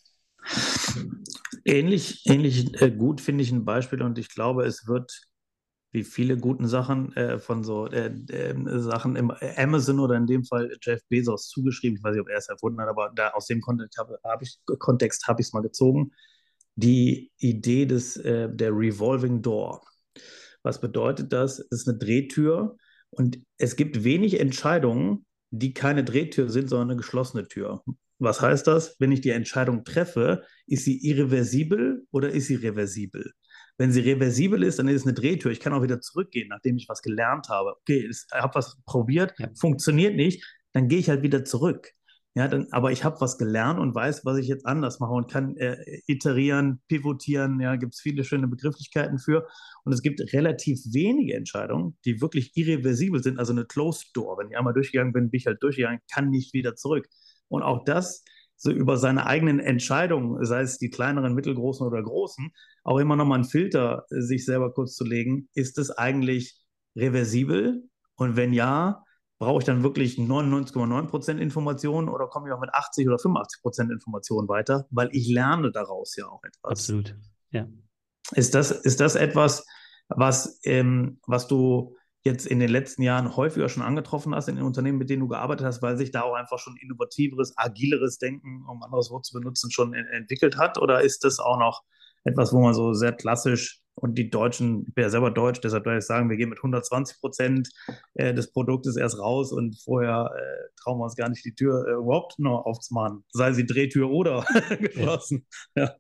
Ähnlich, 1.64 2.23
ähnlich 2.26 2.80
äh, 2.80 2.92
gut 2.92 3.21
finde 3.21 3.42
ich 3.42 3.50
ein 3.50 3.64
Beispiel 3.64 4.02
und 4.02 4.18
ich 4.18 4.28
glaube, 4.28 4.64
es 4.64 4.87
wird 4.87 5.23
wie 5.97 6.05
viele 6.05 6.37
guten 6.37 6.69
Sachen 6.69 7.17
äh, 7.17 7.38
von 7.38 7.65
so 7.65 7.87
äh, 7.87 8.09
äh, 8.29 8.55
Sachen 8.81 9.17
im 9.17 9.33
Amazon 9.57 9.99
oder 9.99 10.15
in 10.15 10.26
dem 10.26 10.45
Fall 10.45 10.71
Jeff 10.83 11.00
Bezos 11.09 11.49
zugeschrieben. 11.49 11.97
Ich 11.97 12.05
weiß 12.05 12.12
nicht, 12.12 12.21
ob 12.21 12.29
er 12.29 12.37
es 12.37 12.49
erfunden 12.49 12.81
hat, 12.81 12.88
aber 12.88 13.11
da 13.17 13.31
aus 13.31 13.47
dem 13.47 13.61
Kontext 13.61 13.99
habe 13.99 14.19
hab 14.23 14.43
ich 14.43 15.47
es 15.47 15.53
mal 15.55 15.62
gezogen. 15.62 16.12
Die 16.76 17.33
Idee 17.38 17.87
des 17.87 18.19
äh, 18.19 18.49
der 18.55 18.71
Revolving 18.73 19.41
Door. 19.41 19.81
Was 20.62 20.81
bedeutet 20.81 21.33
das? 21.33 21.59
Es 21.59 21.81
ist 21.81 21.88
eine 21.88 21.97
Drehtür 21.97 22.76
und 23.09 23.38
es 23.57 23.76
gibt 23.76 24.05
wenig 24.05 24.38
Entscheidungen, 24.38 25.25
die 25.50 25.73
keine 25.73 26.05
Drehtür 26.05 26.50
sind, 26.50 26.69
sondern 26.69 26.91
eine 26.91 26.99
geschlossene 26.99 27.49
Tür. 27.49 27.83
Was 28.19 28.43
heißt 28.43 28.67
das? 28.67 28.97
Wenn 28.99 29.12
ich 29.12 29.23
die 29.23 29.31
Entscheidung 29.31 29.85
treffe, 29.85 30.45
ist 30.67 30.85
sie 30.85 30.99
irreversibel 31.07 32.07
oder 32.11 32.31
ist 32.31 32.49
sie 32.49 32.57
reversibel? 32.57 33.33
Wenn 33.78 33.92
sie 33.92 34.00
reversibel 34.00 34.62
ist, 34.62 34.78
dann 34.78 34.88
ist 34.88 35.02
es 35.02 35.06
eine 35.06 35.14
Drehtür. 35.14 35.50
Ich 35.50 35.61
kann 35.61 35.73
auch 35.73 35.83
wieder 35.83 36.00
zurückgehen, 36.00 36.49
nachdem 36.49 36.76
ich 36.76 36.88
was 36.88 37.02
gelernt 37.02 37.49
habe. 37.49 37.76
Okay, 37.80 38.09
ich 38.11 38.25
habe 38.33 38.54
was 38.54 38.78
probiert, 38.87 39.35
ja. 39.38 39.49
funktioniert 39.54 40.16
nicht, 40.16 40.45
dann 40.73 40.88
gehe 40.88 40.99
ich 40.99 41.09
halt 41.09 41.23
wieder 41.23 41.45
zurück. 41.45 41.92
Ja, 42.37 42.49
dann, 42.49 42.66
aber 42.71 42.92
ich 42.92 43.02
habe 43.02 43.18
was 43.23 43.38
gelernt 43.38 43.80
und 43.80 43.95
weiß, 43.95 44.26
was 44.26 44.37
ich 44.37 44.47
jetzt 44.47 44.66
anders 44.66 45.00
mache 45.00 45.12
und 45.12 45.30
kann 45.30 45.56
äh, 45.56 45.78
iterieren, 46.06 46.83
pivotieren. 46.87 47.59
Ja, 47.61 47.76
gibt 47.76 47.95
es 47.95 48.00
viele 48.00 48.25
schöne 48.25 48.47
Begrifflichkeiten 48.47 49.18
für. 49.18 49.47
Und 49.85 49.95
es 49.95 50.02
gibt 50.02 50.21
relativ 50.35 50.80
wenige 50.92 51.35
Entscheidungen, 51.35 51.97
die 52.04 52.21
wirklich 52.21 52.54
irreversibel 52.54 53.23
sind. 53.23 53.38
Also 53.38 53.52
eine 53.52 53.64
Closed 53.64 54.11
Door. 54.14 54.37
Wenn 54.37 54.50
ich 54.50 54.59
einmal 54.59 54.75
durchgegangen 54.75 55.14
bin, 55.14 55.30
bin 55.30 55.38
ich 55.38 55.47
halt 55.47 55.62
durchgegangen, 55.62 56.00
kann 56.12 56.28
nicht 56.28 56.52
wieder 56.52 56.76
zurück. 56.76 57.09
Und 57.49 57.62
auch 57.62 57.85
das 57.85 58.23
so 58.57 58.71
über 58.71 58.97
seine 58.97 59.27
eigenen 59.27 59.61
Entscheidungen, 59.61 60.45
sei 60.45 60.63
es 60.63 60.79
die 60.79 60.91
kleineren, 60.91 61.35
mittelgroßen 61.35 61.87
oder 61.87 62.03
großen, 62.03 62.51
auch 62.85 62.99
immer 62.99 63.17
nochmal 63.17 63.37
einen 63.37 63.49
Filter 63.49 64.07
äh, 64.11 64.21
sich 64.21 64.45
selber 64.45 64.73
kurz 64.73 64.95
zu 64.95 65.05
legen. 65.05 65.49
Ist 65.55 65.79
es 65.79 65.90
eigentlich 65.90 66.57
reversibel? 66.97 67.85
Und 68.16 68.37
wenn 68.37 68.53
ja, 68.53 69.05
brauche 69.38 69.59
ich 69.59 69.64
dann 69.64 69.83
wirklich 69.83 70.16
99,9% 70.16 71.38
Informationen 71.38 72.09
oder 72.09 72.27
komme 72.29 72.49
ich 72.49 72.55
auch 72.55 72.61
mit 72.61 72.73
80 72.73 73.07
oder 73.09 73.16
85% 73.16 73.92
Informationen 73.92 74.49
weiter? 74.49 74.87
Weil 74.90 75.11
ich 75.12 75.29
lerne 75.29 75.71
daraus 75.71 76.16
ja 76.16 76.27
auch 76.27 76.42
etwas. 76.42 76.71
Absolut, 76.71 77.16
ja. 77.51 77.69
Ist 78.33 78.55
das, 78.55 78.71
ist 78.71 79.01
das 79.01 79.14
etwas, 79.14 79.66
was, 80.09 80.59
ähm, 80.64 81.21
was 81.27 81.47
du 81.47 81.97
jetzt 82.27 82.47
in 82.47 82.61
den 82.61 82.69
letzten 82.69 83.03
Jahren 83.03 83.37
häufiger 83.37 83.71
schon 83.71 83.83
angetroffen 83.83 84.35
hast 84.35 84.49
in 84.49 84.57
den 84.57 84.65
Unternehmen, 84.65 84.99
mit 84.99 85.09
denen 85.09 85.21
du 85.21 85.29
gearbeitet 85.29 85.67
hast, 85.67 85.81
weil 85.81 85.97
sich 85.97 86.11
da 86.11 86.23
auch 86.23 86.35
einfach 86.35 86.59
schon 86.59 86.77
innovativeres, 86.77 87.55
agileres 87.57 88.19
Denken, 88.19 88.65
um 88.69 88.83
ein 88.83 88.85
anderes 88.85 89.11
Wort 89.11 89.25
zu 89.25 89.33
benutzen, 89.33 89.71
schon 89.71 89.95
entwickelt 89.95 90.59
hat? 90.59 90.77
Oder 90.77 91.01
ist 91.01 91.25
das 91.25 91.39
auch 91.39 91.59
noch 91.59 91.83
etwas, 92.25 92.53
wo 92.53 92.61
man 92.61 92.75
so 92.75 92.93
sehr 92.93 93.12
klassisch 93.12 93.81
und 93.95 94.19
die 94.19 94.29
Deutschen, 94.29 94.85
ich 94.87 94.95
bin 94.95 95.05
ja 95.05 95.11
selber 95.11 95.31
deutsch, 95.31 95.61
deshalb 95.62 95.85
darf 95.85 95.97
ich 95.97 96.05
sagen, 96.05 96.29
wir 96.29 96.37
gehen 96.37 96.51
mit 96.51 96.59
120 96.59 97.19
Prozent 97.19 97.71
äh, 98.15 98.35
des 98.35 98.53
Produktes 98.53 98.97
erst 98.97 99.19
raus 99.19 99.53
und 99.53 99.81
vorher 99.83 100.31
äh, 100.37 100.69
trauen 100.83 100.99
wir 100.99 101.05
uns 101.05 101.17
gar 101.17 101.31
nicht, 101.31 101.45
die 101.45 101.55
Tür 101.55 101.87
äh, 101.89 101.93
überhaupt 101.93 102.39
noch 102.39 102.67
aufzumachen, 102.67 103.25
sei 103.33 103.53
sie 103.53 103.65
Drehtür 103.65 104.11
oder 104.11 104.45
geschlossen. 104.81 105.47
Ja. 105.75 105.95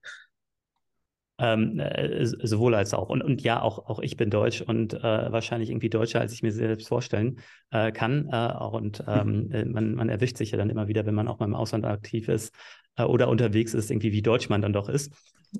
Ähm, 1.38 1.78
äh, 1.78 2.24
sowohl 2.24 2.74
als 2.74 2.94
auch. 2.94 3.10
Und, 3.10 3.22
und 3.22 3.42
ja, 3.42 3.60
auch, 3.60 3.90
auch 3.90 3.98
ich 4.00 4.16
bin 4.16 4.30
deutsch 4.30 4.62
und 4.62 4.94
äh, 4.94 5.02
wahrscheinlich 5.02 5.68
irgendwie 5.68 5.90
deutscher, 5.90 6.20
als 6.20 6.32
ich 6.32 6.42
mir 6.42 6.50
selbst 6.50 6.88
vorstellen 6.88 7.40
äh, 7.70 7.92
kann. 7.92 8.30
Äh, 8.32 8.54
und 8.54 9.04
ähm, 9.06 9.50
äh, 9.52 9.66
man, 9.66 9.94
man 9.94 10.08
erwischt 10.08 10.38
sich 10.38 10.52
ja 10.52 10.58
dann 10.58 10.70
immer 10.70 10.88
wieder, 10.88 11.04
wenn 11.04 11.14
man 11.14 11.28
auch 11.28 11.38
mal 11.38 11.44
im 11.44 11.54
Ausland 11.54 11.84
aktiv 11.84 12.28
ist 12.28 12.54
äh, 12.96 13.02
oder 13.02 13.28
unterwegs 13.28 13.74
ist, 13.74 13.90
irgendwie 13.90 14.12
wie 14.12 14.22
deutsch 14.22 14.48
man 14.48 14.62
dann 14.62 14.72
doch 14.72 14.88
ist. 14.88 15.12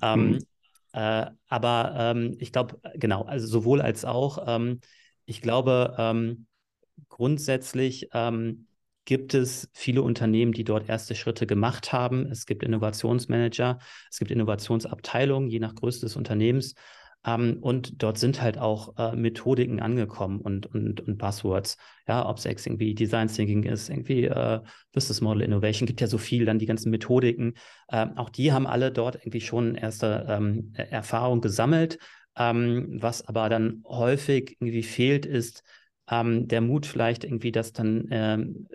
Ähm, 0.03 0.31
mhm. 0.31 0.39
aber 1.49 1.95
ähm, 1.97 2.37
ich 2.39 2.53
glaube, 2.53 2.81
genau, 2.95 3.23
also 3.23 3.47
sowohl 3.47 3.83
als 3.83 4.05
auch. 4.07 4.45
Ähm, 4.47 4.81
ich 5.27 5.43
glaube, 5.43 5.95
ähm, 5.99 6.47
grundsätzlich 7.09 8.09
gibt 9.07 9.33
es 9.33 9.71
viele 9.73 10.03
Unternehmen, 10.03 10.53
die 10.53 10.65
dort 10.65 10.89
erste 10.89 11.15
Schritte 11.15 11.47
gemacht 11.47 11.93
haben. 11.93 12.27
Es 12.31 12.45
gibt 12.45 12.63
Innovationsmanager, 12.63 13.79
es 14.11 14.19
gibt 14.19 14.31
Innovationsabteilungen, 14.31 15.49
je 15.49 15.61
nach 15.61 15.75
Größe 15.75 16.01
des 16.01 16.17
Unternehmens. 16.17 16.75
Ähm, 17.25 17.59
und 17.61 18.03
dort 18.03 18.19
sind 18.19 18.43
halt 18.43 18.59
auch 18.59 18.97
äh, 18.99 19.17
Methodiken 19.17 19.81
angekommen 19.81 20.41
und, 20.41 20.67
und, 20.67 21.01
und 21.01 21.19
Buzzwords. 21.19 21.77
Ja, 22.07 22.29
ob 22.29 22.39
es 22.39 22.45
irgendwie 22.45 22.95
Design 22.95 23.29
Thinking 23.29 23.63
ist, 23.63 23.89
irgendwie 23.89 24.25
äh, 24.25 24.61
Business 24.93 25.21
Model 25.21 25.43
Innovation, 25.43 25.87
gibt 25.87 26.01
ja 26.01 26.09
so 26.09 26.19
viel, 26.19 26.45
dann 26.45 26.59
die 26.59 26.67
ganzen 26.67 26.91
Methodiken. 26.91 27.55
Ähm, 27.91 28.17
auch 28.17 28.29
die 28.31 28.53
haben 28.53 28.67
alle 28.67 28.93
dort 28.93 29.17
irgendwie 29.17 29.41
schon 29.41 29.77
erste 29.77 30.27
ähm, 30.29 30.73
Erfahrung 30.75 31.41
gesammelt. 31.41 31.99
Ähm, 32.37 32.99
was 33.01 33.27
aber 33.27 33.49
dann 33.49 33.83
häufig 33.87 34.57
irgendwie 34.61 34.83
fehlt, 34.83 35.27
ist, 35.27 35.63
ähm, 36.11 36.49
der 36.49 36.61
Mut 36.61 36.87
vielleicht 36.87 37.25
irgendwie, 37.25 37.53
das 37.53 37.73
dann 37.73 38.07
ähm, 38.11 38.69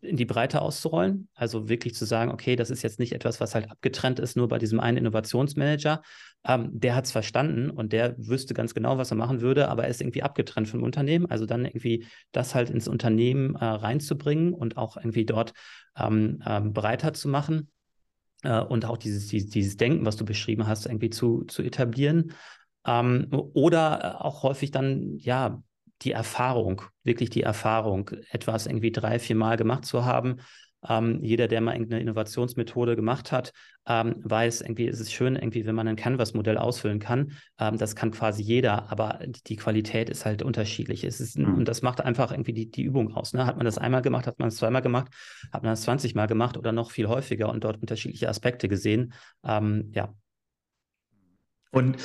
in 0.00 0.16
die 0.16 0.24
Breite 0.24 0.62
auszurollen. 0.62 1.28
Also 1.34 1.68
wirklich 1.68 1.94
zu 1.94 2.04
sagen, 2.04 2.30
okay, 2.30 2.56
das 2.56 2.70
ist 2.70 2.82
jetzt 2.82 2.98
nicht 2.98 3.12
etwas, 3.12 3.40
was 3.40 3.54
halt 3.54 3.70
abgetrennt 3.70 4.20
ist, 4.20 4.36
nur 4.36 4.48
bei 4.48 4.58
diesem 4.58 4.80
einen 4.80 4.98
Innovationsmanager. 4.98 6.02
Ähm, 6.44 6.70
der 6.72 6.94
hat 6.94 7.06
es 7.06 7.12
verstanden 7.12 7.70
und 7.70 7.92
der 7.92 8.14
wüsste 8.18 8.54
ganz 8.54 8.74
genau, 8.74 8.98
was 8.98 9.10
er 9.10 9.16
machen 9.16 9.40
würde, 9.40 9.68
aber 9.68 9.84
er 9.84 9.90
ist 9.90 10.00
irgendwie 10.00 10.22
abgetrennt 10.22 10.68
vom 10.68 10.82
Unternehmen. 10.82 11.26
Also 11.26 11.46
dann 11.46 11.64
irgendwie 11.64 12.06
das 12.32 12.54
halt 12.54 12.70
ins 12.70 12.88
Unternehmen 12.88 13.54
äh, 13.56 13.64
reinzubringen 13.64 14.54
und 14.54 14.76
auch 14.76 14.96
irgendwie 14.96 15.26
dort 15.26 15.52
ähm, 15.96 16.42
ähm, 16.46 16.72
breiter 16.72 17.12
zu 17.12 17.28
machen 17.28 17.70
äh, 18.42 18.60
und 18.60 18.84
auch 18.84 18.96
dieses, 18.98 19.28
dieses, 19.28 19.50
dieses, 19.50 19.76
Denken, 19.76 20.04
was 20.06 20.16
du 20.16 20.24
beschrieben 20.24 20.66
hast, 20.66 20.86
irgendwie 20.86 21.10
zu, 21.10 21.44
zu 21.44 21.62
etablieren. 21.62 22.32
Ähm, 22.86 23.28
oder 23.30 24.00
äh, 24.02 24.22
auch 24.22 24.42
häufig 24.42 24.70
dann, 24.70 25.16
ja, 25.18 25.62
die 26.02 26.12
Erfahrung, 26.12 26.82
wirklich 27.02 27.30
die 27.30 27.42
Erfahrung, 27.42 28.10
etwas 28.30 28.66
irgendwie 28.66 28.92
drei, 28.92 29.18
vier 29.18 29.36
Mal 29.36 29.56
gemacht 29.56 29.84
zu 29.84 30.04
haben. 30.04 30.36
Ähm, 30.88 31.18
jeder, 31.22 31.48
der 31.48 31.60
mal 31.60 31.72
irgendeine 31.72 32.02
Innovationsmethode 32.02 32.94
gemacht 32.94 33.32
hat, 33.32 33.52
ähm, 33.86 34.14
weiß, 34.22 34.60
irgendwie 34.60 34.86
ist 34.86 35.00
es 35.00 35.12
schön, 35.12 35.34
irgendwie, 35.34 35.66
wenn 35.66 35.74
man 35.74 35.88
ein 35.88 35.96
Canvas-Modell 35.96 36.56
ausfüllen 36.56 37.00
kann. 37.00 37.32
Ähm, 37.58 37.78
das 37.78 37.96
kann 37.96 38.12
quasi 38.12 38.42
jeder, 38.42 38.90
aber 38.90 39.18
die 39.46 39.56
Qualität 39.56 40.08
ist 40.08 40.24
halt 40.24 40.42
unterschiedlich. 40.42 41.02
Es 41.02 41.20
ist, 41.20 41.36
mhm. 41.36 41.54
Und 41.54 41.68
das 41.68 41.82
macht 41.82 42.00
einfach 42.00 42.30
irgendwie 42.30 42.52
die, 42.52 42.70
die 42.70 42.82
Übung 42.82 43.12
aus. 43.14 43.32
Ne? 43.32 43.44
Hat 43.44 43.56
man 43.56 43.64
das 43.64 43.78
einmal 43.78 44.02
gemacht, 44.02 44.28
hat 44.28 44.38
man 44.38 44.48
es 44.48 44.56
zweimal 44.56 44.82
gemacht, 44.82 45.08
hat 45.52 45.64
man 45.64 45.72
das 45.72 45.82
20 45.82 46.14
Mal 46.14 46.26
gemacht 46.26 46.56
oder 46.56 46.70
noch 46.70 46.92
viel 46.92 47.08
häufiger 47.08 47.48
und 47.48 47.64
dort 47.64 47.80
unterschiedliche 47.80 48.28
Aspekte 48.28 48.68
gesehen. 48.68 49.14
Ähm, 49.44 49.90
ja, 49.94 50.14
und 51.70 51.98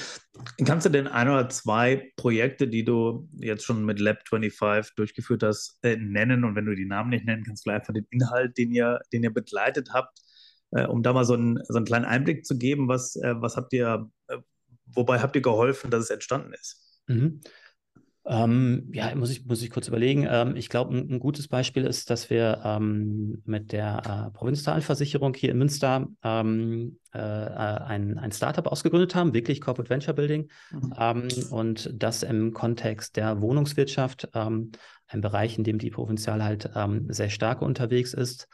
kannst 0.66 0.86
du 0.86 0.90
denn 0.90 1.08
ein 1.08 1.30
oder 1.30 1.48
zwei 1.50 2.12
Projekte, 2.18 2.68
die 2.68 2.84
du 2.84 3.30
jetzt 3.34 3.64
schon 3.64 3.86
mit 3.86 4.00
Lab 4.00 4.18
25 4.28 4.96
durchgeführt 4.96 5.44
hast, 5.44 5.78
äh, 5.84 5.96
nennen? 5.96 6.44
Und 6.44 6.56
wenn 6.56 6.66
du 6.66 6.76
die 6.76 6.86
Namen 6.86 7.12
nicht 7.12 7.26
nennen 7.26 7.44
kannst, 7.44 7.64
vielleicht 7.64 7.82
einfach 7.82 7.94
den 7.94 8.08
Inhalt, 8.10 8.58
den 8.58 8.72
ihr, 8.72 9.00
den 9.14 9.24
ihr 9.24 9.34
begleitet 9.34 9.92
habt, 9.94 10.20
äh, 10.72 10.86
um 10.86 11.04
da 11.04 11.14
mal 11.14 11.26
so 11.26 11.34
einen, 11.34 11.60
so 11.68 11.78
einen 11.78 11.86
kleinen 11.86 12.06
Einblick 12.06 12.46
zu 12.46 12.58
geben, 12.58 12.88
was, 12.88 13.16
äh, 13.16 13.36
was 13.38 13.56
habt 13.56 13.72
ihr, 13.74 14.10
äh, 14.28 14.38
wobei 14.88 15.20
habt 15.20 15.36
ihr 15.36 15.42
geholfen, 15.42 15.92
dass 15.92 16.04
es 16.04 16.10
entstanden 16.10 16.54
ist? 16.54 17.02
Mhm. 17.08 17.42
Ähm, 18.26 18.90
ja, 18.94 19.14
muss 19.16 19.32
ich, 19.32 19.46
muss 19.46 19.62
ich 19.62 19.70
kurz 19.70 19.90
überlegen. 19.90 20.26
Ähm, 20.30 20.56
ich 20.56 20.70
glaube, 20.70 20.96
ein, 20.96 21.10
ein, 21.12 21.20
gutes 21.20 21.50
Beispiel 21.50 21.84
ist, 21.86 22.10
dass 22.10 22.30
wir 22.30 22.62
ähm, 22.64 23.42
mit 23.46 23.74
der 23.74 24.30
äh, 24.30 24.32
Provinzialversicherung 24.32 25.34
hier 25.34 25.52
in 25.52 25.58
Münster 25.58 26.08
ähm, 26.24 27.00
äh, 27.12 27.20
ein, 27.20 28.18
ein 28.18 28.32
Startup 28.32 28.66
ausgegründet 28.66 29.14
haben, 29.14 29.34
wirklich 29.34 29.60
Corporate 29.60 29.90
Venture 29.90 30.14
Building. 30.14 30.50
Mhm. 30.72 30.94
Ähm, 30.98 31.28
und 31.52 31.90
das 32.02 32.24
im 32.24 32.54
Kontext 32.54 33.18
der 33.18 33.42
Wohnungswirtschaft, 33.42 34.30
ähm, 34.34 34.72
ein 35.08 35.20
Bereich, 35.20 35.58
in 35.58 35.66
dem 35.66 35.78
die 35.78 35.92
Provinzial 35.92 36.44
halt 36.44 36.72
sehr 37.10 37.30
stark 37.30 37.62
unterwegs 37.62 38.16
ist. 38.16 38.48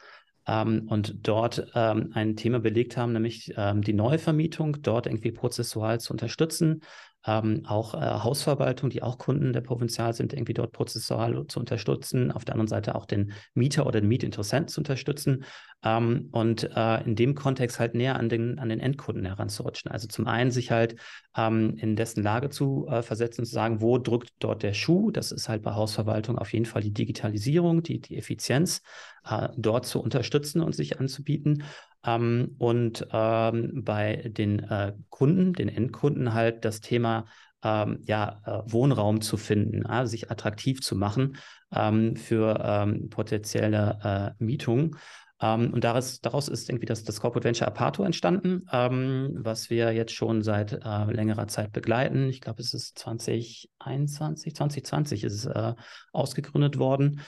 und 0.46 1.14
dort 1.26 1.74
ein 1.74 2.36
Thema 2.36 2.58
belegt 2.60 2.98
haben, 2.98 3.12
nämlich 3.12 3.54
die 3.56 3.92
Neuvermietung, 3.94 4.82
dort 4.82 5.06
irgendwie 5.06 5.32
prozessual 5.32 6.00
zu 6.00 6.12
unterstützen, 6.12 6.82
ähm, 7.26 7.62
auch 7.66 7.94
äh, 7.94 7.98
Hausverwaltung, 7.98 8.90
die 8.90 9.02
auch 9.02 9.18
Kunden 9.18 9.52
der 9.52 9.60
Provinzial 9.60 10.14
sind, 10.14 10.32
irgendwie 10.32 10.54
dort 10.54 10.72
prozessual 10.72 11.46
zu 11.46 11.60
unterstützen. 11.60 12.32
Auf 12.32 12.44
der 12.44 12.54
anderen 12.54 12.68
Seite 12.68 12.94
auch 12.94 13.06
den 13.06 13.32
Mieter 13.54 13.86
oder 13.86 14.00
den 14.00 14.08
Mietinteressenten 14.08 14.68
zu 14.68 14.80
unterstützen 14.80 15.44
ähm, 15.84 16.28
und 16.32 16.64
äh, 16.74 17.04
in 17.04 17.16
dem 17.16 17.34
Kontext 17.34 17.78
halt 17.78 17.94
näher 17.94 18.18
an 18.18 18.28
den, 18.28 18.58
an 18.58 18.68
den 18.68 18.80
Endkunden 18.80 19.26
heranzurutschen. 19.26 19.90
Also 19.90 20.08
zum 20.08 20.26
einen 20.26 20.50
sich 20.50 20.70
halt 20.70 20.96
ähm, 21.36 21.76
in 21.76 21.94
dessen 21.96 22.22
Lage 22.22 22.48
zu 22.48 22.86
äh, 22.88 23.02
versetzen, 23.02 23.44
zu 23.44 23.52
sagen, 23.52 23.80
wo 23.82 23.98
drückt 23.98 24.30
dort 24.38 24.62
der 24.62 24.72
Schuh? 24.72 25.10
Das 25.10 25.30
ist 25.30 25.48
halt 25.48 25.62
bei 25.62 25.74
Hausverwaltung 25.74 26.38
auf 26.38 26.52
jeden 26.52 26.66
Fall 26.66 26.82
die 26.82 26.94
Digitalisierung, 26.94 27.82
die, 27.82 28.00
die 28.00 28.16
Effizienz, 28.16 28.82
äh, 29.28 29.48
dort 29.56 29.86
zu 29.86 30.00
unterstützen 30.00 30.62
und 30.62 30.74
sich 30.74 30.98
anzubieten. 30.98 31.64
Ähm, 32.04 32.54
und 32.58 33.06
ähm, 33.12 33.84
bei 33.84 34.16
den 34.26 34.60
äh, 34.60 34.94
Kunden, 35.10 35.52
den 35.52 35.68
Endkunden 35.68 36.32
halt 36.32 36.64
das 36.64 36.80
Thema 36.80 37.26
ähm, 37.62 38.02
ja, 38.06 38.40
äh, 38.44 38.72
Wohnraum 38.72 39.20
zu 39.20 39.36
finden, 39.36 39.84
äh, 39.84 40.06
sich 40.06 40.30
attraktiv 40.30 40.80
zu 40.80 40.96
machen 40.96 41.36
ähm, 41.74 42.16
für 42.16 42.58
ähm, 42.64 43.10
potenzielle 43.10 44.34
äh, 44.38 44.42
Mietungen. 44.42 44.96
Ähm, 45.42 45.72
und 45.72 45.84
daraus, 45.84 46.20
daraus 46.20 46.48
ist 46.48 46.68
irgendwie 46.68 46.86
das, 46.86 47.04
das 47.04 47.20
Corporate 47.20 47.44
Venture 47.44 47.68
Apato 47.68 48.02
entstanden, 48.02 48.62
was 48.66 49.70
wir 49.70 49.92
jetzt 49.92 50.12
schon 50.12 50.42
seit 50.42 50.72
äh, 50.72 51.04
längerer 51.12 51.48
Zeit 51.48 51.72
begleiten. 51.72 52.28
Ich 52.28 52.42
glaube, 52.42 52.60
es 52.60 52.74
ist 52.74 52.98
2021, 52.98 54.54
2020 54.54 55.24
ist 55.24 55.32
es 55.32 55.46
äh, 55.46 55.74
ausgegründet 56.12 56.78
worden 56.78 57.20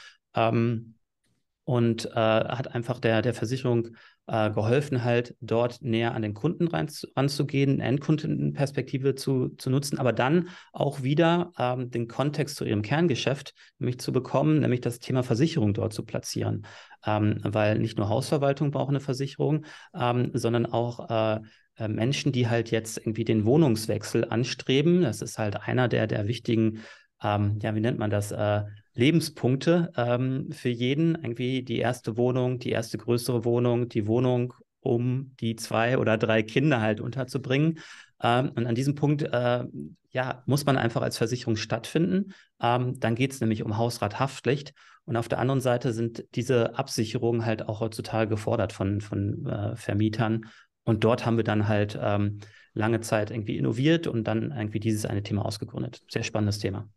und 1.65 2.07
äh, 2.07 2.11
hat 2.15 2.75
einfach 2.75 2.99
der, 2.99 3.23
der 3.23 3.35
Versicherung 3.35 3.89
äh, 4.27 4.51
geholfen, 4.51 5.05
halt 5.05 5.35
dort 5.41 5.83
näher 5.83 6.15
an 6.15 6.23
den 6.23 6.35
Kunden 6.35 6.69
rein, 6.69 6.89
ranzugehen, 7.17 7.81
Endkundenperspektive 7.81 9.15
zu, 9.15 9.49
zu 9.59 9.71
nutzen, 9.71 9.99
aber 9.99 10.13
dann 10.13 10.49
auch 10.73 11.03
wieder 11.03 11.53
ähm, 11.59 11.91
den 11.91 12.09
Kontext 12.09 12.57
zu 12.57 12.65
ihrem 12.65 12.83
Kerngeschäft 12.83 13.55
nämlich 13.79 13.99
zu 13.99 14.13
bekommen, 14.13 14.61
nämlich 14.61 14.81
das 14.81 14.99
Thema 14.99 15.23
Versicherung 15.23 15.75
dort 15.75 15.93
zu 15.93 16.05
platzieren. 16.05 16.67
Ähm, 17.05 17.41
weil 17.43 17.79
nicht 17.79 17.99
nur 17.99 18.09
Hausverwaltung 18.09 18.71
braucht 18.71 18.91
eine 18.91 19.01
Versicherung, 19.01 19.65
ähm, 19.95 20.31
sondern 20.35 20.67
auch 20.67 21.11
äh, 21.11 21.41
äh, 21.77 21.89
Menschen, 21.89 22.33
die 22.33 22.49
halt 22.49 22.71
jetzt 22.71 22.99
irgendwie 22.99 23.25
den 23.25 23.45
Wohnungswechsel 23.45 24.27
anstreben. 24.29 25.03
Das 25.03 25.23
ist 25.23 25.39
halt 25.39 25.57
einer 25.57 25.89
der, 25.89 26.07
der 26.07 26.27
wichtigen, 26.29 26.81
ähm, 27.23 27.59
ja, 27.63 27.75
wie 27.75 27.81
nennt 27.81 27.99
man 27.99 28.11
das, 28.11 28.33
äh, 28.33 28.63
Lebenspunkte 28.95 29.93
ähm, 29.97 30.51
für 30.53 30.69
jeden. 30.69 31.15
Irgendwie 31.15 31.63
die 31.63 31.79
erste 31.79 32.17
Wohnung, 32.17 32.59
die 32.59 32.71
erste 32.71 32.99
größere 32.99 33.45
Wohnung, 33.45 33.89
die 33.89 34.07
Wohnung, 34.07 34.55
um 34.81 35.35
die 35.41 35.57
zwei 35.57 35.99
oder 35.99 36.19
drei 36.19 36.43
Kinder 36.43 36.81
halt 36.81 37.01
unterzubringen. 37.01 37.79
Ähm, 38.23 38.53
und 38.55 38.67
an 38.67 38.75
diesem 38.75 38.95
Punkt 38.95 39.23
äh, 39.23 39.65
ja, 40.11 40.43
muss 40.47 40.67
man 40.67 40.77
einfach 40.77 41.03
als 41.03 41.17
Versicherung 41.17 41.57
stattfinden. 41.57 42.35
Ähm, 42.61 42.99
dann 43.01 43.15
geht 43.15 43.33
es 43.33 43.41
nämlich 43.41 43.63
um 43.63 43.79
Hausrathaftpflicht. 43.79 44.75
Und 45.05 45.17
auf 45.17 45.29
der 45.29 45.39
anderen 45.39 45.61
Seite 45.61 45.93
sind 45.93 46.25
diese 46.35 46.79
Absicherungen 46.79 47.45
halt 47.45 47.69
auch 47.69 47.81
heutzutage 47.81 48.29
gefordert 48.29 48.73
von, 48.73 49.01
von 49.01 49.47
äh, 49.47 49.77
Vermietern. 49.77 50.47
Und 50.85 51.05
dort 51.05 51.25
haben 51.25 51.37
wir 51.37 51.45
dann 51.45 51.67
halt 51.67 51.99
ähm, 52.01 52.41
lange 52.75 53.01
Zeit 53.01 53.31
irgendwie 53.31 53.57
innoviert 53.57 54.07
und 54.07 54.25
dann 54.25 54.53
irgendwie 54.53 54.81
dieses 54.81 55.07
eine 55.07 55.23
Thema 55.23 55.45
ausgegründet. 55.45 56.03
Sehr 56.09 56.23
spannendes 56.23 56.59
Thema. 56.59 56.89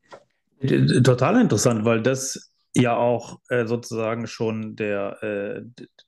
Total 0.66 1.42
interessant, 1.42 1.86
weil 1.86 2.02
das 2.02 2.56
ja 2.76 2.96
auch 2.98 3.40
äh, 3.50 3.66
sozusagen 3.66 4.28
schon 4.28 4.76
der, 4.76 5.24
äh, 5.24 5.62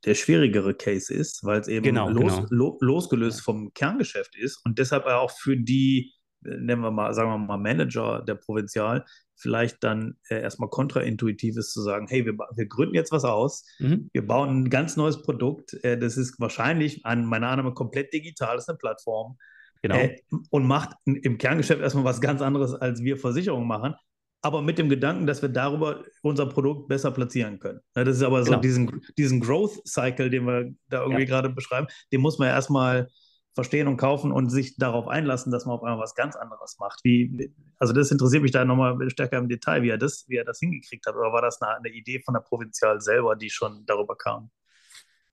der 0.05 0.15
schwierigere 0.15 0.73
Case 0.73 1.13
ist, 1.13 1.43
weil 1.45 1.61
es 1.61 1.67
eben 1.69 1.83
genau, 1.83 2.09
los, 2.09 2.35
genau. 2.35 2.47
Lo, 2.49 2.77
losgelöst 2.81 3.41
vom 3.41 3.73
Kerngeschäft 3.73 4.35
ist 4.35 4.57
und 4.65 4.77
deshalb 4.77 5.05
auch 5.05 5.31
für 5.31 5.55
die, 5.55 6.13
äh, 6.43 6.57
nennen 6.57 6.81
wir 6.81 6.91
mal, 6.91 7.13
sagen 7.13 7.29
wir 7.29 7.37
mal, 7.37 7.57
Manager 7.57 8.21
der 8.21 8.35
Provinzial, 8.35 9.05
vielleicht 9.35 9.81
dann 9.83 10.17
äh, 10.29 10.41
erstmal 10.41 10.69
kontraintuitiv 10.69 11.55
ist 11.55 11.71
zu 11.71 11.81
sagen, 11.81 12.07
hey, 12.09 12.25
wir, 12.25 12.33
wir 12.33 12.65
gründen 12.65 12.95
jetzt 12.95 13.13
was 13.13 13.23
aus, 13.23 13.63
mhm. 13.79 14.09
wir 14.11 14.27
bauen 14.27 14.63
ein 14.63 14.69
ganz 14.69 14.97
neues 14.97 15.21
Produkt, 15.21 15.73
äh, 15.85 15.97
das 15.97 16.17
ist 16.17 16.37
wahrscheinlich 16.39 17.05
an 17.05 17.25
meiner 17.25 17.47
Annahme 17.47 17.73
komplett 17.73 18.11
digital, 18.11 18.55
das 18.55 18.65
ist 18.65 18.69
eine 18.69 18.77
Plattform. 18.77 19.37
Genau. 19.83 19.95
Äh, 19.95 20.17
und 20.49 20.65
macht 20.65 20.97
im 21.05 21.37
Kerngeschäft 21.37 21.81
erstmal 21.81 22.03
was 22.03 22.19
ganz 22.19 22.41
anderes, 22.41 22.73
als 22.73 23.03
wir 23.03 23.15
Versicherungen 23.15 23.67
machen 23.67 23.93
aber 24.41 24.61
mit 24.61 24.77
dem 24.77 24.89
Gedanken, 24.89 25.27
dass 25.27 25.41
wir 25.41 25.49
darüber 25.49 26.03
unser 26.21 26.45
Produkt 26.45 26.87
besser 26.87 27.11
platzieren 27.11 27.59
können. 27.59 27.79
Das 27.93 28.07
ist 28.07 28.23
aber 28.23 28.43
so 28.43 28.51
genau. 28.51 28.61
diesen, 28.61 29.01
diesen 29.17 29.39
Growth-Cycle, 29.39 30.29
den 30.29 30.45
wir 30.45 30.71
da 30.89 31.01
irgendwie 31.01 31.21
ja. 31.21 31.27
gerade 31.27 31.49
beschreiben, 31.49 31.87
den 32.11 32.21
muss 32.21 32.37
man 32.37 32.49
ja 32.49 32.53
erstmal 32.53 33.09
verstehen 33.55 33.87
und 33.87 33.97
kaufen 33.97 34.31
und 34.31 34.51
sich 34.51 34.77
darauf 34.77 35.07
einlassen, 35.07 35.51
dass 35.51 35.65
man 35.65 35.75
auf 35.75 35.83
einmal 35.83 35.99
was 35.99 36.13
ganz 36.13 36.35
anderes 36.35 36.77
macht. 36.79 36.99
Wie, 37.03 37.51
also 37.79 37.91
das 37.91 38.11
interessiert 38.11 38.43
mich 38.43 38.51
da 38.51 38.63
nochmal 38.63 39.09
stärker 39.09 39.39
im 39.39 39.49
Detail, 39.49 39.81
wie 39.81 39.89
er 39.89 39.97
das, 39.97 40.25
wie 40.27 40.35
er 40.35 40.45
das 40.45 40.59
hingekriegt 40.59 41.07
hat. 41.07 41.15
Oder 41.15 41.33
war 41.33 41.41
das 41.41 41.59
eine, 41.59 41.77
eine 41.77 41.89
Idee 41.89 42.21
von 42.23 42.35
der 42.35 42.41
Provinzial 42.41 43.01
selber, 43.01 43.35
die 43.35 43.49
schon 43.49 43.83
darüber 43.87 44.15
kam? 44.15 44.51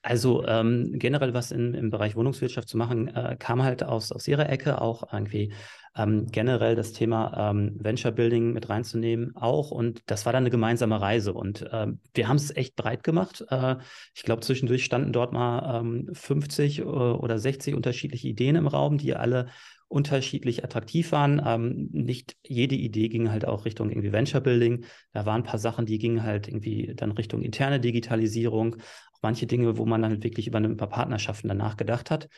Also 0.05 0.47
ähm, 0.47 0.93
generell 0.99 1.33
was 1.33 1.51
in, 1.51 1.73
im 1.73 1.89
Bereich 1.89 2.15
Wohnungswirtschaft 2.15 2.69
zu 2.69 2.77
machen, 2.77 3.09
äh, 3.09 3.37
kam 3.39 3.63
halt 3.63 3.83
aus, 3.83 4.13
aus 4.13 4.29
ihrer 4.29 4.51
Ecke 4.51 4.83
auch 4.83 5.11
irgendwie 5.11 5.55
ähm, 5.97 6.27
generell 6.27 6.77
das 6.77 6.93
Thema 6.93 7.51
ähm, 7.51 7.77
Venture 7.79 8.13
Building 8.13 8.53
mit 8.53 8.69
reinzunehmen 8.69 9.35
auch. 9.35 9.71
Und 9.71 10.03
das 10.05 10.27
war 10.27 10.35
dann 10.35 10.43
eine 10.43 10.51
gemeinsame 10.51 11.01
Reise. 11.01 11.33
Und 11.33 11.63
äh, 11.73 11.87
wir 12.13 12.29
haben 12.29 12.37
es 12.37 12.55
echt 12.55 12.77
breit 12.77 13.03
gemacht. 13.03 13.47
Äh, 13.49 13.77
ich 14.15 14.25
glaube, 14.25 14.43
zwischendurch 14.43 14.85
standen 14.85 15.13
dort 15.13 15.33
mal 15.33 15.83
50 16.13 16.81
ähm, 16.81 16.85
äh, 16.87 16.91
oder 16.91 17.39
60 17.39 17.75
unterschiedliche 17.75 18.29
Ideen 18.29 18.57
im 18.57 18.67
Raum, 18.67 18.99
die 18.99 19.15
alle 19.15 19.47
unterschiedlich 19.89 20.65
attraktiv 20.65 21.13
waren. 21.13 21.43
Ähm, 21.45 21.89
nicht 21.93 22.37
jede 22.47 22.75
Idee 22.75 23.09
ging 23.09 23.31
halt 23.31 23.47
auch 23.47 23.65
Richtung 23.65 23.91
irgendwie 23.91 24.13
Venture 24.13 24.41
Building. 24.41 24.85
Da 25.13 25.27
waren 25.27 25.43
ein 25.43 25.47
paar 25.47 25.59
Sachen, 25.59 25.87
die 25.87 25.99
gingen 25.99 26.23
halt 26.23 26.49
irgendwie 26.49 26.95
dann 26.95 27.13
Richtung 27.13 27.43
interne 27.43 27.81
Digitalisierung. 27.81 28.77
Auch 28.77 29.23
manche 29.23 29.47
Dinge, 29.47 29.79
wo 29.79 29.87
man 29.87 30.03
dann 30.03 30.23
wirklich 30.23 30.47
über 30.47 30.59
ein 30.59 30.77
paar 30.77 30.89
Partnerschaften 30.89 31.49
danach 31.49 31.77
gedacht 31.77 32.11
hat. 32.11 32.29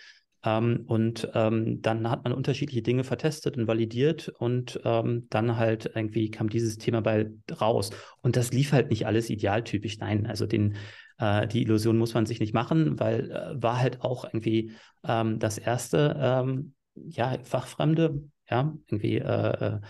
Ähm, 0.46 0.85
und 0.87 1.28
ähm, 1.35 1.82
dann 1.82 2.09
hat 2.09 2.24
man 2.24 2.32
unterschiedliche 2.32 2.82
Dinge 2.82 3.04
vertestet 3.04 3.56
und 3.56 3.66
validiert 3.66 4.28
und 4.28 4.80
ähm, 4.85 5.26
dann 5.28 5.56
halt 5.56 5.90
irgendwie 5.94 6.30
kam 6.30 6.48
dieses 6.48 6.78
Thema 6.78 7.00
bei 7.02 7.30
raus. 7.61 7.90
Und 8.22 8.37
das 8.37 8.52
lief 8.52 8.72
halt 8.72 8.90
nicht 8.90 9.06
alles 9.06 9.28
idealtypisch. 9.28 9.98
Nein, 9.98 10.26
also 10.26 10.46
den, 10.46 10.76
äh, 11.18 11.48
die 11.48 11.62
Illusion 11.62 11.98
muss 11.98 12.14
man 12.14 12.26
sich 12.26 12.38
nicht 12.38 12.54
machen, 12.54 12.98
weil 13.00 13.30
äh, 13.30 13.62
war 13.62 13.80
halt 13.80 14.02
auch 14.02 14.24
irgendwie 14.24 14.72
ähm, 15.04 15.40
das 15.40 15.59
erste, 15.59 16.16
ähm, 16.18 16.74
ja, 16.96 17.38
Fachfremde, 17.44 18.24
ja, 18.50 18.74
irgendwie 18.88 19.18
äh, 19.18 19.76
äh 19.76 19.80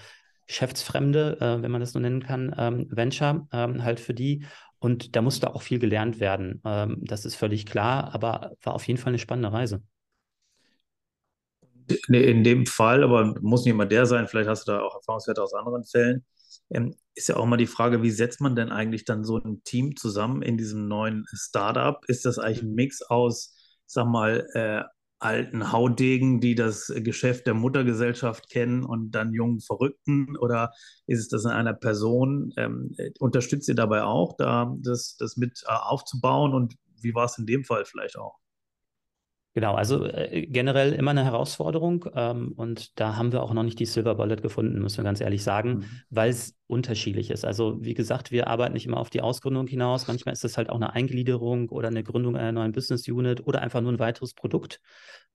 Geschäftsfremde, 0.48 1.38
äh, 1.40 1.62
wenn 1.62 1.72
man 1.72 1.80
das 1.80 1.90
so 1.90 1.98
nennen 1.98 2.22
kann, 2.22 2.54
ähm, 2.56 2.86
Venture, 2.88 3.48
halt 3.50 3.98
für 3.98 4.14
die. 4.14 4.44
Und 4.78 5.16
da 5.16 5.22
musste 5.22 5.52
auch 5.52 5.62
viel 5.62 5.80
gelernt 5.80 6.20
werden. 6.20 6.60
das 7.02 7.24
ist 7.24 7.34
völlig 7.34 7.66
klar, 7.66 8.14
aber 8.14 8.52
war 8.62 8.74
auf 8.74 8.86
jeden 8.86 9.00
Fall 9.00 9.10
eine 9.10 9.18
spannende 9.18 9.52
Reise. 9.52 9.82
In 12.08 12.44
dem 12.44 12.66
Fall, 12.66 13.02
aber 13.02 13.34
muss 13.40 13.64
nicht 13.64 13.72
immer 13.72 13.86
der 13.86 14.06
sein, 14.06 14.28
vielleicht 14.28 14.48
hast 14.48 14.68
du 14.68 14.72
da 14.72 14.82
auch 14.82 14.94
Erfahrungswerte 14.94 15.42
aus 15.42 15.54
anderen 15.54 15.84
Fällen, 15.84 16.24
ähm, 16.70 16.94
ist 17.14 17.28
ja 17.28 17.36
auch 17.36 17.46
mal 17.46 17.56
die 17.56 17.66
Frage, 17.66 18.02
wie 18.02 18.10
setzt 18.10 18.40
man 18.40 18.56
denn 18.56 18.70
eigentlich 18.70 19.04
dann 19.04 19.24
so 19.24 19.38
ein 19.38 19.62
Team 19.64 19.96
zusammen 19.96 20.42
in 20.42 20.56
diesem 20.58 20.88
neuen 20.88 21.24
Startup? 21.32 22.04
Ist 22.08 22.24
das 22.24 22.38
eigentlich 22.38 22.62
ein 22.62 22.74
Mix 22.74 23.02
aus, 23.02 23.54
sag 23.86 24.06
mal, 24.06 24.46
äh, 24.54 24.82
alten 25.18 25.72
Haudegen, 25.72 26.40
die 26.40 26.54
das 26.54 26.92
Geschäft 26.96 27.46
der 27.46 27.54
Muttergesellschaft 27.54 28.50
kennen 28.50 28.84
und 28.84 29.12
dann 29.12 29.32
jungen 29.32 29.60
Verrückten? 29.60 30.36
Oder 30.36 30.72
ist 31.06 31.20
es 31.20 31.28
das 31.28 31.44
in 31.44 31.50
einer 31.50 31.74
Person? 31.74 32.52
Ähm, 32.56 32.94
unterstützt 33.18 33.68
ihr 33.68 33.74
dabei 33.74 34.02
auch, 34.02 34.36
da 34.36 34.74
das, 34.80 35.16
das 35.16 35.36
mit 35.36 35.62
äh, 35.66 35.72
aufzubauen? 35.72 36.54
Und 36.54 36.76
wie 37.00 37.14
war 37.14 37.24
es 37.24 37.38
in 37.38 37.46
dem 37.46 37.64
Fall 37.64 37.84
vielleicht 37.84 38.18
auch? 38.18 38.38
Genau, 39.56 39.74
also 39.74 40.04
äh, 40.04 40.46
generell 40.46 40.92
immer 40.92 41.12
eine 41.12 41.24
Herausforderung 41.24 42.04
ähm, 42.14 42.52
und 42.56 43.00
da 43.00 43.16
haben 43.16 43.32
wir 43.32 43.42
auch 43.42 43.54
noch 43.54 43.62
nicht 43.62 43.78
die 43.78 43.86
Silver 43.86 44.14
Bullet 44.14 44.36
gefunden, 44.36 44.82
müssen 44.82 44.98
wir 44.98 45.04
ganz 45.04 45.22
ehrlich 45.22 45.42
sagen, 45.42 45.78
mhm. 45.78 45.84
weil 46.10 46.28
es 46.28 46.54
unterschiedlich 46.66 47.30
ist. 47.30 47.46
Also 47.46 47.82
wie 47.82 47.94
gesagt, 47.94 48.30
wir 48.30 48.48
arbeiten 48.48 48.74
nicht 48.74 48.84
immer 48.84 48.98
auf 48.98 49.08
die 49.08 49.22
Ausgründung 49.22 49.66
hinaus. 49.66 50.08
Manchmal 50.08 50.34
ist 50.34 50.44
es 50.44 50.58
halt 50.58 50.68
auch 50.68 50.76
eine 50.76 50.92
Eingliederung 50.92 51.70
oder 51.70 51.88
eine 51.88 52.04
Gründung 52.04 52.36
einer 52.36 52.52
neuen 52.52 52.72
Business 52.72 53.08
Unit 53.08 53.46
oder 53.46 53.62
einfach 53.62 53.80
nur 53.80 53.92
ein 53.92 53.98
weiteres 53.98 54.34
Produkt. 54.34 54.82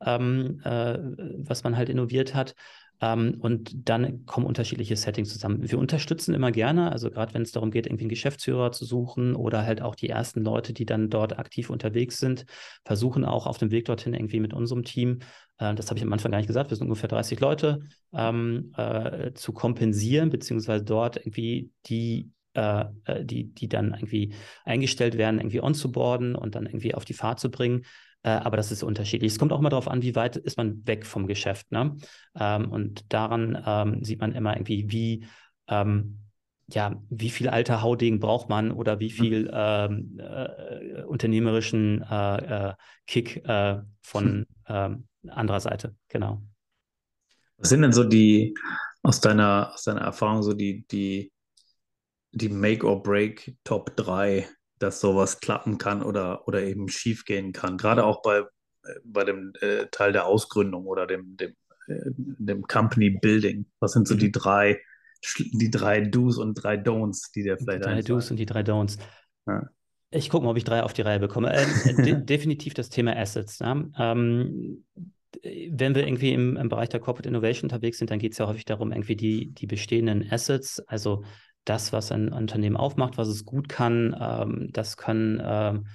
ähm, 0.06 0.62
äh, 0.64 1.00
was 1.38 1.64
man 1.64 1.76
halt 1.76 1.90
innoviert 1.90 2.36
hat. 2.36 2.54
Ähm, 3.02 3.38
und 3.40 3.90
dann 3.90 4.26
kommen 4.26 4.46
unterschiedliche 4.46 4.96
Settings 4.96 5.30
zusammen. 5.30 5.70
Wir 5.70 5.80
unterstützen 5.80 6.34
immer 6.34 6.52
gerne, 6.52 6.92
also 6.92 7.10
gerade 7.10 7.34
wenn 7.34 7.42
es 7.42 7.52
darum 7.52 7.72
geht, 7.72 7.88
irgendwie 7.88 8.04
einen 8.04 8.10
Geschäftsführer 8.10 8.72
zu 8.72 8.86
suchen 8.86 9.36
oder 9.36 9.66
halt 9.66 9.82
auch 9.82 9.96
die 9.96 10.10
ersten 10.10 10.44
Leute, 10.44 10.74
die 10.74 10.86
dann 10.86 11.10
dort 11.10 11.38
aktiv 11.40 11.70
unterwegs 11.70 12.20
sind, 12.20 12.46
versuchen 12.86 13.26
auch 13.26 13.48
auf 13.48 13.58
dem 13.58 13.72
Weg 13.72 13.86
dorthin 13.86 14.14
irgendwie 14.14 14.40
mit 14.40 14.54
unserem 14.54 14.84
Team, 14.84 15.20
äh, 15.58 15.74
das 15.74 15.90
habe 15.90 15.98
ich 15.98 16.06
am 16.06 16.14
Anfang 16.14 16.32
gar 16.32 16.38
nicht 16.38 16.48
gesagt, 16.48 16.70
wir 16.70 16.78
sind 16.78 16.88
ungefähr 16.88 17.10
30 17.10 17.40
Leute, 17.40 17.80
ähm, 18.14 18.72
äh, 18.78 19.34
zu 19.34 19.52
kompensieren, 19.54 20.30
beziehungsweise 20.30 20.86
dort 20.86 21.18
irgendwie 21.18 21.72
die 21.88 22.32
äh, 22.54 22.84
äh, 23.06 23.24
die, 23.24 23.54
die 23.54 23.70
dann 23.70 23.94
irgendwie 23.94 24.34
eingestellt 24.66 25.18
werden, 25.18 25.40
irgendwie 25.40 25.62
onzuboarden 25.62 26.36
und 26.36 26.56
dann 26.56 26.66
irgendwie 26.66 26.94
auf 26.94 27.06
die 27.06 27.14
Fahrt 27.14 27.40
zu 27.40 27.50
bringen. 27.50 27.84
Äh, 28.24 28.30
aber 28.30 28.58
das 28.58 28.72
ist 28.72 28.84
unterschiedlich. 28.84 29.32
Es 29.32 29.40
kommt 29.40 29.52
auch 29.52 29.60
immer 29.60 29.70
darauf 29.70 29.88
an, 29.88 30.02
wie 30.02 30.16
weit 30.16 30.36
ist 30.36 30.58
man 30.58 30.86
weg 30.86 31.06
vom 31.06 31.28
Geschäft. 31.28 31.72
Ne? 31.72 31.96
Ähm, 32.36 32.72
und 32.72 33.12
daran 33.12 33.62
ähm, 33.66 34.04
sieht 34.04 34.20
man 34.20 34.34
immer 34.34 34.56
irgendwie, 34.56 34.92
wie, 34.92 35.26
ähm, 35.68 36.20
ja, 36.68 37.02
wie 37.10 37.30
viel 37.30 37.50
alter 37.50 37.82
Haudegen 37.82 38.20
braucht 38.20 38.48
man 38.48 38.72
oder 38.72 39.00
wie 39.00 39.10
mhm. 39.10 39.14
viel 39.14 39.52
ähm, 39.54 40.20
äh, 40.20 41.04
unternehmerischen 41.04 42.04
äh, 42.04 42.70
äh, 42.70 42.74
Kick 43.08 43.44
äh, 43.46 43.80
von 44.02 44.46
anderer 45.28 45.60
Seite. 45.60 45.96
Genau. 46.08 46.42
Was 47.58 47.70
sind 47.70 47.82
denn 47.82 47.92
so 47.92 48.04
die, 48.04 48.56
aus 49.04 49.20
deiner, 49.20 49.72
aus 49.74 49.84
deiner 49.84 50.02
Erfahrung, 50.02 50.44
so 50.44 50.54
die, 50.54 50.86
die, 50.88 51.32
die 52.32 52.50
Make-or-Break 52.50 53.58
Top 53.64 53.96
3 53.98 54.48
dass 54.82 55.00
sowas 55.00 55.40
klappen 55.40 55.78
kann 55.78 56.02
oder, 56.02 56.48
oder 56.48 56.64
eben 56.64 56.90
schief 56.90 57.26
gehen 57.26 57.54
kann. 57.54 57.78
Gerade 57.78 58.04
auch 58.04 58.22
bei, 58.22 58.44
bei 59.04 59.24
dem 59.24 59.54
äh, 59.62 59.86
Teil 59.92 60.12
der 60.12 60.26
Ausgründung 60.26 60.88
oder 60.88 61.06
dem, 61.06 61.38
dem, 61.38 61.52
äh, 61.88 62.00
dem 62.16 62.64
Company 62.64 63.12
Building. 63.12 63.68
Was 63.80 63.92
sind 63.94 64.08
so 64.08 64.16
mhm. 64.16 64.20
die 64.20 64.32
drei, 64.32 64.82
die 65.38 65.70
drei 65.70 66.02
Do's 66.02 66.38
und 66.38 66.56
drei 66.56 66.76
Don'ts, 66.76 67.32
die 67.34 67.44
dir 67.44 67.58
vielleicht 67.58 67.86
Die 67.86 67.90
drei 67.90 68.02
Do's 68.02 68.32
und 68.32 68.38
die 68.38 68.46
drei 68.46 68.62
Don'ts. 68.62 68.98
Ja. 69.46 69.70
Ich 70.10 70.30
gucke 70.30 70.44
mal, 70.44 70.52
ob 70.52 70.58
ich 70.58 70.64
drei 70.64 70.84
auf 70.84 70.94
die 70.94 71.04
Reihe 71.04 71.20
bekomme. 71.20 71.54
Äh, 71.54 71.66
de 72.04 72.16
definitiv 72.26 72.74
das 72.74 72.90
Thema 72.90 73.16
Assets. 73.16 73.60
Ja? 73.60 73.84
Ähm, 74.00 74.84
wenn 75.44 75.96
wir 75.96 76.06
irgendwie 76.06 76.34
im, 76.34 76.58
im, 76.58 76.70
Bereich 76.70 76.90
der 76.90 77.00
Corporate 77.00 77.30
Innovation 77.30 77.70
unterwegs 77.70 78.00
sind, 78.00 78.10
dann 78.10 78.20
geht 78.20 78.34
es 78.34 78.40
ja 78.40 78.48
häufig 78.48 78.66
darum, 78.66 78.92
irgendwie 78.92 79.16
die, 79.16 79.54
die 79.54 79.68
bestehenden 79.68 80.30
Assets, 80.32 80.80
also 80.88 81.24
das, 81.66 81.94
was 81.94 82.12
ein 82.12 82.30
Unternehmen 82.30 82.78
aufmacht, 82.78 83.18
was 83.18 83.28
es 83.28 83.46
gut 83.46 83.70
kann. 83.70 84.16
Ähm, 84.20 84.70
das 84.72 84.98
können, 84.98 85.42
ähm, 85.44 85.88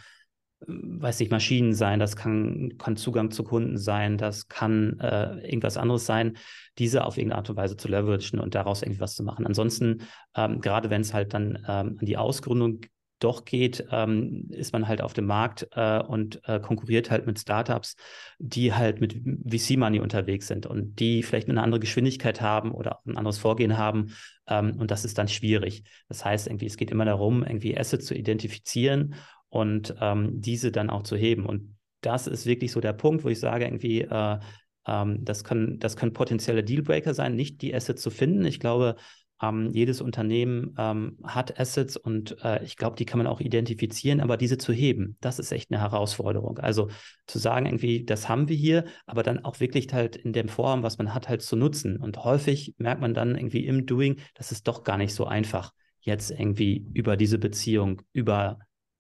weiß 0.61 1.21
nicht, 1.21 1.31
Maschinen 1.31 1.75
sein, 1.75 2.01
das 2.01 2.17
kann, 2.17 2.75
kann 2.79 2.97
Zugang 2.97 3.31
zu 3.31 3.45
Kunden 3.45 3.77
sein, 3.77 4.17
das 4.17 4.49
kann 4.49 4.99
äh, 5.01 5.39
irgendwas 5.47 5.77
anderes 5.77 6.07
sein, 6.07 6.37
diese 6.79 7.05
auf 7.05 7.19
irgendeine 7.19 7.39
Art 7.39 7.51
und 7.51 7.57
Weise 7.57 7.77
zu 7.77 7.89
leveragen 7.89 8.41
und 8.41 8.55
daraus 8.55 8.83
irgendwie 8.83 9.01
was 9.01 9.15
zu 9.15 9.23
machen. 9.23 9.47
Ansonsten, 9.47 10.03
ähm, 10.35 10.61
gerade 10.61 10.89
wenn 10.91 11.03
es 11.03 11.13
halt 11.13 11.35
dann 11.35 11.57
ähm, 11.69 11.97
an 12.01 12.07
die 12.07 12.17
Ausgründung 12.17 12.81
doch 13.19 13.45
geht, 13.45 13.87
ähm, 13.91 14.49
ist 14.51 14.73
man 14.73 14.89
halt 14.89 15.01
auf 15.01 15.15
dem 15.15 15.27
Markt 15.27 15.69
äh, 15.73 16.01
und 16.01 16.41
äh, 16.47 16.61
konkurriert 16.61 17.11
halt 17.11 17.27
mit 17.27 17.39
Startups, 17.39 17.97
die 18.39 18.75
halt 18.75 19.01
mit 19.01 19.15
VC-Money 19.15 20.01
unterwegs 20.01 20.49
sind 20.49 20.67
und 20.67 20.97
die 21.01 21.23
vielleicht 21.23 21.49
eine 21.49 21.63
andere 21.63 21.81
Geschwindigkeit 21.81 22.41
haben 22.41 22.73
oder 22.73 23.01
ein 23.07 23.17
anderes 23.17 23.39
Vorgehen 23.39 23.79
haben. 23.79 24.13
Ähm, 24.47 24.77
und 24.79 24.91
das 24.91 25.05
ist 25.05 25.19
dann 25.19 25.29
schwierig. 25.29 25.85
Das 26.09 26.25
heißt, 26.25 26.47
irgendwie, 26.47 26.67
es 26.67 26.77
geht 26.77 26.91
immer 26.91 27.07
darum, 27.07 27.43
irgendwie 27.43 27.77
Assets 27.77 28.07
zu 28.07 28.15
identifizieren 28.15 29.15
und 29.49 29.95
ähm, 30.01 30.41
diese 30.41 30.71
dann 30.71 30.91
auch 30.91 31.03
zu 31.03 31.17
heben. 31.17 31.47
Und 31.47 31.77
das 32.03 32.27
ist 32.27 32.45
wirklich 32.45 32.73
so 32.73 32.81
der 32.81 32.93
Punkt, 32.93 33.25
wo 33.25 33.29
ich 33.29 33.41
sage, 33.41 33.65
irgendwie, 33.65 34.03
äh, 34.03 34.39
ähm, 34.87 35.25
das, 35.25 35.45
können, 35.45 35.79
das 35.79 35.97
können 35.97 36.13
potenzielle 36.13 36.63
Dealbreaker 36.63 37.15
sein, 37.15 37.35
nicht 37.35 37.63
die 37.63 37.75
Assets 37.75 38.03
zu 38.03 38.11
finden. 38.11 38.45
Ich 38.45 38.61
glaube, 38.61 38.97
ähm, 39.43 39.71
jedes 39.71 40.01
Unternehmen 40.01 40.75
ähm, 40.79 41.19
hat 41.25 41.59
Assets 41.61 41.97
und 41.97 42.43
äh, 42.43 42.65
ich 42.65 42.77
glaube, 42.77 42.97
die 42.97 43.05
kann 43.05 43.19
man 43.19 43.27
auch 43.27 43.41
identifizieren, 43.41 44.21
aber 44.21 44.37
diese 44.37 44.59
zu 44.59 44.73
heben, 44.73 45.17
das 45.21 45.39
ist 45.39 45.53
echt 45.53 45.71
eine 45.71 45.81
Herausforderung. 45.81 46.59
Also 46.59 46.89
zu 47.27 47.39
sagen, 47.39 47.67
irgendwie, 47.67 48.05
das 48.05 48.29
haben 48.29 48.49
wir 48.49 48.57
hier, 48.57 48.85
aber 49.05 49.23
dann 49.23 49.45
auch 49.45 49.61
wirklich 49.61 49.93
halt 49.93 50.17
in 50.17 50.33
dem 50.33 50.49
Vorhaben, 50.49 50.83
was 50.83 50.99
man 50.99 51.13
hat, 51.13 51.29
halt 51.29 51.43
zu 51.43 51.57
nutzen. 51.57 51.99
Und 51.99 52.25
häufig 52.25 52.75
merkt 52.79 53.01
man 53.01 53.15
dann 53.15 53.37
irgendwie 53.37 53.67
im 53.67 53.85
Doing, 53.87 54.17
das 54.35 54.53
ist 54.53 54.67
doch 54.69 54.85
gar 54.85 54.97
nicht 54.97 55.15
so 55.15 55.27
einfach, 55.27 55.73
jetzt 56.01 56.31
irgendwie 56.31 56.87
über 56.95 57.17
diese 57.17 57.39
Beziehung, 57.39 58.03
über 58.13 58.59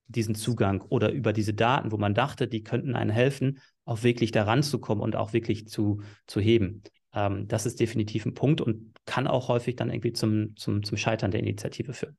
diesen 0.08 0.34
Zugang 0.34 0.82
oder 0.82 1.12
über 1.12 1.32
diese 1.32 1.54
Daten, 1.54 1.92
wo 1.92 1.96
man 1.96 2.14
dachte, 2.14 2.46
die 2.46 2.62
könnten 2.62 2.94
einen 2.94 3.10
helfen, 3.10 3.60
auch 3.84 4.02
wirklich 4.02 4.32
daran 4.32 4.62
zu 4.62 4.80
kommen 4.80 5.00
und 5.00 5.16
auch 5.16 5.32
wirklich 5.32 5.68
zu, 5.68 6.02
zu 6.26 6.40
heben. 6.40 6.82
Ähm, 7.14 7.48
das 7.48 7.66
ist 7.66 7.80
definitiv 7.80 8.26
ein 8.26 8.34
Punkt 8.34 8.60
und 8.60 8.95
kann 9.06 9.26
auch 9.26 9.48
häufig 9.48 9.76
dann 9.76 9.90
irgendwie 9.90 10.12
zum, 10.12 10.56
zum, 10.56 10.82
zum 10.82 10.96
Scheitern 10.98 11.30
der 11.30 11.40
Initiative 11.40 11.92
führen. 11.92 12.16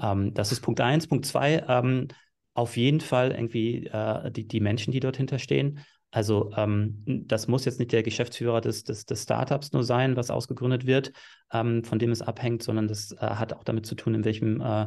Ähm, 0.00 0.32
das 0.34 0.52
ist 0.52 0.60
Punkt 0.60 0.80
eins. 0.80 1.06
Punkt 1.06 1.26
zwei, 1.26 1.64
ähm, 1.68 2.08
auf 2.54 2.76
jeden 2.76 3.00
Fall 3.00 3.32
irgendwie 3.32 3.86
äh, 3.86 4.30
die, 4.30 4.46
die 4.46 4.60
Menschen, 4.60 4.92
die 4.92 5.00
dort 5.00 5.16
hinterstehen. 5.16 5.80
Also 6.10 6.52
ähm, 6.56 7.02
das 7.04 7.48
muss 7.48 7.64
jetzt 7.64 7.80
nicht 7.80 7.90
der 7.90 8.04
Geschäftsführer 8.04 8.60
des, 8.60 8.84
des, 8.84 9.04
des 9.04 9.24
Startups 9.24 9.72
nur 9.72 9.82
sein, 9.82 10.14
was 10.14 10.30
ausgegründet 10.30 10.86
wird, 10.86 11.10
ähm, 11.52 11.82
von 11.82 11.98
dem 11.98 12.12
es 12.12 12.22
abhängt, 12.22 12.62
sondern 12.62 12.86
das 12.86 13.10
äh, 13.12 13.16
hat 13.18 13.52
auch 13.52 13.64
damit 13.64 13.84
zu 13.84 13.96
tun, 13.96 14.14
in 14.14 14.24
welchem 14.24 14.60
äh, 14.60 14.86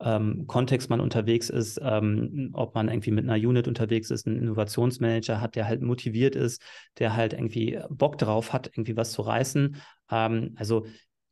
ähm, 0.00 0.46
Kontext 0.46 0.90
man 0.90 1.00
unterwegs 1.00 1.48
ist, 1.48 1.80
ähm, 1.82 2.50
ob 2.52 2.74
man 2.74 2.88
irgendwie 2.88 3.10
mit 3.10 3.28
einer 3.28 3.36
Unit 3.36 3.66
unterwegs 3.68 4.10
ist, 4.10 4.26
einen 4.26 4.38
Innovationsmanager 4.38 5.40
hat, 5.40 5.56
der 5.56 5.66
halt 5.66 5.82
motiviert 5.82 6.36
ist, 6.36 6.62
der 6.98 7.16
halt 7.16 7.32
irgendwie 7.32 7.78
Bock 7.88 8.18
drauf 8.18 8.52
hat, 8.52 8.68
irgendwie 8.68 8.96
was 8.96 9.12
zu 9.12 9.22
reißen. 9.22 9.76
Ähm, 10.10 10.54
also 10.56 10.86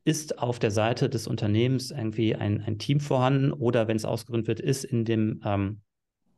ist 0.05 0.39
auf 0.39 0.59
der 0.59 0.71
Seite 0.71 1.09
des 1.09 1.27
Unternehmens 1.27 1.91
irgendwie 1.91 2.35
ein, 2.35 2.61
ein 2.61 2.79
Team 2.79 3.01
vorhanden 3.01 3.53
oder 3.53 3.89
wenn 3.89 3.97
es 3.97 4.05
ausgegründet 4.05 4.49
wird, 4.49 4.61
ist 4.61 4.85
in 4.85 5.05
dem 5.05 5.41
ähm, 5.45 5.81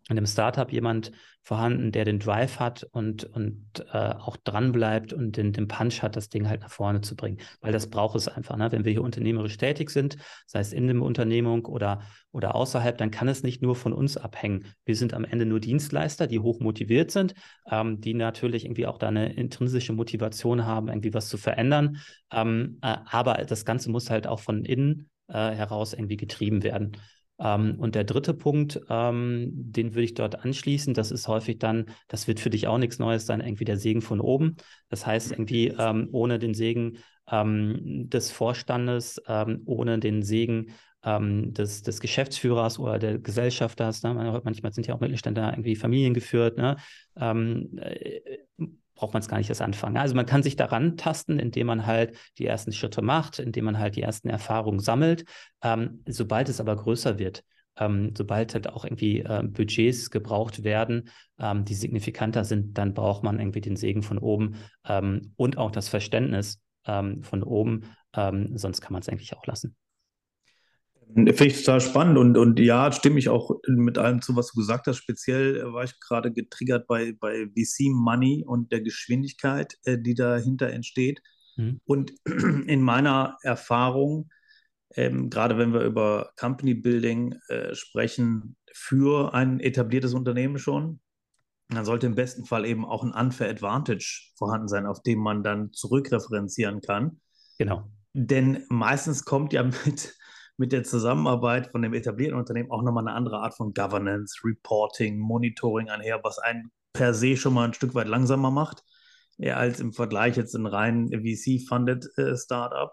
in 0.09 0.16
einem 0.16 0.27
Startup 0.27 0.71
jemand 0.71 1.11
vorhanden, 1.42 1.90
der 1.90 2.05
den 2.05 2.19
Drive 2.19 2.61
hat 2.61 2.85
und, 2.92 3.25
und 3.25 3.64
äh, 3.92 3.97
auch 3.97 4.37
dran 4.37 4.73
bleibt 4.73 5.12
und 5.12 5.37
den, 5.37 5.53
den 5.53 5.69
Punch 5.69 6.03
hat, 6.03 6.16
das 6.16 6.29
Ding 6.29 6.49
halt 6.49 6.61
nach 6.61 6.71
vorne 6.71 7.01
zu 7.01 7.16
bringen. 7.16 7.38
Weil 7.61 7.73
das 7.73 7.90
braucht 7.90 8.16
es 8.16 8.29
einfach. 8.29 8.57
Ne? 8.57 8.71
Wenn 8.71 8.85
wir 8.85 8.92
hier 8.92 9.03
unternehmerisch 9.03 9.57
tätig 9.57 9.90
sind, 9.90 10.16
sei 10.47 10.61
es 10.61 10.73
in 10.73 10.87
der 10.87 11.01
Unternehmung 11.01 11.64
oder, 11.66 12.03
oder 12.31 12.55
außerhalb, 12.55 12.97
dann 12.99 13.11
kann 13.11 13.29
es 13.29 13.42
nicht 13.42 13.62
nur 13.62 13.75
von 13.75 13.92
uns 13.92 14.16
abhängen. 14.16 14.66
Wir 14.85 14.97
sind 14.97 15.12
am 15.12 15.25
Ende 15.25 15.47
nur 15.47 15.59
Dienstleister, 15.61 16.27
die 16.27 16.40
hoch 16.40 16.61
motiviert 16.61 17.11
sind, 17.11 17.35
ähm, 17.71 18.01
die 18.01 18.14
natürlich 18.14 18.64
irgendwie 18.64 18.87
auch 18.87 18.99
da 18.99 19.09
eine 19.09 19.33
intrinsische 19.35 19.92
Motivation 19.92 20.66
haben, 20.66 20.88
irgendwie 20.88 21.14
was 21.14 21.29
zu 21.29 21.37
verändern. 21.37 21.99
Ähm, 22.33 22.79
äh, 22.83 22.97
aber 23.07 23.35
das 23.45 23.64
Ganze 23.64 23.90
muss 23.90 24.11
halt 24.11 24.27
auch 24.27 24.40
von 24.40 24.64
innen 24.64 25.11
äh, 25.29 25.51
heraus 25.51 25.92
irgendwie 25.92 26.16
getrieben 26.16 26.62
werden. 26.62 26.97
Ähm, 27.38 27.77
und 27.79 27.94
der 27.94 28.05
dritte 28.05 28.35
Punkt, 28.35 28.81
ähm, 28.88 29.51
den 29.53 29.94
würde 29.94 30.05
ich 30.05 30.14
dort 30.14 30.44
anschließen, 30.44 30.94
das 30.94 31.11
ist 31.11 31.29
häufig 31.29 31.59
dann, 31.59 31.87
das 32.09 32.29
wird 32.29 32.40
für 32.40 32.51
dich 32.51 32.66
auch 32.66 32.79
nichts 32.79 32.99
Neues 32.99 33.27
sein, 33.27 33.40
irgendwie 33.40 33.64
der 33.64 33.77
Segen 33.77 34.03
von 34.03 34.20
oben. 34.20 34.57
Das 34.88 35.07
heißt, 35.07 35.33
irgendwie 35.33 35.68
ähm, 35.68 36.09
ohne 36.12 36.38
den 36.38 36.55
Segen 36.55 36.99
ähm, 37.31 38.09
des 38.09 38.31
Vorstandes, 38.31 39.20
ähm, 39.27 39.62
ohne 39.66 39.99
den 39.99 40.22
Segen 40.22 40.72
ähm, 41.05 41.53
des, 41.53 41.83
des 41.83 42.01
Geschäftsführers 42.01 42.79
oder 42.79 42.99
der 42.99 43.18
Gesellschafters, 43.18 44.03
ne? 44.03 44.40
manchmal 44.44 44.72
sind 44.72 44.87
ja 44.87 44.94
auch 44.94 45.01
Mittelständler 45.01 45.53
irgendwie 45.53 45.77
familiengeführt, 45.77 46.57
ne? 46.57 46.77
Braucht 48.96 49.12
man 49.12 49.20
es 49.20 49.28
gar 49.28 49.38
nicht 49.38 49.48
erst 49.48 49.62
anfangen. 49.62 49.96
Also 49.96 50.14
man 50.14 50.26
kann 50.26 50.42
sich 50.42 50.56
daran 50.56 50.96
tasten, 50.96 51.38
indem 51.38 51.68
man 51.68 51.87
halt 51.87 52.16
die 52.38 52.46
ersten 52.46 52.72
Schritte 52.72 53.02
macht, 53.02 53.38
indem 53.38 53.66
man 53.66 53.78
halt 53.78 53.94
die 53.94 54.02
ersten 54.02 54.28
Erfahrungen 54.28 54.80
sammelt. 54.80 55.24
Ähm, 55.62 56.02
sobald 56.09 56.48
es 56.48 56.61
aber 56.61 56.74
größer 56.74 57.18
wird, 57.18 57.44
ähm, 57.78 58.14
sobald 58.16 58.54
halt 58.54 58.68
auch 58.68 58.85
irgendwie 58.85 59.20
äh, 59.20 59.42
Budgets 59.44 60.11
gebraucht 60.11 60.64
werden, 60.64 61.11
ähm, 61.38 61.64
die 61.64 61.74
signifikanter 61.74 62.44
sind, 62.44 62.78
dann 62.78 62.94
braucht 62.94 63.22
man 63.22 63.38
irgendwie 63.38 63.61
den 63.61 63.76
Segen 63.76 64.02
von 64.02 64.18
oben 64.18 64.56
ähm, 64.88 65.32
und 65.37 65.59
auch 65.59 65.70
das 65.70 65.88
Verständnis 65.88 66.61
ähm, 66.87 67.22
von 67.22 67.42
oben. 67.42 67.94
Ähm, 68.14 68.56
sonst 68.56 68.80
kann 68.80 68.92
man 68.92 69.02
es 69.02 69.09
eigentlich 69.09 69.37
auch 69.37 69.46
lassen. 69.46 69.76
Finde 71.12 71.33
ich 71.33 71.64
total 71.64 71.81
spannend 71.81 72.19
und, 72.19 72.37
und 72.37 72.59
ja, 72.59 72.90
stimme 72.92 73.19
ich 73.19 73.29
auch 73.29 73.51
mit 73.66 73.97
allem 73.97 74.21
zu, 74.23 74.37
was 74.37 74.53
du 74.53 74.59
gesagt 74.59 74.87
hast. 74.87 74.97
Speziell 74.97 75.73
war 75.73 75.85
ich 75.85 75.99
gerade 76.01 76.33
getriggert 76.33 76.87
bei, 76.87 77.12
bei 77.19 77.47
VC 77.47 77.90
Money 77.90 78.45
und 78.47 78.73
der 78.73 78.81
Geschwindigkeit, 78.81 79.79
äh, 79.85 79.99
die 79.99 80.14
dahinter 80.14 80.71
entsteht. 80.71 81.23
Mhm. 81.57 81.81
Und 81.85 82.12
in 82.66 82.83
meiner 82.83 83.38
Erfahrung, 83.42 84.31
ähm, 84.95 85.31
gerade 85.31 85.59
wenn 85.59 85.73
wir 85.73 85.83
über 85.83 86.33
Company 86.38 86.75
Building 86.75 87.35
äh, 87.49 87.75
sprechen, 87.75 88.57
für 88.73 89.33
ein 89.33 89.59
etabliertes 89.61 90.12
Unternehmen 90.12 90.59
schon, 90.59 91.01
dann 91.69 91.85
sollte 91.85 92.07
im 92.07 92.14
besten 92.14 92.45
Fall 92.45 92.66
eben 92.66 92.85
auch 92.85 93.03
ein 93.03 93.12
Unfair 93.12 93.49
Advantage 93.49 94.33
vorhanden 94.37 94.69
sein, 94.69 94.87
auf 94.87 95.03
dem 95.03 95.19
man 95.19 95.42
dann 95.42 95.73
zurückreferenzieren 95.73 96.81
kann. 96.81 97.21
Genau. 97.59 97.90
Denn 98.12 98.64
meistens 98.69 99.25
kommt 99.25 99.53
ja 99.53 99.62
mit 99.85 100.15
mit 100.57 100.73
der 100.73 100.85
Zusammenarbeit 100.85 101.69
von 101.69 101.83
dem 101.83 101.95
etablierten 101.95 102.38
Unternehmen 102.38 102.71
auch 102.71 102.83
nochmal 102.83 103.07
eine 103.07 103.16
andere 103.16 103.38
Art 103.38 103.55
von 103.55 103.75
Governance, 103.75 104.40
Reporting, 104.45 105.19
Monitoring 105.19 105.88
einher, 105.88 106.21
was 106.23 106.38
einen 106.38 106.71
per 106.92 107.14
se 107.14 107.37
schon 107.37 107.55
mal 107.55 107.66
ein 107.66 107.75
Stück 107.75 107.95
weit 107.95 108.09
langsamer 108.09 108.51
macht, 108.51 108.83
als 109.38 109.81
im 109.81 109.92
Vergleich 109.92 110.37
jetzt 110.37 110.55
ein 110.55 110.66
rein 110.66 111.11
VC-funded 111.11 112.09
äh, 112.16 112.37
Startup. 112.37 112.92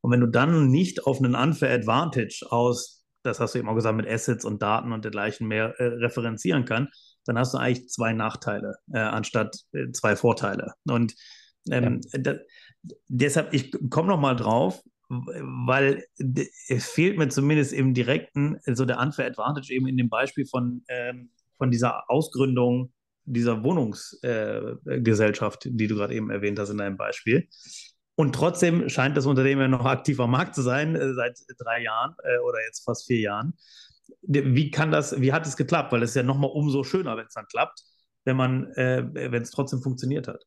Und 0.00 0.10
wenn 0.10 0.20
du 0.20 0.26
dann 0.26 0.68
nicht 0.68 1.06
auf 1.06 1.18
einen 1.18 1.36
Unfair 1.36 1.72
Advantage 1.72 2.44
aus, 2.50 3.04
das 3.22 3.40
hast 3.40 3.54
du 3.54 3.58
eben 3.58 3.68
auch 3.68 3.74
gesagt, 3.74 3.96
mit 3.96 4.08
Assets 4.08 4.44
und 4.44 4.60
Daten 4.60 4.92
und 4.92 5.04
dergleichen 5.04 5.46
mehr 5.46 5.74
äh, 5.78 5.84
referenzieren 5.84 6.64
kann, 6.64 6.88
dann 7.24 7.38
hast 7.38 7.54
du 7.54 7.58
eigentlich 7.58 7.88
zwei 7.88 8.12
Nachteile 8.12 8.74
äh, 8.92 8.98
anstatt 8.98 9.56
äh, 9.72 9.90
zwei 9.92 10.16
Vorteile. 10.16 10.74
Und 10.86 11.14
ähm, 11.70 12.00
ja. 12.12 12.18
da, 12.20 12.34
deshalb, 13.08 13.54
ich 13.54 13.72
komme 13.88 14.08
noch 14.08 14.20
mal 14.20 14.36
drauf, 14.36 14.82
weil 15.08 16.04
es 16.68 16.88
fehlt 16.88 17.18
mir 17.18 17.28
zumindest 17.28 17.72
im 17.72 17.94
direkten 17.94 18.58
so 18.66 18.84
der 18.84 19.00
Unfair 19.00 19.26
Advantage 19.26 19.72
eben 19.72 19.86
in 19.86 19.96
dem 19.96 20.08
Beispiel 20.08 20.46
von, 20.46 20.84
ähm, 20.88 21.30
von 21.56 21.70
dieser 21.70 22.10
Ausgründung 22.10 22.92
dieser 23.26 23.64
Wohnungsgesellschaft, 23.64 25.66
äh, 25.66 25.70
die 25.72 25.86
du 25.86 25.96
gerade 25.96 26.14
eben 26.14 26.30
erwähnt 26.30 26.58
hast 26.58 26.70
in 26.70 26.78
deinem 26.78 26.96
Beispiel. 26.96 27.48
Und 28.16 28.34
trotzdem 28.34 28.88
scheint 28.88 29.16
das 29.16 29.26
Unternehmen 29.26 29.62
ja 29.62 29.68
noch 29.68 29.84
aktiv 29.84 30.20
am 30.20 30.30
Markt 30.30 30.54
zu 30.54 30.62
sein, 30.62 30.94
äh, 30.94 31.14
seit 31.14 31.38
drei 31.58 31.82
Jahren 31.82 32.14
äh, 32.22 32.38
oder 32.38 32.58
jetzt 32.66 32.84
fast 32.84 33.06
vier 33.06 33.20
Jahren. 33.20 33.54
Wie 34.22 34.70
kann 34.70 34.90
das, 34.90 35.20
wie 35.20 35.32
hat 35.32 35.46
es 35.46 35.56
geklappt? 35.56 35.92
Weil 35.92 36.02
es 36.02 36.14
ja 36.14 36.22
nochmal 36.22 36.50
umso 36.50 36.84
schöner, 36.84 37.16
wenn 37.16 37.26
es 37.26 37.34
dann 37.34 37.46
klappt, 37.46 37.82
wenn 38.24 38.36
man, 38.36 38.70
äh, 38.72 39.04
wenn 39.12 39.42
es 39.42 39.50
trotzdem 39.50 39.82
funktioniert 39.82 40.28
hat. 40.28 40.44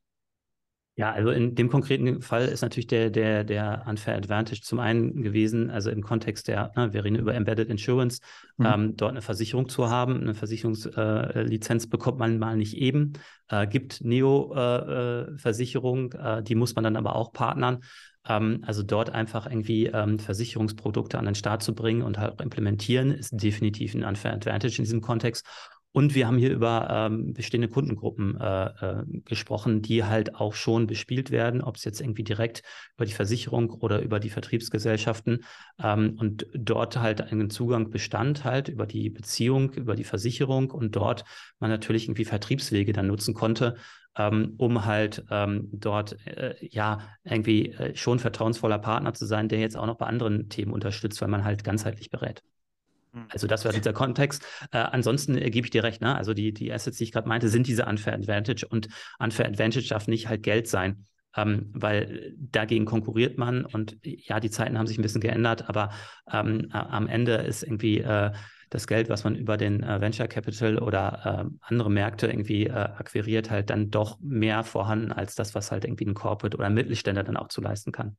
Ja, 1.00 1.12
also 1.12 1.30
in 1.30 1.54
dem 1.54 1.70
konkreten 1.70 2.24
Fall 2.24 2.48
ist 2.48 2.64
natürlich 2.64 2.88
der, 2.88 3.12
der, 3.12 3.44
der 3.44 3.86
Unfair 3.88 4.18
Advantage 4.18 4.62
zum 4.64 4.80
einen 4.80 5.22
gewesen, 5.22 5.70
also 5.70 5.92
im 5.92 6.02
Kontext 6.02 6.48
der, 6.48 6.72
ne, 6.76 6.92
wir 6.92 7.06
reden 7.06 7.18
über 7.18 7.36
Embedded 7.36 7.70
Insurance, 7.70 8.20
mhm. 8.58 8.66
ähm, 8.66 8.98
dort 8.98 9.12
eine 9.12 9.22
Versicherung 9.22 9.70
zu 9.70 9.92
haben. 9.92 10.20
Eine 10.20 10.34
Versicherungslizenz 10.34 11.86
äh, 11.86 11.88
bekommt 11.88 12.18
man 12.18 12.40
mal 12.40 12.58
nicht 12.58 12.76
eben. 12.76 13.14
Äh, 13.48 13.68
gibt 13.68 14.04
Neo-Versicherung, 14.04 16.14
äh, 16.14 16.40
äh, 16.40 16.44
die 16.44 16.56
muss 16.56 16.74
man 16.74 16.84
dann 16.84 16.96
aber 16.96 17.16
auch 17.16 17.32
partnern. 17.32 17.84
Ähm, 18.28 18.64
also 18.66 18.82
dort 18.82 19.12
einfach 19.12 19.46
irgendwie 19.46 19.86
ähm, 19.86 20.18
Versicherungsprodukte 20.18 21.20
an 21.20 21.26
den 21.26 21.36
Start 21.36 21.62
zu 21.62 21.76
bringen 21.76 22.02
und 22.02 22.18
halt 22.18 22.34
auch 22.34 22.42
implementieren, 22.42 23.12
ist 23.12 23.40
definitiv 23.40 23.94
ein 23.94 24.04
Unfair 24.04 24.34
Advantage 24.34 24.80
in 24.80 24.86
diesem 24.86 25.02
Kontext. 25.02 25.46
Und 25.98 26.14
wir 26.14 26.28
haben 26.28 26.38
hier 26.38 26.52
über 26.52 26.88
ähm, 26.92 27.34
bestehende 27.34 27.68
Kundengruppen 27.70 28.40
äh, 28.40 28.66
äh, 28.66 29.04
gesprochen, 29.26 29.82
die 29.82 30.04
halt 30.04 30.36
auch 30.36 30.54
schon 30.54 30.86
bespielt 30.86 31.32
werden, 31.32 31.60
ob 31.60 31.78
es 31.78 31.86
jetzt 31.86 32.02
irgendwie 32.02 32.24
direkt 32.24 32.62
über 32.96 33.06
die 33.08 33.14
Versicherung 33.14 33.72
oder 33.72 34.04
über 34.04 34.20
die 34.20 34.30
Vertriebsgesellschaften 34.30 35.44
ähm, 35.82 36.16
und 36.20 36.46
dort 36.54 37.00
halt 37.00 37.22
einen 37.22 37.50
Zugang 37.50 37.90
bestand 37.90 38.44
halt 38.44 38.68
über 38.68 38.86
die 38.86 39.10
Beziehung, 39.10 39.72
über 39.72 39.96
die 39.96 40.04
Versicherung 40.04 40.70
und 40.70 40.96
dort 40.96 41.24
man 41.58 41.72
natürlich 41.72 42.06
irgendwie 42.06 42.26
Vertriebswege 42.26 42.94
dann 42.94 43.08
nutzen 43.08 43.34
konnte, 43.34 43.76
ähm, 44.20 44.54
um 44.60 44.86
halt 44.86 45.26
ähm, 45.32 45.68
dort 45.72 46.16
äh, 46.28 46.54
ja 46.62 47.00
irgendwie 47.24 47.72
äh, 47.72 47.96
schon 47.96 48.20
vertrauensvoller 48.20 48.78
Partner 48.78 49.16
zu 49.16 49.26
sein, 49.26 49.50
der 49.50 49.62
jetzt 49.62 49.76
auch 49.76 49.88
noch 49.88 49.98
bei 49.98 50.06
anderen 50.06 50.48
Themen 50.48 50.74
unterstützt, 50.74 51.20
weil 51.22 51.30
man 51.30 51.44
halt 51.44 51.64
ganzheitlich 51.64 52.12
berät. 52.12 52.44
Hm. 53.18 53.28
Also 53.30 53.48
das 53.48 53.64
wäre 53.64 53.74
dieser 53.74 53.94
Kontext. 53.94 54.46
Äh, 54.72 54.78
ansonsten 54.78 55.38
äh, 55.38 55.50
gebe 55.50 55.66
ich 55.66 55.72
dir 55.72 55.84
recht, 55.84 56.02
ne? 56.02 56.16
Also 56.16 56.34
die, 56.34 56.54
die 56.54 56.72
Assets, 56.72 56.98
die 56.98 57.06
ich 57.06 57.12
gerade 57.12 57.28
meinte, 57.28 57.50
sind 57.50 57.68
diese 57.68 57.86
Unfair 57.86 58.14
Advantage 58.14 58.68
und 58.68 58.88
Unfair 59.20 59.48
Advantage 59.48 59.88
darf 59.90 60.08
nicht 60.08 60.28
halt 60.28 60.44
Geld 60.44 60.68
sein. 60.68 61.06
Ähm, 61.36 61.70
weil 61.74 62.34
dagegen 62.38 62.86
konkurriert 62.86 63.38
man 63.38 63.64
und 63.64 63.98
ja, 64.02 64.40
die 64.40 64.50
Zeiten 64.50 64.80
haben 64.80 64.88
sich 64.88 64.98
ein 64.98 65.04
bisschen 65.04 65.22
geändert, 65.22 65.70
aber 65.70 65.92
ähm, 66.32 66.70
am 66.72 67.08
Ende 67.08 67.34
ist 67.34 67.62
irgendwie 67.62 68.00
äh, 68.00 68.32
das 68.72 68.88
Geld, 68.88 69.08
was 69.10 69.24
man 69.24 69.36
über 69.36 69.56
den 69.56 69.84
äh, 69.84 70.02
Venture 70.02 70.28
Capital 70.28 70.80
oder 70.80 71.46
äh, 71.46 71.50
andere 71.62 71.92
Märkte 71.92 72.28
irgendwie 72.28 72.66
äh, 72.66 72.72
akquiriert, 72.72 73.52
halt 73.52 73.70
dann 73.70 73.92
doch 73.92 74.20
mehr 74.20 74.64
vorhanden 74.64 75.12
als 75.12 75.36
das, 75.36 75.54
was 75.54 75.72
halt 75.72 75.86
irgendwie 75.86 76.06
ein 76.06 76.16
Corporate 76.16 76.58
oder 76.58 76.66
ein 76.66 76.74
Mittelständler 76.74 77.24
dann 77.24 77.38
auch 77.38 77.50
zu 77.50 77.62
leisten 77.62 77.92
kann. 77.92 78.18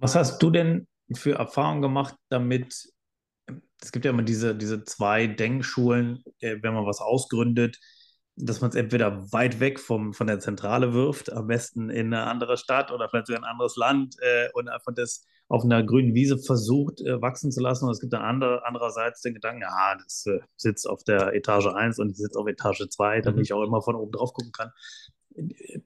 Was 0.00 0.14
hast 0.14 0.42
du 0.42 0.50
denn 0.50 0.86
für 1.14 1.32
Erfahrungen 1.32 1.82
gemacht 1.82 2.14
damit? 2.28 2.92
Es 3.80 3.92
gibt 3.92 4.04
ja 4.04 4.10
immer 4.10 4.22
diese, 4.22 4.56
diese 4.56 4.84
zwei 4.84 5.26
Denkschulen, 5.26 6.24
äh, 6.40 6.56
wenn 6.62 6.74
man 6.74 6.86
was 6.86 7.00
ausgründet, 7.00 7.78
dass 8.36 8.60
man 8.60 8.70
es 8.70 8.76
entweder 8.76 9.32
weit 9.32 9.60
weg 9.60 9.80
vom, 9.80 10.12
von 10.14 10.26
der 10.26 10.40
Zentrale 10.40 10.94
wirft, 10.94 11.32
am 11.32 11.46
besten 11.46 11.90
in 11.90 12.12
eine 12.12 12.24
andere 12.24 12.56
Stadt 12.56 12.92
oder 12.92 13.08
vielleicht 13.08 13.26
sogar 13.26 13.42
ein 13.42 13.50
anderes 13.50 13.76
Land 13.76 14.16
äh, 14.20 14.48
und 14.54 14.68
einfach 14.68 14.94
das 14.94 15.26
auf 15.48 15.64
einer 15.64 15.82
grünen 15.82 16.14
Wiese 16.14 16.38
versucht 16.38 17.00
äh, 17.00 17.20
wachsen 17.20 17.50
zu 17.50 17.60
lassen. 17.60 17.86
Und 17.86 17.92
es 17.92 18.00
gibt 18.00 18.12
dann 18.12 18.22
andere, 18.22 18.64
andererseits 18.66 19.22
den 19.22 19.34
Gedanken, 19.34 19.62
ja, 19.62 19.96
das 19.96 20.26
äh, 20.26 20.40
sitzt 20.56 20.88
auf 20.88 21.02
der 21.04 21.34
Etage 21.34 21.66
1 21.66 21.98
und 21.98 22.10
ich 22.10 22.18
sitze 22.18 22.38
auf 22.38 22.46
Etage 22.46 22.86
2, 22.88 23.22
damit 23.22 23.36
mhm. 23.36 23.42
ich 23.42 23.52
auch 23.52 23.64
immer 23.64 23.82
von 23.82 23.96
oben 23.96 24.12
drauf 24.12 24.32
gucken 24.32 24.52
kann. 24.52 24.72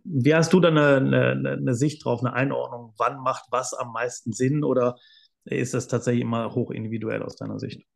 Wie 0.04 0.34
hast 0.34 0.52
du 0.52 0.60
da 0.60 0.68
eine, 0.68 0.96
eine, 0.96 1.50
eine 1.50 1.74
Sicht 1.74 2.04
drauf, 2.04 2.20
eine 2.20 2.32
Einordnung? 2.32 2.94
Wann 2.96 3.20
macht 3.20 3.44
was 3.50 3.74
am 3.74 3.92
meisten 3.92 4.32
Sinn 4.32 4.64
oder 4.64 4.96
ist 5.44 5.74
das 5.74 5.88
tatsächlich 5.88 6.22
immer 6.22 6.54
hoch 6.54 6.70
individuell 6.70 7.22
aus 7.22 7.36
deiner 7.36 7.58
Sicht? 7.58 7.86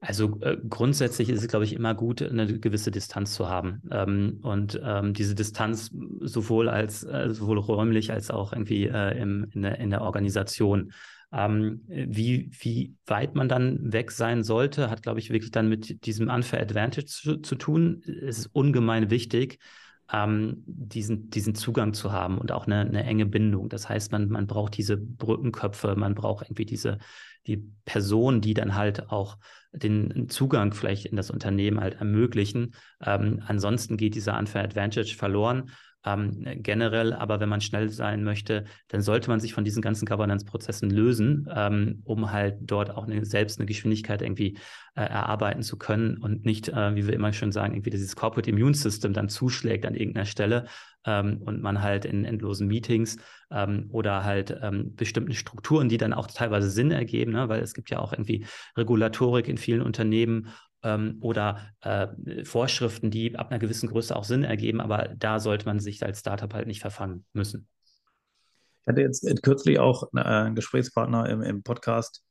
Also 0.00 0.40
äh, 0.40 0.56
grundsätzlich 0.68 1.28
ist 1.28 1.42
es, 1.42 1.48
glaube 1.48 1.64
ich, 1.64 1.74
immer 1.74 1.94
gut, 1.94 2.22
eine 2.22 2.58
gewisse 2.58 2.90
Distanz 2.90 3.34
zu 3.34 3.48
haben. 3.48 3.82
Ähm, 3.92 4.40
und 4.42 4.80
ähm, 4.84 5.14
diese 5.14 5.36
Distanz 5.36 5.92
sowohl 6.20 6.68
als 6.68 7.04
äh, 7.04 7.30
sowohl 7.30 7.58
räumlich 7.58 8.10
als 8.10 8.32
auch 8.32 8.52
irgendwie 8.52 8.88
äh, 8.88 9.16
im, 9.16 9.46
in, 9.52 9.62
der, 9.62 9.78
in 9.78 9.90
der 9.90 10.02
Organisation. 10.02 10.92
Ähm, 11.32 11.82
wie, 11.86 12.50
wie 12.60 12.96
weit 13.06 13.36
man 13.36 13.48
dann 13.48 13.92
weg 13.92 14.10
sein 14.10 14.42
sollte, 14.42 14.90
hat, 14.90 15.02
glaube 15.02 15.20
ich, 15.20 15.30
wirklich 15.30 15.52
dann 15.52 15.68
mit 15.68 16.04
diesem 16.04 16.28
Unfair 16.28 16.60
Advantage 16.60 17.06
zu, 17.06 17.36
zu 17.36 17.54
tun. 17.54 18.02
Es 18.04 18.38
ist 18.38 18.46
ungemein 18.52 19.08
wichtig, 19.08 19.60
ähm, 20.12 20.62
diesen, 20.66 21.30
diesen 21.30 21.54
Zugang 21.54 21.94
zu 21.94 22.12
haben 22.12 22.38
und 22.38 22.52
auch 22.52 22.66
eine, 22.66 22.80
eine 22.80 23.04
enge 23.04 23.26
Bindung. 23.26 23.68
Das 23.68 23.88
heißt, 23.88 24.12
man, 24.12 24.28
man 24.28 24.46
braucht 24.46 24.76
diese 24.76 24.96
Brückenköpfe, 24.96 25.96
man 25.96 26.14
braucht 26.14 26.46
irgendwie 26.46 26.66
diese, 26.66 26.98
die 27.46 27.68
Personen, 27.84 28.40
die 28.40 28.54
dann 28.54 28.74
halt 28.74 29.10
auch 29.10 29.38
den 29.72 30.28
Zugang 30.28 30.72
vielleicht 30.72 31.06
in 31.06 31.16
das 31.16 31.30
Unternehmen 31.30 31.80
halt 31.80 31.94
ermöglichen. 31.94 32.74
Ähm, 33.00 33.42
ansonsten 33.46 33.96
geht 33.96 34.14
dieser 34.14 34.38
Unfair 34.38 34.64
Advantage 34.64 35.14
verloren 35.16 35.70
ähm, 36.04 36.44
generell, 36.56 37.12
aber 37.12 37.40
wenn 37.40 37.48
man 37.48 37.60
schnell 37.60 37.88
sein 37.88 38.24
möchte, 38.24 38.64
dann 38.88 39.02
sollte 39.02 39.30
man 39.30 39.40
sich 39.40 39.54
von 39.54 39.64
diesen 39.64 39.82
ganzen 39.82 40.06
Governance-Prozessen 40.06 40.90
lösen, 40.90 41.48
ähm, 41.54 42.02
um 42.04 42.32
halt 42.32 42.56
dort 42.62 42.90
auch 42.90 43.06
eine, 43.06 43.24
selbst 43.24 43.58
eine 43.58 43.66
Geschwindigkeit 43.66 44.22
irgendwie 44.22 44.58
äh, 44.94 45.02
erarbeiten 45.02 45.62
zu 45.62 45.78
können 45.78 46.18
und 46.18 46.44
nicht, 46.44 46.68
äh, 46.68 46.94
wie 46.94 47.06
wir 47.06 47.14
immer 47.14 47.32
schon 47.32 47.52
sagen, 47.52 47.74
irgendwie 47.74 47.90
dieses 47.90 48.16
Corporate 48.16 48.50
Immune 48.50 48.74
System 48.74 49.12
dann 49.12 49.28
zuschlägt 49.28 49.86
an 49.86 49.94
irgendeiner 49.94 50.26
Stelle 50.26 50.66
ähm, 51.06 51.40
und 51.44 51.62
man 51.62 51.82
halt 51.82 52.04
in 52.04 52.24
endlosen 52.24 52.66
Meetings 52.66 53.16
ähm, 53.50 53.88
oder 53.90 54.24
halt 54.24 54.56
ähm, 54.62 54.94
bestimmten 54.94 55.34
Strukturen, 55.34 55.88
die 55.88 55.98
dann 55.98 56.12
auch 56.12 56.26
teilweise 56.26 56.70
Sinn 56.70 56.90
ergeben, 56.90 57.32
ne? 57.32 57.48
weil 57.48 57.60
es 57.60 57.74
gibt 57.74 57.90
ja 57.90 57.98
auch 57.98 58.12
irgendwie 58.12 58.46
Regulatorik 58.76 59.48
in 59.48 59.56
vielen 59.56 59.82
Unternehmen 59.82 60.48
ähm, 60.82 61.18
oder 61.20 61.60
äh, 61.80 62.44
Vorschriften, 62.44 63.10
die 63.10 63.36
ab 63.36 63.50
einer 63.50 63.58
gewissen 63.58 63.88
Größe 63.88 64.14
auch 64.14 64.24
Sinn 64.24 64.44
ergeben, 64.44 64.80
aber 64.80 65.14
da 65.16 65.40
sollte 65.40 65.66
man 65.66 65.78
sich 65.78 66.04
als 66.04 66.20
Startup 66.20 66.52
halt 66.52 66.66
nicht 66.66 66.80
verfangen 66.80 67.24
müssen. 67.32 67.68
Ich 68.82 68.88
hatte 68.88 69.00
jetzt 69.00 69.42
kürzlich 69.42 69.78
auch 69.78 70.12
einen 70.12 70.56
Gesprächspartner 70.56 71.28
im, 71.28 71.42
im 71.42 71.62
Podcast, 71.62 72.24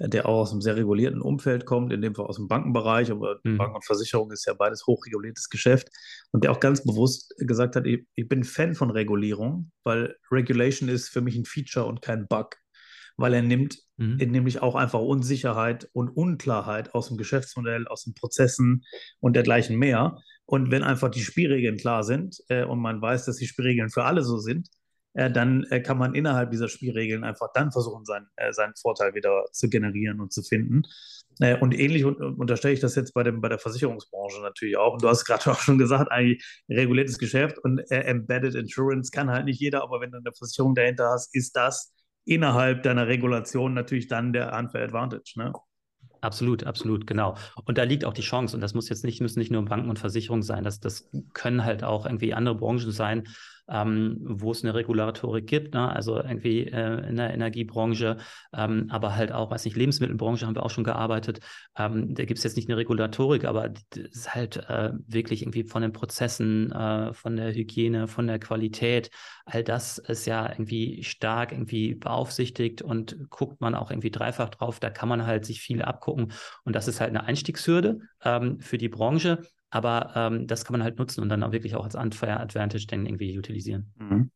der 0.00 0.26
auch 0.26 0.40
aus 0.40 0.52
einem 0.52 0.62
sehr 0.62 0.76
regulierten 0.76 1.20
Umfeld 1.20 1.66
kommt, 1.66 1.92
in 1.92 2.00
dem 2.00 2.14
Fall 2.14 2.26
aus 2.26 2.36
dem 2.36 2.48
Bankenbereich, 2.48 3.10
aber 3.10 3.40
mhm. 3.42 3.58
Bank 3.58 3.74
und 3.74 3.84
Versicherung 3.84 4.30
ist 4.30 4.46
ja 4.46 4.54
beides 4.54 4.86
hochreguliertes 4.86 5.50
Geschäft 5.50 5.88
und 6.30 6.44
der 6.44 6.52
auch 6.52 6.60
ganz 6.60 6.84
bewusst 6.84 7.34
gesagt 7.38 7.76
hat, 7.76 7.86
ich, 7.86 8.06
ich 8.14 8.28
bin 8.28 8.44
Fan 8.44 8.74
von 8.74 8.90
Regulierung, 8.90 9.70
weil 9.84 10.16
Regulation 10.30 10.88
ist 10.88 11.08
für 11.08 11.20
mich 11.20 11.36
ein 11.36 11.44
Feature 11.44 11.86
und 11.86 12.00
kein 12.00 12.26
Bug 12.28 12.56
weil 13.18 13.34
er 13.34 13.42
nimmt 13.42 13.80
mhm. 13.96 14.16
nämlich 14.16 14.62
auch 14.62 14.74
einfach 14.74 15.00
Unsicherheit 15.00 15.90
und 15.92 16.08
Unklarheit 16.08 16.94
aus 16.94 17.08
dem 17.08 17.18
Geschäftsmodell, 17.18 17.86
aus 17.88 18.04
den 18.04 18.14
Prozessen 18.14 18.84
und 19.20 19.34
dergleichen 19.34 19.76
mehr. 19.76 20.18
Und 20.46 20.70
wenn 20.70 20.82
einfach 20.82 21.10
die 21.10 21.20
Spielregeln 21.20 21.76
klar 21.76 22.04
sind 22.04 22.42
äh, 22.48 22.64
und 22.64 22.78
man 22.78 23.02
weiß, 23.02 23.26
dass 23.26 23.36
die 23.36 23.46
Spielregeln 23.46 23.90
für 23.90 24.04
alle 24.04 24.22
so 24.22 24.38
sind, 24.38 24.68
äh, 25.14 25.30
dann 25.30 25.64
äh, 25.64 25.80
kann 25.80 25.98
man 25.98 26.14
innerhalb 26.14 26.52
dieser 26.52 26.68
Spielregeln 26.68 27.24
einfach 27.24 27.48
dann 27.52 27.72
versuchen, 27.72 28.04
sein, 28.04 28.28
äh, 28.36 28.52
seinen 28.52 28.74
Vorteil 28.80 29.14
wieder 29.14 29.46
zu 29.52 29.68
generieren 29.68 30.20
und 30.20 30.32
zu 30.32 30.42
finden. 30.42 30.82
Äh, 31.40 31.58
und 31.58 31.72
ähnlich 31.72 32.04
un 32.04 32.16
unterstelle 32.16 32.74
ich 32.74 32.80
das 32.80 32.94
jetzt 32.94 33.14
bei, 33.14 33.24
dem, 33.24 33.40
bei 33.40 33.48
der 33.48 33.58
Versicherungsbranche 33.58 34.40
natürlich 34.42 34.76
auch. 34.76 34.94
Und 34.94 35.02
du 35.02 35.08
hast 35.08 35.24
gerade 35.24 35.42
auch 35.50 35.60
schon 35.60 35.76
gesagt, 35.76 36.12
eigentlich 36.12 36.44
reguliertes 36.68 37.18
Geschäft 37.18 37.58
und 37.58 37.80
äh, 37.90 38.02
Embedded 38.02 38.54
Insurance 38.54 39.10
kann 39.10 39.28
halt 39.30 39.46
nicht 39.46 39.60
jeder, 39.60 39.82
aber 39.82 40.00
wenn 40.00 40.12
du 40.12 40.18
eine 40.18 40.32
Versicherung 40.32 40.76
dahinter 40.76 41.10
hast, 41.10 41.34
ist 41.34 41.56
das 41.56 41.92
innerhalb 42.28 42.82
deiner 42.82 43.06
Regulation 43.08 43.72
natürlich 43.74 44.06
dann 44.06 44.32
der 44.32 44.52
Unfair 44.56 44.84
Advantage. 44.84 45.32
Ne? 45.36 45.52
Absolut, 46.20 46.64
absolut, 46.64 47.06
genau. 47.06 47.36
Und 47.64 47.78
da 47.78 47.84
liegt 47.84 48.04
auch 48.04 48.12
die 48.12 48.22
Chance. 48.22 48.54
Und 48.54 48.60
das 48.60 48.74
muss 48.74 48.88
jetzt 48.88 49.04
nicht, 49.04 49.20
müssen 49.20 49.38
nicht 49.38 49.50
nur 49.50 49.64
Banken 49.64 49.88
und 49.88 49.98
Versicherungen 49.98 50.42
sein. 50.42 50.62
Das, 50.62 50.78
das 50.78 51.10
können 51.32 51.64
halt 51.64 51.84
auch 51.84 52.06
irgendwie 52.06 52.34
andere 52.34 52.56
Branchen 52.56 52.90
sein. 52.90 53.28
Ähm, 53.68 54.18
wo 54.20 54.50
es 54.52 54.64
eine 54.64 54.74
Regulatorik 54.74 55.46
gibt, 55.46 55.74
ne? 55.74 55.90
also 55.90 56.16
irgendwie 56.16 56.66
äh, 56.66 57.08
in 57.08 57.16
der 57.16 57.32
Energiebranche, 57.32 58.16
ähm, 58.54 58.86
aber 58.90 59.14
halt 59.14 59.32
auch, 59.32 59.50
weiß 59.50 59.64
nicht, 59.64 59.76
Lebensmittelbranche 59.76 60.46
haben 60.46 60.54
wir 60.54 60.64
auch 60.64 60.70
schon 60.70 60.84
gearbeitet. 60.84 61.40
Ähm, 61.76 62.14
da 62.14 62.24
gibt 62.24 62.38
es 62.38 62.44
jetzt 62.44 62.56
nicht 62.56 62.68
eine 62.68 62.76
Regulatorik, 62.76 63.44
aber 63.44 63.70
es 63.90 63.98
ist 63.98 64.34
halt 64.34 64.56
äh, 64.68 64.92
wirklich 65.06 65.42
irgendwie 65.42 65.64
von 65.64 65.82
den 65.82 65.92
Prozessen, 65.92 66.72
äh, 66.72 67.12
von 67.12 67.36
der 67.36 67.54
Hygiene, 67.54 68.08
von 68.08 68.26
der 68.26 68.38
Qualität, 68.38 69.10
all 69.44 69.64
das 69.64 69.98
ist 69.98 70.26
ja 70.26 70.48
irgendwie 70.48 71.02
stark 71.02 71.52
irgendwie 71.52 71.94
beaufsichtigt 71.94 72.82
und 72.82 73.16
guckt 73.30 73.60
man 73.60 73.74
auch 73.74 73.90
irgendwie 73.90 74.10
dreifach 74.10 74.50
drauf. 74.50 74.80
Da 74.80 74.90
kann 74.90 75.08
man 75.08 75.26
halt 75.26 75.44
sich 75.44 75.60
viel 75.60 75.82
abgucken 75.82 76.32
und 76.64 76.76
das 76.76 76.88
ist 76.88 77.00
halt 77.00 77.10
eine 77.10 77.24
Einstiegshürde 77.24 78.00
ähm, 78.24 78.60
für 78.60 78.78
die 78.78 78.88
Branche. 78.88 79.42
Aber 79.70 80.12
ähm, 80.14 80.46
das 80.46 80.64
kann 80.64 80.72
man 80.72 80.82
halt 80.82 80.98
nutzen 80.98 81.20
und 81.20 81.28
dann 81.28 81.42
auch 81.42 81.52
wirklich 81.52 81.74
auch 81.74 81.84
als 81.84 81.94
Unfair 81.94 82.40
Advantage 82.40 82.86
dann 82.86 83.06
irgendwie 83.06 83.38
utilisieren. 83.38 83.92
Mhm. 83.98 84.30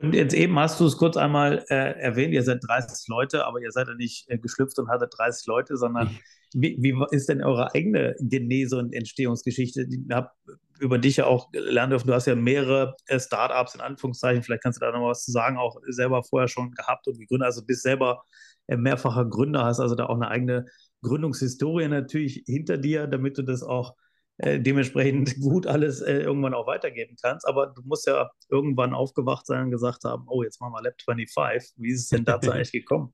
Und 0.00 0.14
jetzt 0.14 0.34
eben 0.34 0.56
hast 0.58 0.78
du 0.78 0.86
es 0.86 0.96
kurz 0.96 1.16
einmal 1.16 1.64
äh, 1.70 2.00
erwähnt, 2.00 2.32
ihr 2.32 2.44
seid 2.44 2.60
30 2.66 3.08
Leute, 3.08 3.46
aber 3.46 3.60
ihr 3.60 3.72
seid 3.72 3.88
ja 3.88 3.94
nicht 3.94 4.28
äh, 4.28 4.38
geschlüpft 4.38 4.78
und 4.78 4.88
hattet 4.88 5.12
30 5.16 5.46
Leute, 5.46 5.76
sondern 5.76 6.16
wie, 6.54 6.76
wie, 6.80 6.94
ist 7.10 7.28
denn 7.28 7.42
eure 7.42 7.74
eigene 7.74 8.14
Genese 8.20 8.78
und 8.78 8.94
Entstehungsgeschichte? 8.94 9.88
Ich 9.90 10.14
habe 10.14 10.30
über 10.78 10.98
dich 10.98 11.16
ja 11.16 11.26
auch 11.26 11.48
lernen 11.52 11.90
dürfen, 11.90 12.06
du 12.06 12.14
hast 12.14 12.26
ja 12.26 12.36
mehrere 12.36 12.94
äh, 13.06 13.18
Startups 13.18 13.74
in 13.74 13.80
Anführungszeichen, 13.80 14.44
vielleicht 14.44 14.62
kannst 14.62 14.80
du 14.80 14.86
da 14.86 14.92
noch 14.92 15.08
was 15.08 15.24
zu 15.24 15.32
sagen, 15.32 15.56
auch 15.56 15.76
selber 15.88 16.22
vorher 16.22 16.46
schon 16.46 16.70
gehabt 16.70 17.08
und 17.08 17.18
gegründet, 17.18 17.46
also 17.46 17.64
bist 17.66 17.82
selber 17.82 18.22
äh, 18.68 18.76
mehrfacher 18.76 19.24
Gründer, 19.24 19.64
hast 19.64 19.80
also 19.80 19.96
da 19.96 20.06
auch 20.06 20.14
eine 20.14 20.28
eigene 20.28 20.66
Gründungshistorie 21.02 21.88
natürlich 21.88 22.44
hinter 22.46 22.78
dir, 22.78 23.08
damit 23.08 23.36
du 23.36 23.42
das 23.42 23.64
auch 23.64 23.96
äh, 24.38 24.60
dementsprechend 24.60 25.36
gut 25.40 25.66
alles 25.66 26.00
äh, 26.00 26.18
irgendwann 26.18 26.54
auch 26.54 26.66
weitergeben 26.66 27.16
kannst. 27.20 27.46
Aber 27.46 27.66
du 27.66 27.82
musst 27.84 28.06
ja 28.06 28.30
irgendwann 28.48 28.94
aufgewacht 28.94 29.46
sein 29.46 29.64
und 29.64 29.70
gesagt 29.70 30.04
haben, 30.04 30.24
oh, 30.28 30.42
jetzt 30.42 30.60
machen 30.60 30.72
wir 30.72 30.82
Lab 30.82 30.94
25. 31.04 31.74
Wie 31.76 31.90
ist 31.90 32.02
es 32.02 32.08
denn 32.08 32.24
dazu 32.24 32.50
eigentlich 32.52 32.72
gekommen? 32.72 33.12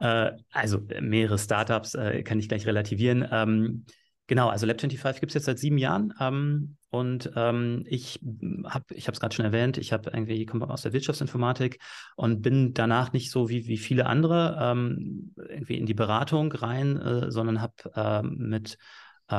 Äh, 0.00 0.32
also 0.52 0.80
mehrere 1.00 1.38
Startups 1.38 1.94
äh, 1.94 2.22
kann 2.22 2.38
ich 2.38 2.48
gleich 2.48 2.66
relativieren. 2.66 3.26
Ähm, 3.30 3.86
genau, 4.28 4.48
also 4.48 4.66
Lab 4.66 4.80
25 4.80 5.20
gibt 5.20 5.30
es 5.30 5.34
jetzt 5.34 5.46
seit 5.46 5.58
sieben 5.58 5.78
Jahren. 5.78 6.14
Ähm, 6.20 6.76
und 6.90 7.32
ähm, 7.34 7.84
ich 7.88 8.20
habe, 8.66 8.84
ich 8.94 9.08
habe 9.08 9.14
es 9.14 9.20
gerade 9.20 9.34
schon 9.34 9.44
erwähnt, 9.44 9.78
ich 9.78 9.92
habe 9.92 10.10
irgendwie 10.10 10.46
komme 10.46 10.70
aus 10.70 10.82
der 10.82 10.92
Wirtschaftsinformatik 10.92 11.80
und 12.14 12.40
bin 12.40 12.72
danach 12.72 13.12
nicht 13.12 13.32
so 13.32 13.48
wie, 13.48 13.66
wie 13.66 13.78
viele 13.78 14.06
andere 14.06 14.56
ähm, 14.60 15.34
irgendwie 15.36 15.76
in 15.76 15.86
die 15.86 15.94
Beratung 15.94 16.52
rein, 16.52 16.96
äh, 16.98 17.32
sondern 17.32 17.60
habe 17.60 17.74
äh, 17.96 18.22
mit 18.22 18.78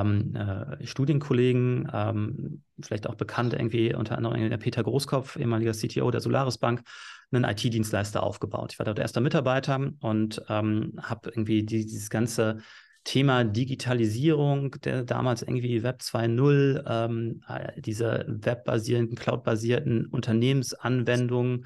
ähm, 0.02 0.36
äh, 0.36 0.86
Studienkollegen, 0.86 1.89
ähm, 1.93 2.64
vielleicht 2.82 3.08
auch 3.08 3.16
bekannt 3.16 3.54
irgendwie, 3.54 3.93
unter 3.93 4.18
anderem 4.18 4.50
der 4.50 4.58
Peter 4.58 4.84
Großkopf, 4.84 5.38
ehemaliger 5.38 5.74
CTO 5.74 6.12
der 6.12 6.22
Solaris 6.22 6.58
Bank, 6.58 6.82
einen 7.32 7.43
IT-Dienstleister 7.43 8.24
aufgebaut. 8.24 8.74
Ich 8.74 8.80
war 8.80 8.86
dort 8.86 9.00
erster 9.00 9.22
Mitarbeiter 9.22 9.91
und 10.00 10.41
ähm, 10.50 10.93
habe 11.02 11.30
irgendwie 11.30 11.64
die, 11.64 11.86
dieses 11.86 12.10
ganze 12.10 12.60
Thema 13.04 13.43
Digitalisierung, 13.43 14.72
der 14.84 15.04
damals 15.04 15.43
irgendwie 15.43 15.84
Web 15.84 16.02
2.0, 16.02 16.84
ähm, 16.88 17.41
äh, 17.48 17.80
diese 17.80 18.26
webbasierenden, 18.28 19.16
cloud-basierten 19.16 20.08
Unternehmensanwendungen, 20.08 21.66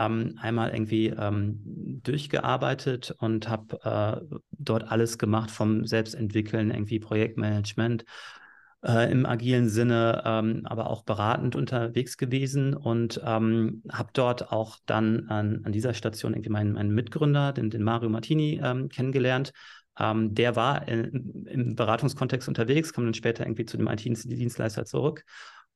ähm, 0.00 0.38
einmal 0.40 0.70
irgendwie 0.70 1.08
ähm, 1.08 2.00
durchgearbeitet 2.02 3.14
und 3.18 3.48
habe 3.48 3.80
äh, 4.30 4.36
dort 4.52 4.90
alles 4.90 5.18
gemacht 5.18 5.50
vom 5.50 5.86
Selbstentwickeln, 5.86 6.70
irgendwie 6.70 6.98
Projektmanagement 6.98 8.04
äh, 8.82 9.10
im 9.12 9.26
agilen 9.26 9.68
Sinne, 9.68 10.22
ähm, 10.24 10.62
aber 10.64 10.88
auch 10.88 11.02
beratend 11.02 11.54
unterwegs 11.54 12.16
gewesen 12.16 12.74
und 12.74 13.20
ähm, 13.24 13.82
habe 13.92 14.10
dort 14.14 14.52
auch 14.52 14.78
dann 14.86 15.28
an, 15.28 15.62
an, 15.64 15.72
dieser 15.72 15.92
Station 15.92 16.32
irgendwie 16.32 16.50
meinen, 16.50 16.72
meinen 16.72 16.94
Mitgründer, 16.94 17.52
den, 17.52 17.68
den 17.70 17.82
Mario 17.82 18.08
Martini, 18.08 18.60
ähm, 18.62 18.88
kennengelernt. 18.88 19.52
Ähm, 19.98 20.34
der 20.34 20.56
war 20.56 20.88
in, 20.88 21.46
im 21.46 21.74
Beratungskontext 21.74 22.48
unterwegs, 22.48 22.94
kam 22.94 23.04
dann 23.04 23.14
später 23.14 23.44
irgendwie 23.44 23.66
zu 23.66 23.76
dem 23.76 23.88
IT-Dienstleister 23.88 24.86
zurück 24.86 25.24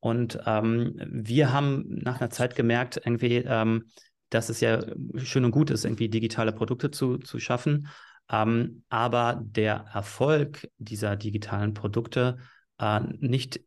und 0.05 0.39
ähm, 0.45 0.97
wir 1.11 1.51
haben 1.51 1.87
nach 1.89 2.21
einer 2.21 2.29
Zeit 2.29 2.57
gemerkt, 2.57 3.01
irgendwie, 3.03 3.37
ähm, 3.37 3.87
dass 4.35 4.49
es 4.49 4.61
ja 4.61 4.83
schön 5.17 5.45
und 5.45 5.53
gut 5.53 5.71
ist, 5.71 5.85
irgendwie 5.85 6.09
digitale 6.09 6.53
Produkte 6.53 6.91
zu, 6.91 7.19
zu 7.19 7.39
schaffen. 7.39 7.89
Ähm, 8.31 8.83
aber 8.89 9.41
der 9.45 9.87
Erfolg 9.93 10.69
dieser 10.79 11.17
digitalen 11.17 11.75
Produkte 11.75 12.39
äh, 12.79 13.01
nicht 13.19 13.61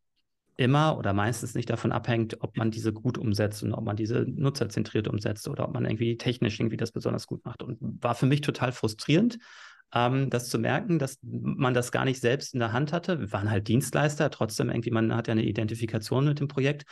immer 0.58 0.98
oder 0.98 1.14
meistens 1.14 1.54
nicht 1.54 1.70
davon 1.70 1.92
abhängt, 1.92 2.42
ob 2.42 2.58
man 2.58 2.72
diese 2.72 2.92
gut 2.92 3.18
umsetzt 3.18 3.62
und 3.64 3.74
ob 3.74 3.86
man 3.86 3.96
diese 3.96 4.26
nutzerzentriert 4.28 5.08
umsetzt 5.08 5.48
oder 5.48 5.68
ob 5.68 5.74
man 5.74 5.86
irgendwie 5.86 6.18
technisch 6.18 6.60
irgendwie 6.60 6.78
das 6.78 6.92
besonders 6.92 7.28
gut 7.28 7.46
macht. 7.46 7.62
Und 7.62 7.78
war 7.80 8.16
für 8.16 8.26
mich 8.26 8.42
total 8.42 8.72
frustrierend, 8.72 9.38
ähm, 9.94 10.30
das 10.30 10.50
zu 10.50 10.58
merken, 10.58 11.00
dass 11.00 11.20
man 11.22 11.74
das 11.76 11.92
gar 11.92 12.06
nicht 12.06 12.20
selbst 12.20 12.54
in 12.56 12.60
der 12.60 12.74
Hand 12.74 12.92
hatte. 12.92 13.20
Wir 13.20 13.32
waren 13.32 13.52
halt 13.52 13.68
Dienstleister, 13.68 14.32
trotzdem 14.32 14.70
irgendwie, 14.70 14.92
man 14.92 15.16
hat 15.16 15.28
ja 15.28 15.34
eine 15.34 15.46
Identifikation 15.46 16.26
mit 16.26 16.40
dem 16.40 16.48
Projekt 16.48 16.86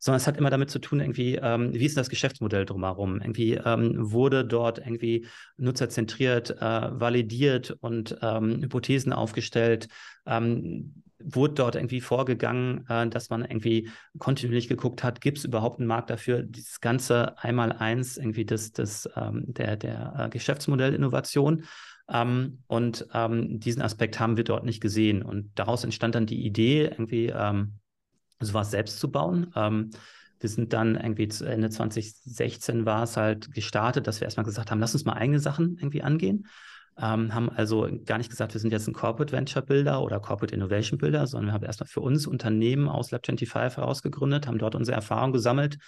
sondern 0.00 0.16
es 0.16 0.26
hat 0.26 0.38
immer 0.38 0.50
damit 0.50 0.70
zu 0.70 0.78
tun, 0.78 0.98
irgendwie, 1.00 1.36
ähm, 1.36 1.72
wie 1.74 1.84
ist 1.84 1.96
das 1.96 2.08
Geschäftsmodell 2.08 2.64
drumherum? 2.64 3.20
Irgendwie 3.20 3.52
ähm, 3.54 3.92
wurde 3.96 4.44
dort 4.44 4.78
irgendwie 4.78 5.26
nutzerzentriert, 5.58 6.50
äh, 6.60 7.00
validiert 7.00 7.76
und 7.80 8.18
ähm, 8.22 8.62
Hypothesen 8.62 9.12
aufgestellt, 9.12 9.88
ähm, 10.26 11.02
wurde 11.22 11.52
dort 11.54 11.74
irgendwie 11.74 12.00
vorgegangen, 12.00 12.86
äh, 12.88 13.08
dass 13.08 13.28
man 13.28 13.42
irgendwie 13.42 13.90
kontinuierlich 14.18 14.68
geguckt 14.68 15.04
hat, 15.04 15.20
gibt 15.20 15.36
es 15.36 15.44
überhaupt 15.44 15.78
einen 15.78 15.88
Markt 15.88 16.08
dafür, 16.08 16.42
dieses 16.42 16.80
ganze 16.80 17.38
einmal 17.38 17.72
eins 17.72 18.16
irgendwie 18.16 18.46
das, 18.46 18.72
das, 18.72 19.08
ähm, 19.16 19.44
der, 19.48 19.76
der 19.76 20.14
äh, 20.18 20.28
Geschäftsmodellinnovation. 20.30 21.64
Ähm, 22.10 22.62
und 22.66 23.06
ähm, 23.12 23.60
diesen 23.60 23.82
Aspekt 23.82 24.18
haben 24.18 24.38
wir 24.38 24.44
dort 24.44 24.64
nicht 24.64 24.80
gesehen. 24.80 25.22
Und 25.22 25.50
daraus 25.56 25.84
entstand 25.84 26.14
dann 26.14 26.24
die 26.24 26.44
Idee, 26.44 26.86
irgendwie 26.86 27.26
ähm, 27.26 27.74
sowas 28.40 28.70
selbst 28.70 28.98
zu 28.98 29.10
bauen. 29.10 29.52
Ähm, 29.54 29.90
wir 30.40 30.48
sind 30.48 30.72
dann 30.72 30.96
irgendwie 30.96 31.28
Ende 31.44 31.68
2016 31.68 32.86
war 32.86 33.02
es 33.02 33.16
halt 33.16 33.52
gestartet, 33.52 34.06
dass 34.06 34.20
wir 34.20 34.24
erstmal 34.24 34.46
gesagt 34.46 34.70
haben, 34.70 34.80
lass 34.80 34.94
uns 34.94 35.04
mal 35.04 35.12
eigene 35.12 35.38
Sachen 35.38 35.76
irgendwie 35.78 36.02
angehen. 36.02 36.46
Ähm, 36.98 37.34
haben 37.34 37.50
also 37.50 37.88
gar 38.04 38.18
nicht 38.18 38.30
gesagt, 38.30 38.54
wir 38.54 38.60
sind 38.60 38.72
jetzt 38.72 38.88
ein 38.88 38.94
Corporate 38.94 39.32
Venture 39.32 39.62
Builder 39.62 40.02
oder 40.02 40.18
Corporate 40.18 40.54
Innovation 40.54 40.98
Builder, 40.98 41.26
sondern 41.26 41.48
wir 41.48 41.52
haben 41.54 41.64
erstmal 41.64 41.88
für 41.88 42.00
uns 42.00 42.26
Unternehmen 42.26 42.88
aus 42.88 43.12
Lab25 43.12 43.76
herausgegründet, 43.76 44.46
haben 44.46 44.58
dort 44.58 44.74
unsere 44.74 44.96
Erfahrung 44.96 45.32
gesammelt, 45.32 45.78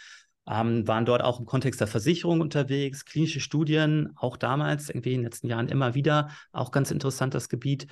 ähm, 0.48 0.86
waren 0.86 1.04
dort 1.04 1.22
auch 1.22 1.38
im 1.38 1.46
Kontext 1.46 1.80
der 1.80 1.86
Versicherung 1.86 2.40
unterwegs, 2.40 3.04
klinische 3.04 3.40
Studien, 3.40 4.12
auch 4.16 4.36
damals, 4.36 4.88
irgendwie 4.88 5.12
in 5.12 5.20
den 5.20 5.24
letzten 5.24 5.48
Jahren 5.48 5.68
immer 5.68 5.94
wieder, 5.94 6.28
auch 6.52 6.70
ganz 6.70 6.90
interessant 6.90 7.34
das 7.34 7.48
Gebiet. 7.48 7.86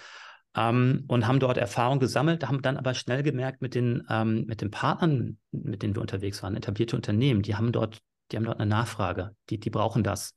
Ähm, 0.57 1.05
und 1.07 1.27
haben 1.27 1.39
dort 1.39 1.59
Erfahrung 1.59 2.01
gesammelt, 2.01 2.47
haben 2.47 2.63
dann 2.63 2.77
aber 2.77 2.95
schnell 2.95 3.23
gemerkt, 3.23 3.63
mit 3.63 3.75
den, 3.75 4.03
ähm, 4.11 4.45
mit 4.47 4.61
den 4.61 4.71
Partnern, 4.71 5.39
mit 5.53 5.83
denen 5.83 5.95
wir 5.95 6.01
unterwegs 6.01 6.43
waren, 6.43 6.57
etablierte 6.57 6.97
Unternehmen, 6.97 7.43
die 7.43 7.55
haben 7.55 7.71
dort, 7.71 8.01
die 8.31 8.37
haben 8.37 8.45
dort 8.45 8.59
eine 8.59 8.69
Nachfrage, 8.69 9.37
die, 9.49 9.61
die 9.61 9.71
brauchen 9.71 10.03
das. 10.03 10.35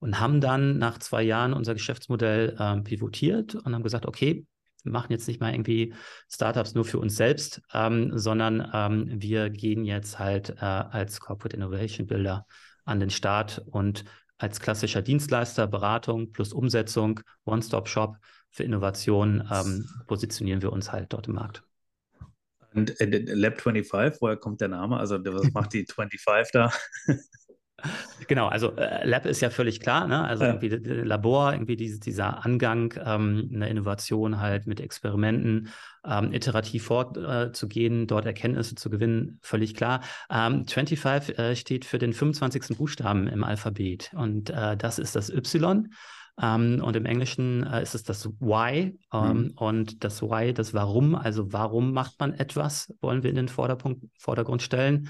Und 0.00 0.20
haben 0.20 0.40
dann 0.40 0.78
nach 0.78 0.98
zwei 0.98 1.22
Jahren 1.22 1.54
unser 1.54 1.74
Geschäftsmodell 1.74 2.56
äh, 2.58 2.80
pivotiert 2.82 3.54
und 3.54 3.74
haben 3.74 3.82
gesagt, 3.82 4.06
okay, 4.06 4.46
wir 4.84 4.92
machen 4.92 5.12
jetzt 5.12 5.26
nicht 5.26 5.40
mal 5.40 5.52
irgendwie 5.52 5.94
Startups 6.30 6.74
nur 6.74 6.84
für 6.84 6.98
uns 6.98 7.16
selbst, 7.16 7.60
ähm, 7.72 8.12
sondern 8.16 8.70
ähm, 8.72 9.06
wir 9.20 9.50
gehen 9.50 9.84
jetzt 9.84 10.18
halt 10.18 10.50
äh, 10.50 10.64
als 10.64 11.20
Corporate 11.20 11.56
Innovation 11.56 12.06
Builder 12.06 12.46
an 12.84 13.00
den 13.00 13.10
Start 13.10 13.62
und 13.70 14.04
als 14.38 14.60
klassischer 14.60 15.02
Dienstleister, 15.02 15.66
Beratung 15.66 16.32
plus 16.32 16.52
Umsetzung, 16.52 17.20
One-Stop-Shop 17.44 18.16
für 18.50 18.64
Innovation 18.64 19.48
ähm, 19.52 19.88
positionieren 20.06 20.62
wir 20.62 20.72
uns 20.72 20.92
halt 20.92 21.12
dort 21.12 21.28
im 21.28 21.34
Markt. 21.34 21.62
Und 22.74 23.00
äh, 23.00 23.34
Lab 23.34 23.60
25, 23.60 24.20
woher 24.20 24.36
kommt 24.36 24.60
der 24.60 24.68
Name? 24.68 24.98
Also 24.98 25.18
was 25.24 25.52
macht 25.52 25.72
die 25.72 25.86
25 25.86 26.52
da? 26.52 26.72
Genau, 28.26 28.48
also 28.48 28.74
äh, 28.74 29.06
Lab 29.06 29.24
ist 29.24 29.40
ja 29.40 29.50
völlig 29.50 29.78
klar, 29.78 30.08
ne? 30.08 30.24
Also 30.24 30.42
ja. 30.44 30.50
irgendwie 30.50 30.68
Labor, 30.68 31.52
irgendwie 31.52 31.76
diese, 31.76 32.00
dieser 32.00 32.44
Angang, 32.44 32.92
ähm, 33.04 33.50
eine 33.54 33.68
Innovation 33.68 34.40
halt 34.40 34.66
mit 34.66 34.80
Experimenten, 34.80 35.68
ähm, 36.04 36.32
iterativ 36.32 36.84
vorzugehen, 36.84 38.02
äh, 38.02 38.06
dort 38.06 38.26
Erkenntnisse 38.26 38.74
zu 38.74 38.90
gewinnen, 38.90 39.38
völlig 39.42 39.74
klar. 39.74 40.00
Ähm, 40.28 40.66
25 40.66 41.38
äh, 41.38 41.54
steht 41.54 41.84
für 41.84 41.98
den 41.98 42.12
25. 42.12 42.76
Buchstaben 42.76 43.28
im 43.28 43.44
Alphabet 43.44 44.10
und 44.14 44.50
äh, 44.50 44.76
das 44.76 44.98
ist 44.98 45.14
das 45.14 45.30
Y. 45.30 45.88
Ähm, 46.40 46.82
und 46.82 46.96
im 46.96 47.06
Englischen 47.06 47.66
äh, 47.66 47.82
ist 47.82 47.94
es 47.94 48.02
das 48.02 48.28
Why. 48.40 48.98
Ähm, 49.12 49.36
mhm. 49.36 49.52
Und 49.56 50.04
das 50.04 50.22
Why, 50.22 50.52
das 50.52 50.74
Warum, 50.74 51.14
also 51.14 51.52
warum 51.52 51.92
macht 51.92 52.18
man 52.20 52.34
etwas, 52.34 52.94
wollen 53.00 53.22
wir 53.22 53.30
in 53.30 53.36
den 53.36 53.48
Vorderpunkt, 53.48 54.04
Vordergrund 54.18 54.62
stellen. 54.62 55.08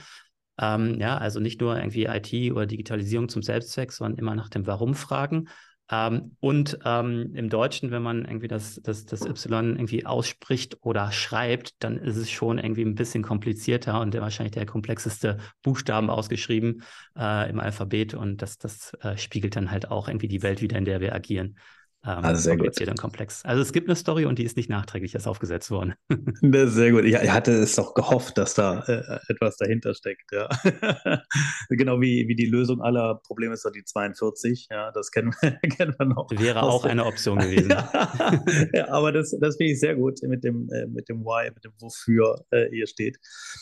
Ähm, 0.61 0.99
ja, 0.99 1.17
also 1.19 1.39
nicht 1.39 1.61
nur 1.61 1.77
irgendwie 1.77 2.07
IT 2.07 2.53
oder 2.53 2.67
Digitalisierung 2.67 3.29
zum 3.29 3.43
Selbstzweck, 3.43 3.93
sondern 3.93 4.19
immer 4.19 4.35
nach 4.35 4.49
dem 4.49 4.67
Warum 4.67 4.95
fragen. 4.95 5.49
Ähm, 5.91 6.37
und 6.41 6.79
ähm, 6.85 7.35
im 7.35 7.49
Deutschen, 7.49 7.91
wenn 7.91 8.03
man 8.03 8.25
irgendwie 8.25 8.49
das, 8.49 8.81
das, 8.83 9.07
das 9.07 9.25
Y 9.25 9.77
irgendwie 9.77 10.05
ausspricht 10.05 10.77
oder 10.83 11.13
schreibt, 11.13 11.83
dann 11.83 11.97
ist 11.97 12.17
es 12.17 12.31
schon 12.31 12.59
irgendwie 12.59 12.85
ein 12.85 12.95
bisschen 12.95 13.23
komplizierter 13.23 14.01
und 14.01 14.15
wahrscheinlich 14.15 14.53
der 14.53 14.67
komplexeste 14.67 15.39
Buchstaben 15.63 16.11
ausgeschrieben 16.11 16.83
äh, 17.17 17.49
im 17.49 17.59
Alphabet. 17.59 18.15
Und 18.15 18.43
das, 18.43 18.59
das 18.59 18.93
äh, 19.01 19.17
spiegelt 19.17 19.57
dann 19.57 19.71
halt 19.71 19.91
auch 19.91 20.09
irgendwie 20.09 20.29
die 20.29 20.43
Welt 20.43 20.61
wieder, 20.61 20.77
in 20.77 20.85
der 20.85 21.01
wir 21.01 21.15
agieren. 21.15 21.57
Ähm, 22.05 22.25
also 22.25 22.41
sehr 22.41 22.57
gut. 22.57 22.81
und 22.81 22.99
komplex. 22.99 23.45
Also 23.45 23.61
es 23.61 23.73
gibt 23.73 23.89
eine 23.89 23.97
Story 23.97 24.25
und 24.25 24.39
die 24.39 24.45
ist 24.45 24.57
nicht 24.57 24.71
nachträglich 24.71 25.15
erst 25.15 25.27
aufgesetzt 25.27 25.71
worden. 25.71 25.95
Ist 26.43 26.73
sehr 26.75 26.93
gut. 26.93 27.05
Ich, 27.05 27.17
hatte 27.17 27.53
es 27.53 27.75
doch 27.75 27.95
gehofft, 27.95 28.39
dass 28.39 28.55
da 28.55 28.81
äh, 28.87 29.19
etwas 29.29 29.57
dahinter 29.57 29.95
steckt. 29.95 30.31
Ja. 30.33 30.49
genau 31.69 32.01
wie, 32.01 32.29
wie 32.29 32.37
die 32.37 32.47
Lösung 32.47 32.81
aller 32.81 33.17
Probleme 33.25 33.55
ist 33.55 33.65
doch 33.65 33.73
die 33.73 33.85
42. 33.85 34.69
Ja, 34.71 34.93
das 34.93 35.11
kennen 35.11 35.35
wir, 35.41 35.51
kennen 35.77 35.95
wir 35.99 36.07
noch. 36.07 36.29
Wäre 36.31 36.63
auch 36.63 36.85
eine 36.85 37.05
Option 37.05 37.39
gewesen. 37.39 37.71
ja, 37.71 38.43
ja, 38.73 38.89
aber 38.91 39.11
das, 39.11 39.37
das 39.41 39.57
finde 39.57 39.73
ich 39.73 39.81
sehr 39.81 39.97
gut 39.97 40.21
mit 40.23 40.45
dem, 40.45 40.69
äh, 40.71 40.87
mit 40.87 41.09
dem 41.09 41.25
Why, 41.25 41.51
mit 41.53 41.65
dem 41.65 41.73
Wofür 41.81 42.45
äh, 42.51 42.69
hier 42.71 42.87
steht. 42.87 43.19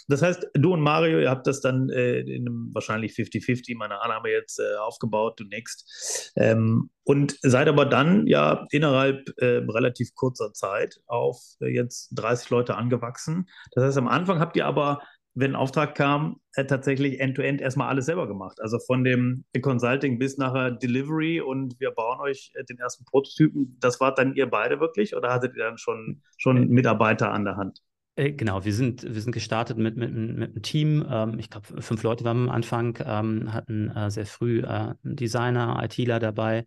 Das 0.08 0.20
heißt, 0.20 0.46
du 0.54 0.74
und 0.74 0.80
Mario, 0.80 1.20
ihr 1.20 1.30
habt 1.30 1.46
das 1.46 1.62
dann 1.62 1.88
äh, 1.88 2.20
in 2.20 2.46
einem 2.46 2.70
wahrscheinlich 2.74 3.12
50-50, 3.12 3.76
meine 3.78 4.02
Annahme 4.02 4.30
jetzt 4.30 4.58
äh, 4.58 4.76
aufgebaut, 4.76 5.40
du 5.40 5.44
next. 5.44 6.32
Ähm, 6.36 6.90
und 7.06 7.38
seid 7.42 7.68
aber 7.68 7.86
dann 7.86 8.26
ja 8.26 8.66
innerhalb 8.70 9.28
äh, 9.38 9.62
relativ 9.68 10.12
kurzer 10.16 10.52
Zeit 10.52 11.00
auf 11.06 11.40
äh, 11.60 11.68
jetzt 11.68 12.10
30 12.16 12.50
Leute 12.50 12.74
angewachsen. 12.74 13.48
Das 13.72 13.84
heißt, 13.84 13.98
am 13.98 14.08
Anfang 14.08 14.40
habt 14.40 14.56
ihr 14.56 14.66
aber, 14.66 15.00
wenn 15.32 15.52
ein 15.52 15.56
Auftrag 15.56 15.94
kam, 15.94 16.40
äh, 16.54 16.64
tatsächlich 16.64 17.20
end-to-end 17.20 17.60
-end 17.60 17.62
erstmal 17.62 17.88
alles 17.88 18.06
selber 18.06 18.26
gemacht. 18.26 18.60
Also 18.60 18.80
von 18.80 19.04
dem 19.04 19.44
Consulting 19.62 20.18
bis 20.18 20.36
nachher 20.36 20.72
Delivery 20.72 21.40
und 21.40 21.78
wir 21.78 21.92
bauen 21.92 22.18
euch 22.20 22.50
äh, 22.54 22.64
den 22.64 22.78
ersten 22.80 23.04
Prototypen. 23.04 23.76
Das 23.78 24.00
wart 24.00 24.18
dann 24.18 24.34
ihr 24.34 24.50
beide 24.50 24.80
wirklich 24.80 25.14
oder 25.14 25.32
hattet 25.32 25.54
ihr 25.56 25.62
dann 25.62 25.78
schon, 25.78 26.22
schon 26.38 26.66
Mitarbeiter 26.68 27.30
an 27.30 27.44
der 27.44 27.56
Hand? 27.56 27.82
Äh, 28.16 28.32
genau, 28.32 28.64
wir 28.64 28.74
sind, 28.74 29.04
wir 29.04 29.20
sind 29.20 29.30
gestartet 29.30 29.78
mit, 29.78 29.96
mit, 29.96 30.12
mit 30.12 30.50
einem 30.50 30.62
Team. 30.62 31.06
Ähm, 31.08 31.38
ich 31.38 31.50
glaube, 31.50 31.80
fünf 31.80 32.02
Leute 32.02 32.24
waren 32.24 32.48
am 32.48 32.50
Anfang, 32.50 32.98
ähm, 33.04 33.52
hatten 33.52 33.90
äh, 33.90 34.10
sehr 34.10 34.26
früh 34.26 34.64
einen 34.64 34.96
Designer, 35.04 35.80
ITler 35.84 36.18
dabei 36.18 36.64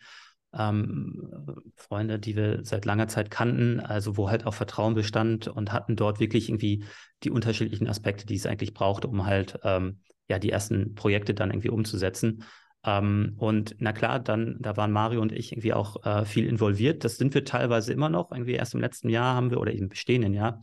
ähm, 0.58 1.72
Freunde, 1.76 2.20
die 2.20 2.36
wir 2.36 2.64
seit 2.64 2.86
langer 2.86 3.08
Zeit 3.08 3.30
kannten, 3.30 3.80
also 3.80 4.18
wo 4.18 4.30
halt 4.30 4.46
auch 4.46 4.54
Vertrauen 4.54 4.96
bestand 4.96 5.48
und 5.48 5.72
hatten 5.72 5.96
dort 5.96 6.20
wirklich 6.20 6.50
irgendwie 6.50 6.86
die 7.24 7.30
unterschiedlichen 7.30 7.88
Aspekte, 7.88 8.26
die 8.26 8.36
es 8.36 8.46
eigentlich 8.46 8.74
braucht, 8.74 9.06
um 9.06 9.26
halt 9.26 9.60
ähm, 9.64 10.00
ja 10.28 10.40
die 10.40 10.52
ersten 10.52 10.96
Projekte 10.96 11.34
dann 11.34 11.52
irgendwie 11.52 11.70
umzusetzen. 11.70 12.44
Ähm, 12.84 13.36
und 13.38 13.76
na 13.80 13.92
klar, 13.92 14.20
dann 14.20 14.58
da 14.60 14.78
waren 14.78 14.92
Mario 14.92 15.22
und 15.22 15.32
ich 15.32 15.52
irgendwie 15.52 15.74
auch 15.74 16.06
äh, 16.06 16.26
viel 16.26 16.46
involviert. 16.46 17.04
Das 17.04 17.18
sind 17.18 17.34
wir 17.34 17.46
teilweise 17.46 17.94
immer 17.94 18.10
noch. 18.10 18.32
Irgendwie 18.32 18.54
erst 18.54 18.74
im 18.74 18.80
letzten 18.80 19.10
Jahr 19.10 19.36
haben 19.36 19.52
wir 19.52 19.60
oder 19.60 19.74
im 19.74 19.90
bestehenden 19.90 20.34
Jahr 20.34 20.62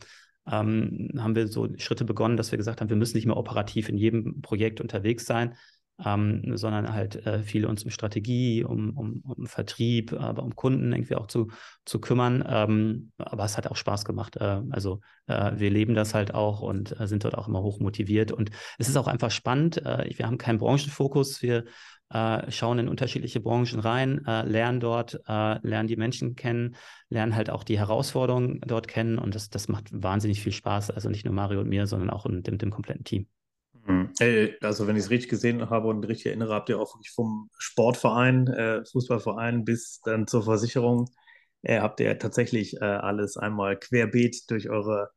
ähm, 0.51 1.11
haben 1.19 1.35
wir 1.35 1.49
so 1.49 1.69
Schritte 1.77 2.05
begonnen, 2.05 2.37
dass 2.37 2.53
wir 2.53 2.59
gesagt 2.59 2.81
haben, 2.81 2.89
wir 2.89 2.97
müssen 2.97 3.17
nicht 3.17 3.27
mehr 3.27 3.37
operativ 3.37 3.89
in 3.89 3.97
jedem 3.97 4.41
Projekt 4.43 4.81
unterwegs 4.81 5.27
sein, 5.27 5.55
ähm, 6.05 6.57
sondern 6.57 6.93
halt 6.93 7.27
äh, 7.27 7.43
viel 7.43 7.65
uns 7.65 7.85
um 7.85 7.91
Strategie, 7.91 8.65
um, 8.65 8.91
um, 8.97 9.23
um, 9.23 9.47
Vertrieb, 9.47 10.13
aber 10.13 10.43
um 10.43 10.55
Kunden 10.55 10.93
irgendwie 10.93 11.15
auch 11.15 11.27
zu, 11.27 11.49
zu 11.85 12.01
kümmern. 12.01 12.45
Ähm, 12.47 13.13
aber 13.19 13.45
es 13.45 13.57
hat 13.57 13.67
auch 13.67 13.77
Spaß 13.77 14.05
gemacht. 14.05 14.37
Äh, 14.37 14.63
also 14.71 15.01
äh, 15.27 15.53
wir 15.57 15.71
leben 15.71 15.95
das 15.95 16.15
halt 16.15 16.35
auch 16.35 16.61
und 16.61 16.99
äh, 17.01 17.07
sind 17.07 17.25
dort 17.25 17.37
auch 17.37 17.49
immer 17.49 17.63
hoch 17.63 17.81
motiviert. 17.81 18.31
Und 18.31 18.51
es 18.79 18.89
ist 18.89 18.97
auch 18.97 19.09
einfach 19.09 19.31
spannend. 19.31 19.79
Äh, 19.79 20.11
wir 20.17 20.27
haben 20.27 20.39
keinen 20.39 20.59
Branchenfokus. 20.59 21.41
Wir 21.41 21.65
äh, 22.11 22.51
schauen 22.51 22.79
in 22.79 22.89
unterschiedliche 22.89 23.41
Branchen 23.41 23.81
rein, 23.81 24.21
lernen 24.25 24.79
dort, 24.79 25.19
lernen 25.27 25.89
die 25.89 25.97
Menschen 25.97 26.37
kennen, 26.37 26.77
lernen 27.09 27.35
halt 27.35 27.51
auch 27.51 27.65
die 27.65 27.79
Herausforderungen 27.79 28.61
dort 28.65 28.87
kennen. 28.87 29.19
Und 29.19 29.35
das, 29.35 29.51
das 29.51 29.67
macht 29.67 29.89
wahnsinnig 29.91 30.41
viel 30.41 30.53
Spaß. 30.53 30.93
Also 30.93 31.09
nicht 31.09 31.25
nur 31.25 31.35
Mario 31.35 31.61
und 31.61 31.69
mir, 31.69 31.87
sondern 31.89 32.11
auch 32.11 32.27
dem, 32.29 32.59
dem 32.59 32.71
kompletten 32.71 33.03
Team. 33.05 33.27
Mhm. 33.87 34.11
Also 34.61 34.87
wenn 34.87 34.97
ich 34.97 35.05
es 35.05 35.11
richtig 35.11 35.31
gesehen 35.31 35.71
habe 35.71 35.89
und 35.89 36.05
richtig 36.05 36.27
erinnere, 36.27 36.55
habt 36.55 36.69
ihr 36.69 36.79
auch 36.79 36.95
wirklich 36.95 37.11
vom 37.11 37.51
Sportverein, 37.59 38.47
äh, 38.49 38.85
Fußballverein 38.85 39.65
bis 39.65 40.01
dann 40.05 40.27
zur 40.27 40.43
Versicherung, 40.43 41.11
äh, 41.63 41.81
habt 41.81 42.01
ihr 42.01 42.19
tatsächlich 42.19 42.77
äh, 42.81 42.85
alles 42.85 43.37
einmal 43.37 43.79
querbeet 43.79 44.51
durch 44.51 44.69
eure 44.69 45.11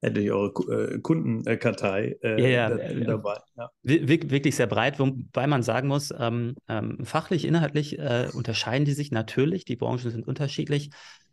äh, 0.00 0.12
durch 0.12 0.30
eure 0.30 0.94
äh, 0.94 0.98
Kundenkartei 1.00 2.16
äh, 2.22 2.40
ja, 2.40 2.70
ja, 2.70 3.04
dabei. 3.04 3.38
Ja. 3.56 3.70
Wirklich 3.82 4.54
sehr 4.54 4.68
breit, 4.68 4.98
wobei 5.00 5.46
man 5.46 5.62
sagen 5.62 5.88
muss, 5.88 6.14
ähm, 6.16 6.54
ähm, 6.68 7.04
fachlich, 7.04 7.44
inhaltlich 7.44 7.98
unterscheiden 8.32 8.84
die 8.84 8.92
sich 8.92 9.10
natürlich, 9.10 9.64
die 9.64 9.76
Branchen 9.76 10.10
sind 10.10 10.26
unterschiedlich. 10.26 10.90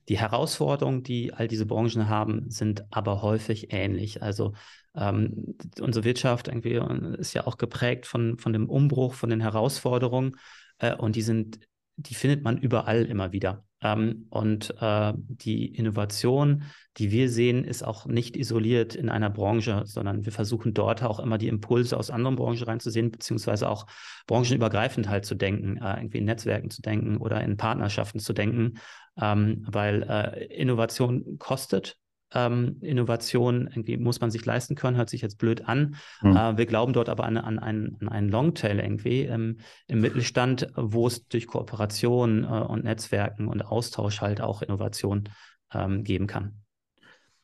Die 0.10 0.20
Herausforderungen, 0.20 1.04
die 1.04 1.34
all 1.34 1.48
diese 1.48 1.66
Branchen 1.66 2.10
haben, 2.10 2.50
sind 2.50 2.86
aber 2.92 3.22
häufig 3.22 3.74
ähnlich. 3.74 4.22
Also 4.22 4.54
ähm, 4.96 5.56
unsere 5.80 6.06
Wirtschaft 6.06 6.48
irgendwie 6.48 6.74
äh, 6.74 7.20
ist 7.20 7.34
ja 7.34 7.48
auch 7.48 7.58
geprägt 7.58 8.06
von, 8.06 8.38
von 8.38 8.54
dem 8.54 8.70
Umbruch, 8.70 9.14
von 9.14 9.30
den 9.30 9.42
Herausforderungen 9.42 10.38
äh, 10.80 10.96
und 10.96 11.16
die 11.16 11.22
sind, 11.22 11.60
die 11.98 12.16
findet 12.16 12.44
man 12.44 12.58
überall 12.58 13.06
immer 13.06 13.32
wieder. 13.32 13.64
Ähm, 13.82 14.28
und 14.30 14.74
äh, 14.80 15.14
die 15.16 15.68
Innovation, 15.68 16.64
die 16.98 17.12
wir 17.12 17.30
sehen, 17.30 17.66
ist 17.66 17.84
auch 17.84 18.06
nicht 18.06 18.38
isoliert 18.38 18.96
in 18.96 19.10
einer 19.10 19.30
Branche, 19.30 19.84
sondern 19.86 20.26
wir 20.26 20.32
versuchen 20.32 20.74
dort 20.74 21.04
auch 21.04 21.20
immer 21.20 21.38
die 21.38 21.50
Impulse 21.50 21.98
aus 21.98 22.10
anderen 22.10 22.36
Branchen 22.36 22.64
reinzusehen, 22.64 23.12
beziehungsweise 23.12 23.70
auch 23.70 23.86
branchenübergreifend 24.28 25.10
halt 25.10 25.26
zu 25.26 25.36
denken, 25.36 25.78
äh, 25.78 25.98
irgendwie 25.98 26.20
in 26.20 26.26
Netzwerken 26.26 26.70
zu 26.70 26.82
denken 26.82 27.18
oder 27.18 27.42
in 27.44 27.58
Partnerschaften 27.58 28.20
zu 28.20 28.34
denken, 28.34 28.80
ähm, 29.20 29.66
weil 29.70 30.04
äh, 30.04 30.46
Innovation 30.54 31.38
kostet 31.40 31.98
ähm, 32.34 32.78
Innovation 32.82 33.68
irgendwie 33.68 33.98
muss 33.98 34.20
man 34.20 34.32
sich 34.32 34.46
leisten 34.46 34.76
können, 34.76 34.98
hört 34.98 35.10
sich 35.10 35.22
jetzt 35.22 35.38
blöd 35.38 35.68
an. 35.68 35.96
Mhm. 36.22 36.36
Äh, 36.36 36.58
wir 36.58 36.66
glauben 36.66 36.94
dort 36.94 37.10
aber 37.10 37.24
an, 37.24 37.38
an, 37.38 37.60
einen, 37.60 37.98
an 38.02 38.10
einen 38.10 38.30
Longtail 38.30 38.80
irgendwie 38.80 39.22
ähm, 39.22 39.60
im 39.88 40.02
Mittelstand, 40.02 40.68
wo 40.76 41.08
es 41.08 41.28
durch 41.28 41.48
Kooperation 41.48 42.44
äh, 42.44 42.48
und 42.48 42.84
Netzwerken 42.84 43.48
und 43.48 43.62
Austausch 43.62 44.22
halt 44.22 44.42
auch 44.42 44.62
Innovation 44.62 45.30
ähm, 45.74 46.04
geben 46.04 46.28
kann. 46.28 46.62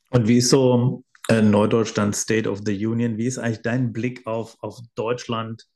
Und 0.10 0.28
wie 0.28 0.38
ist 0.38 0.50
so 0.50 1.04
äh, 1.30 1.42
Neudeutschland 1.42 2.16
State 2.16 2.50
of 2.50 2.62
the 2.66 2.86
Union? 2.86 3.18
Wie 3.18 3.28
ist 3.28 3.38
eigentlich 3.38 3.62
dein 3.62 3.94
Blick 3.94 4.28
auf, 4.28 4.58
auf 4.60 4.80
Deutschland? 4.96 5.68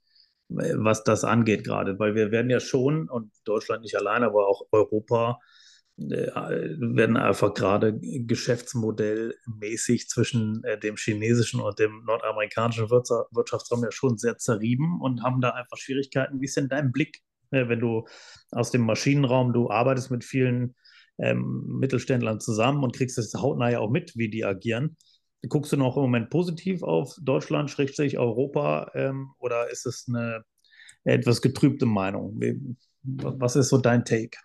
Äh, 0.50 0.74
was 0.76 1.04
das 1.04 1.24
angeht 1.24 1.64
gerade, 1.64 1.98
weil 2.00 2.16
wir 2.16 2.32
werden 2.32 2.50
ja 2.50 2.60
schon, 2.60 3.10
und 3.10 3.32
Deutschland 3.46 3.84
nicht 3.84 3.96
allein, 3.96 4.24
aber 4.24 4.48
auch 4.48 4.64
Europa, 4.72 5.39
werden 5.98 7.16
einfach 7.16 7.54
gerade 7.54 7.98
geschäftsmodellmäßig 8.02 10.10
zwischen 10.10 10.62
äh, 10.66 10.78
dem 10.78 10.98
chinesischen 10.98 11.62
und 11.62 11.80
dem 11.80 12.04
nordamerikanischen 12.06 12.89
Wirtschaftsraum 12.89 13.84
ja 13.84 13.91
schon 13.91 14.18
sehr 14.18 14.38
zerrieben 14.38 15.00
und 15.00 15.24
haben 15.24 15.39
da 15.39 15.52
einfach 15.52 15.78
Schwierigkeiten. 15.78 16.41
Wie 16.41 16.46
ist 16.46 16.58
denn 16.58 16.68
dein 16.68 16.91
Blick, 16.91 17.22
äh, 17.52 17.70
wenn 17.70 17.80
du 17.80 18.06
aus 18.52 18.72
dem 18.72 18.82
Maschinenraum, 18.82 19.54
du 19.54 19.70
arbeitest 19.70 20.12
mit 20.12 20.26
vielen 20.26 20.76
ähm, 21.18 21.64
Mittelständlern 21.80 22.39
zusammen 22.39 22.84
und 22.84 22.96
kriegst 22.96 23.18
das 23.18 23.34
hautnah 23.36 23.72
ja 23.72 23.80
auch 23.80 23.89
mit, 23.89 24.18
wie 24.18 24.30
die 24.30 24.43
agieren. 24.43 24.98
Guckst 25.48 25.72
du 25.72 25.78
noch 25.78 25.96
im 25.96 26.04
Moment 26.04 26.30
positiv 26.30 26.84
auf 26.84 27.16
Deutschland, 27.22 27.70
Schrägstrich 27.70 28.18
Europa, 28.18 28.91
ähm, 28.96 29.30
oder 29.39 29.70
ist 29.70 29.86
es 29.86 30.08
eine 30.10 30.43
etwas 31.04 31.41
getrübte 31.41 31.86
Meinung? 31.86 32.41
Was 33.04 33.56
ist 33.56 33.70
so 33.70 33.78
dein 33.78 34.04
Take? 34.04 34.38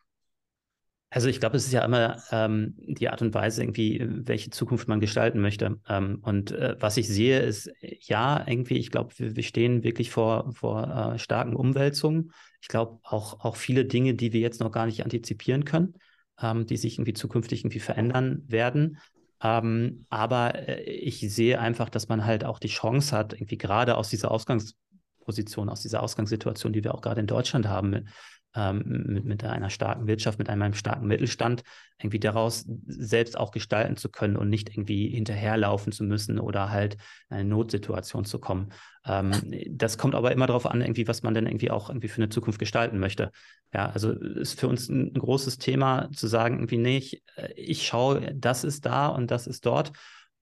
Also 1.12 1.28
ich 1.28 1.40
glaube, 1.40 1.56
es 1.56 1.66
ist 1.66 1.72
ja 1.72 1.84
immer 1.84 2.22
ähm, 2.30 2.74
die 2.78 3.08
Art 3.08 3.20
und 3.20 3.34
Weise, 3.34 3.62
irgendwie, 3.62 4.06
welche 4.08 4.50
Zukunft 4.50 4.86
man 4.86 5.00
gestalten 5.00 5.40
möchte. 5.40 5.80
Ähm, 5.88 6.20
und 6.22 6.52
äh, 6.52 6.76
was 6.78 6.96
ich 6.96 7.08
sehe, 7.08 7.40
ist 7.40 7.68
ja, 7.80 8.44
irgendwie, 8.46 8.78
ich 8.78 8.92
glaube, 8.92 9.12
wir, 9.18 9.34
wir, 9.34 9.42
stehen 9.42 9.82
wirklich 9.82 10.11
vor, 10.11 10.52
vor 10.52 11.14
äh, 11.14 11.18
starken 11.18 11.56
Umwälzungen. 11.56 12.32
Ich 12.62 12.68
glaube 12.68 13.00
auch, 13.02 13.44
auch 13.44 13.56
viele 13.56 13.84
Dinge, 13.86 14.14
die 14.14 14.32
wir 14.32 14.40
jetzt 14.40 14.61
noch 14.61 14.70
gar 14.70 14.86
nicht 14.86 15.02
antizipieren 15.02 15.64
können, 15.64 15.94
ähm, 16.40 16.66
die 16.66 16.76
sich 16.76 16.94
irgendwie 16.96 17.14
zukünftig 17.14 17.62
irgendwie 17.62 17.80
verändern 17.80 18.44
werden. 18.46 18.98
Ähm, 19.42 20.06
aber 20.11 20.68
äh, 20.68 20.82
ich 20.82 21.18
sehe 21.20 21.58
einfach, 21.58 21.88
dass 21.88 22.06
man 22.06 22.24
halt 22.24 22.44
auch 22.44 22.61
die 22.61 22.68
Chance 22.68 23.16
hat, 23.16 23.32
irgendwie 23.32 23.58
gerade 23.58 23.96
aus 23.96 24.11
dieser 24.11 24.30
Ausgangsposition, 24.30 25.70
aus 25.70 25.82
dieser 25.82 26.04
Ausgangssituation, 26.04 26.72
die 26.72 26.84
wir 26.84 26.94
auch 26.94 27.00
gerade 27.00 27.20
in 27.20 27.26
Deutschland 27.26 27.66
haben, 27.66 28.06
ähm, 28.55 28.82
mit, 29.07 29.24
mit 29.24 29.44
einer 29.44 29.70
starken 29.70 30.07
Wirtschaft, 30.07 30.38
mit 30.38 30.48
einem 30.48 30.74
starken 30.74 31.07
Mittelstand, 31.07 31.62
irgendwie 31.98 32.18
daraus 32.18 32.64
selbst 32.86 33.38
auch 33.38 33.51
gestalten 33.51 33.96
zu 33.96 34.09
können 34.09 34.36
und 34.36 34.48
nicht 34.48 34.70
irgendwie 34.70 35.09
hinterherlaufen 35.09 35.92
zu 35.92 36.05
müssen 36.05 36.40
oder 36.40 36.70
halt 36.70 36.94
in 37.28 37.36
eine 37.36 37.48
Notsituation 37.48 38.24
zu 38.24 38.38
kommen. 38.38 38.72
Ähm, 39.05 39.32
das 39.70 39.98
kommt 39.98 40.14
aber 40.14 40.32
immer 40.32 40.46
darauf 40.46 40.66
an, 40.66 40.80
irgendwie, 40.80 41.07
was 41.07 41.22
man 41.22 41.34
denn 41.34 41.46
irgendwie 41.46 41.70
auch 41.70 41.88
irgendwie 41.90 42.09
für 42.09 42.22
eine 42.22 42.28
Zukunft 42.28 42.59
gestalten 42.59 42.98
möchte. 42.98 43.30
Ja, 43.72 43.90
also 43.90 44.12
ist 44.12 44.59
für 44.59 44.68
uns 44.68 44.88
ein 44.88 45.14
großes 45.14 45.59
Thema 45.59 46.11
zu 46.12 46.26
sagen, 46.26 46.57
irgendwie, 46.57 46.78
nee, 46.78 46.98
ich, 46.98 47.22
äh, 47.36 47.53
ich 47.55 47.86
schaue, 47.86 48.34
das 48.34 48.64
ist 48.64 48.86
da 48.86 49.09
und 49.09 49.30
das 49.30 49.46
ist 49.46 49.64
dort 49.66 49.92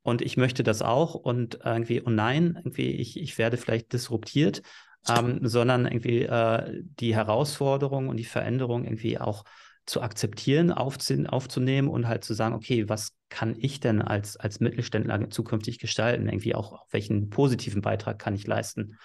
und 0.02 0.22
ich 0.22 0.36
möchte 0.36 0.62
das 0.62 0.80
auch 0.80 1.14
und 1.14 1.58
irgendwie, 1.64 2.02
oh 2.02 2.10
nein, 2.10 2.54
irgendwie, 2.56 2.92
ich, 2.92 3.20
ich 3.20 3.36
werde 3.36 3.58
vielleicht 3.58 3.92
disruptiert 3.92 4.62
ähm, 5.08 5.40
sondern 5.42 5.86
irgendwie 5.86 6.22
äh, 6.22 6.82
die 7.00 7.14
Herausforderung 7.14 8.08
und 8.08 8.16
die 8.16 8.24
Veränderung 8.24 8.84
irgendwie 8.84 9.18
auch 9.18 9.44
zu 9.86 10.02
akzeptieren, 10.02 10.70
aufzunehmen 10.70 11.88
und 11.88 12.08
halt 12.08 12.22
zu 12.22 12.34
sagen, 12.34 12.54
okay, 12.54 12.88
was 12.88 13.12
kann 13.30 13.56
ich 13.58 13.80
denn 13.80 14.02
als, 14.02 14.36
als 14.36 14.60
Mittelständler 14.60 15.30
zukünftig 15.30 15.78
gestalten? 15.78 16.28
Irgendwie 16.28 16.54
auch, 16.54 16.84
welchen 16.90 17.30
positiven 17.30 17.80
Beitrag 17.80 18.18
kann 18.18 18.34
ich 18.34 18.46
leisten? 18.46 18.98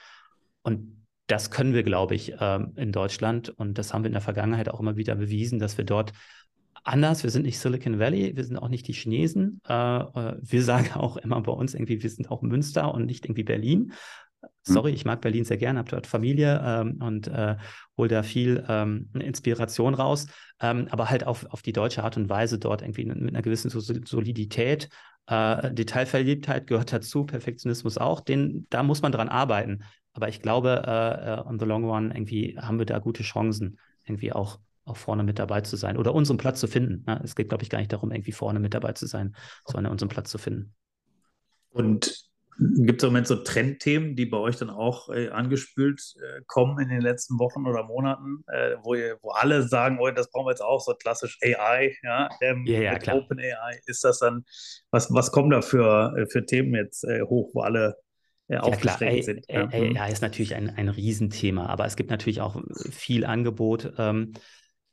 Und 0.61 1.05
das 1.27 1.51
können 1.51 1.73
wir, 1.73 1.83
glaube 1.83 2.15
ich, 2.15 2.35
ähm, 2.39 2.73
in 2.75 2.91
Deutschland. 2.91 3.49
Und 3.49 3.77
das 3.77 3.93
haben 3.93 4.03
wir 4.03 4.07
in 4.09 4.13
der 4.13 4.21
Vergangenheit 4.21 4.69
auch 4.69 4.81
immer 4.81 4.97
wieder 4.97 5.15
bewiesen, 5.15 5.57
dass 5.57 5.77
wir 5.77 5.85
dort 5.85 6.11
anders, 6.83 7.23
wir 7.23 7.29
sind 7.29 7.43
nicht 7.43 7.59
Silicon 7.59 7.99
Valley, 7.99 8.35
wir 8.35 8.43
sind 8.43 8.57
auch 8.57 8.67
nicht 8.67 8.87
die 8.87 8.93
Chinesen. 8.93 9.61
Äh, 9.67 9.73
äh, 9.73 10.35
wir 10.41 10.63
sagen 10.63 10.91
auch 10.95 11.17
immer 11.17 11.41
bei 11.41 11.51
uns 11.51 11.73
irgendwie, 11.73 12.03
wir 12.03 12.09
sind 12.09 12.29
auch 12.29 12.41
Münster 12.41 12.93
und 12.93 13.05
nicht 13.05 13.25
irgendwie 13.25 13.43
Berlin. 13.43 13.93
Sorry, 14.63 14.91
ich 14.91 15.05
mag 15.05 15.21
Berlin 15.21 15.43
sehr 15.43 15.57
gerne, 15.57 15.79
habe 15.79 15.91
dort 15.91 16.07
Familie 16.07 16.61
ähm, 16.63 17.01
und 17.01 17.27
äh, 17.27 17.57
hole 17.97 18.09
da 18.09 18.23
viel 18.23 18.63
ähm, 18.69 19.09
Inspiration 19.13 19.93
raus, 19.93 20.27
ähm, 20.61 20.87
aber 20.89 21.09
halt 21.09 21.25
auf, 21.27 21.45
auf 21.49 21.61
die 21.61 21.73
deutsche 21.73 22.03
Art 22.03 22.15
und 22.15 22.29
Weise 22.29 22.59
dort 22.59 22.81
irgendwie 22.81 23.05
mit 23.05 23.29
einer 23.29 23.41
gewissen 23.41 23.69
Solidität. 23.69 24.89
Äh, 25.27 25.73
Detailverliebtheit 25.73 26.67
gehört 26.67 26.93
dazu, 26.93 27.25
Perfektionismus 27.25 27.97
auch, 27.97 28.21
den, 28.21 28.67
da 28.69 28.83
muss 28.83 29.01
man 29.01 29.11
dran 29.11 29.29
arbeiten. 29.29 29.83
Aber 30.13 30.29
ich 30.29 30.41
glaube, 30.41 30.83
äh, 30.85 31.33
äh, 31.33 31.47
on 31.47 31.59
the 31.59 31.65
long 31.65 31.85
run 31.85 32.11
irgendwie 32.11 32.57
haben 32.57 32.79
wir 32.79 32.85
da 32.85 32.99
gute 32.99 33.23
Chancen, 33.23 33.79
irgendwie 34.05 34.31
auch, 34.31 34.59
auch 34.85 34.97
vorne 34.97 35.23
mit 35.23 35.39
dabei 35.39 35.61
zu 35.61 35.75
sein 35.75 35.97
oder 35.97 36.13
unseren 36.13 36.37
Platz 36.37 36.59
zu 36.59 36.67
finden. 36.67 37.03
Ne? 37.07 37.19
Es 37.23 37.35
geht, 37.35 37.49
glaube 37.49 37.63
ich, 37.63 37.69
gar 37.69 37.79
nicht 37.79 37.91
darum, 37.91 38.11
irgendwie 38.11 38.31
vorne 38.31 38.59
mit 38.59 38.73
dabei 38.73 38.93
zu 38.93 39.07
sein, 39.07 39.35
sondern 39.65 39.91
unseren 39.91 40.09
Platz 40.09 40.29
zu 40.29 40.37
finden. 40.37 40.73
Und 41.71 42.32
Gibt 42.57 43.01
es 43.01 43.03
im 43.03 43.09
Moment 43.09 43.27
so 43.27 43.35
Trendthemen, 43.37 44.15
die 44.15 44.25
bei 44.25 44.37
euch 44.37 44.57
dann 44.57 44.69
auch 44.69 45.09
äh, 45.09 45.29
angespült 45.29 46.01
äh, 46.17 46.41
kommen 46.47 46.79
in 46.79 46.89
den 46.89 47.01
letzten 47.01 47.39
Wochen 47.39 47.65
oder 47.65 47.83
Monaten, 47.83 48.43
äh, 48.47 48.75
wo, 48.83 48.93
ihr, 48.93 49.17
wo 49.21 49.31
alle 49.31 49.67
sagen, 49.67 49.97
oh, 49.99 50.09
das 50.11 50.29
brauchen 50.29 50.47
wir 50.47 50.51
jetzt 50.51 50.61
auch, 50.61 50.79
so 50.79 50.93
klassisch 50.93 51.39
AI, 51.43 51.95
ja, 52.03 52.29
ähm, 52.41 52.65
ja, 52.65 52.79
ja 52.79 52.93
mit 52.93 53.03
klar. 53.03 53.17
Open 53.17 53.39
AI. 53.39 53.79
Ist 53.85 54.03
das 54.03 54.19
dann, 54.19 54.45
was, 54.91 55.11
was 55.11 55.31
kommen 55.31 55.49
da 55.49 55.61
für, 55.61 56.15
äh, 56.17 56.25
für 56.27 56.45
Themen 56.45 56.75
jetzt 56.75 57.03
äh, 57.03 57.21
hoch, 57.23 57.51
wo 57.53 57.61
alle 57.61 57.95
äh, 58.47 58.55
ja, 58.55 59.21
sind? 59.21 59.45
Ja. 59.49 59.67
AI 59.69 60.11
ist 60.11 60.21
natürlich 60.21 60.55
ein, 60.55 60.69
ein 60.69 60.89
Riesenthema, 60.89 61.67
aber 61.67 61.85
es 61.85 61.95
gibt 61.95 62.11
natürlich 62.11 62.41
auch 62.41 62.61
viel 62.91 63.25
Angebot. 63.25 63.93
Ähm, 63.97 64.33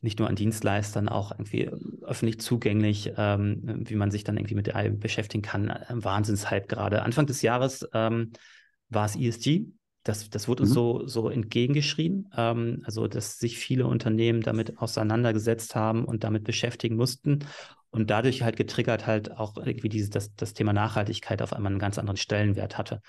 nicht 0.03 0.19
nur 0.19 0.29
an 0.29 0.37
Dienstleistern, 0.37 1.09
auch 1.09 1.33
irgendwie 1.33 1.65
äh, 1.65 1.77
öffentlich 2.03 2.41
zugänglich, 2.41 3.13
ähm, 3.17 3.85
wie 3.87 3.97
man 3.97 4.11
sich 4.11 4.25
dann 4.25 4.37
irgendwie 4.37 4.55
mit 4.55 4.75
AI 4.75 4.91
beschäftigen 4.91 5.43
kann. 5.43 5.69
Äh, 5.69 5.85
Wahnsinnshype 5.91 6.67
gerade. 6.67 7.03
Anfang 7.03 7.27
des 7.27 7.43
Jahres 7.43 7.87
ähm, 7.93 8.33
war 8.89 9.07
es 9.07 9.17
ESG. 9.17 9.67
Das, 10.03 10.31
das 10.31 10.49
wurde 10.49 10.63
mhm. 10.63 10.69
uns 10.69 10.75
so, 10.75 11.07
so 11.07 11.29
entgegengeschrieben, 11.29 12.31
ähm, 12.35 12.83
also 12.85 13.07
dass 13.07 13.39
sich 13.39 13.59
viele 13.59 13.87
Unternehmen 13.87 14.41
damit 14.41 14.79
auseinandergesetzt 14.79 15.75
haben 15.75 16.07
und 16.07 16.25
damit 16.25 16.45
beschäftigen 16.45 16.97
mussten 16.97 17.41
und 17.91 18.09
dadurch 18.09 18.43
halt 18.43 18.57
getriggert 18.57 19.07
halt 19.07 19.37
auch 19.37 19.59
irgendwie 19.59 19.91
dieses, 19.91 20.09
das, 20.09 20.35
das 20.37 20.55
Thema 20.55 20.73
Nachhaltigkeit 20.73 21.43
auf 21.43 21.53
einmal 21.53 21.73
einen 21.73 21.81
ganz 21.81 21.99
anderen 21.99 22.17
Stellenwert 22.17 22.79
hatte. 22.79 23.03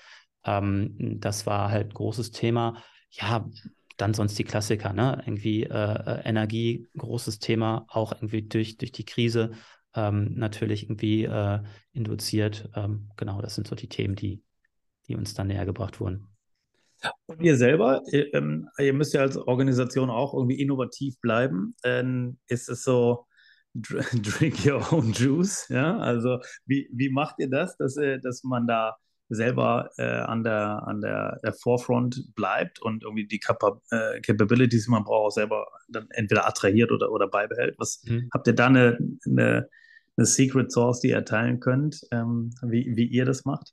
Ähm, 0.44 1.18
das 1.18 1.46
war 1.46 1.70
halt 1.70 1.88
ein 1.88 1.94
großes 1.94 2.30
Thema. 2.30 2.82
Ja, 3.10 3.48
dann 3.96 4.14
sonst 4.14 4.38
die 4.38 4.44
Klassiker, 4.44 4.92
ne? 4.92 5.22
Irgendwie 5.24 5.64
äh, 5.64 5.68
äh, 5.68 6.22
Energie, 6.24 6.88
großes 6.96 7.38
Thema, 7.38 7.86
auch 7.88 8.12
irgendwie 8.12 8.42
durch, 8.42 8.76
durch 8.76 8.92
die 8.92 9.04
Krise 9.04 9.52
ähm, 9.94 10.34
natürlich 10.34 10.84
irgendwie 10.84 11.24
äh, 11.24 11.60
induziert. 11.92 12.70
Ähm, 12.74 13.10
genau, 13.16 13.40
das 13.42 13.54
sind 13.54 13.66
so 13.66 13.74
die 13.74 13.88
Themen, 13.88 14.14
die, 14.14 14.42
die 15.08 15.16
uns 15.16 15.34
dann 15.34 15.48
näher 15.48 15.66
gebracht 15.66 16.00
wurden. 16.00 16.28
Und 17.26 17.42
ihr 17.42 17.56
selber, 17.56 18.02
ihr, 18.12 18.32
ähm, 18.34 18.68
ihr 18.78 18.92
müsst 18.92 19.12
ja 19.12 19.22
als 19.22 19.36
Organisation 19.36 20.08
auch 20.08 20.34
irgendwie 20.34 20.60
innovativ 20.60 21.20
bleiben. 21.20 21.74
Ist 22.46 22.68
es 22.68 22.84
so, 22.84 23.26
drink 23.74 24.66
your 24.66 24.92
own 24.92 25.12
juice, 25.12 25.68
ja? 25.68 25.98
Also 25.98 26.40
wie, 26.66 26.88
wie 26.92 27.08
macht 27.08 27.36
ihr 27.38 27.48
das, 27.48 27.76
dass, 27.76 27.96
äh, 27.96 28.20
dass 28.20 28.44
man 28.44 28.66
da 28.66 28.96
selber 29.34 29.90
äh, 29.96 30.02
an, 30.02 30.44
der, 30.44 30.86
an 30.86 31.00
der, 31.00 31.38
der 31.42 31.52
Forefront 31.52 32.34
bleibt 32.34 32.80
und 32.80 33.02
irgendwie 33.02 33.26
die 33.26 33.38
Capa 33.38 33.80
äh, 33.90 34.20
Capabilities, 34.20 34.84
die 34.84 34.90
man 34.90 35.04
braucht, 35.04 35.26
auch 35.26 35.30
selber 35.30 35.66
dann 35.88 36.06
entweder 36.10 36.46
attrahiert 36.46 36.92
oder, 36.92 37.10
oder 37.10 37.28
beibehält. 37.28 37.76
Was 37.78 38.02
mhm. 38.04 38.28
habt 38.32 38.46
ihr 38.46 38.54
da 38.54 38.66
eine, 38.66 38.98
eine, 39.26 39.68
eine, 40.16 40.26
Secret 40.26 40.70
Source, 40.70 41.00
die 41.00 41.08
ihr 41.08 41.24
teilen 41.24 41.60
könnt, 41.60 42.00
ähm, 42.10 42.50
wie, 42.62 42.92
wie 42.96 43.06
ihr 43.06 43.24
das 43.24 43.44
macht? 43.44 43.72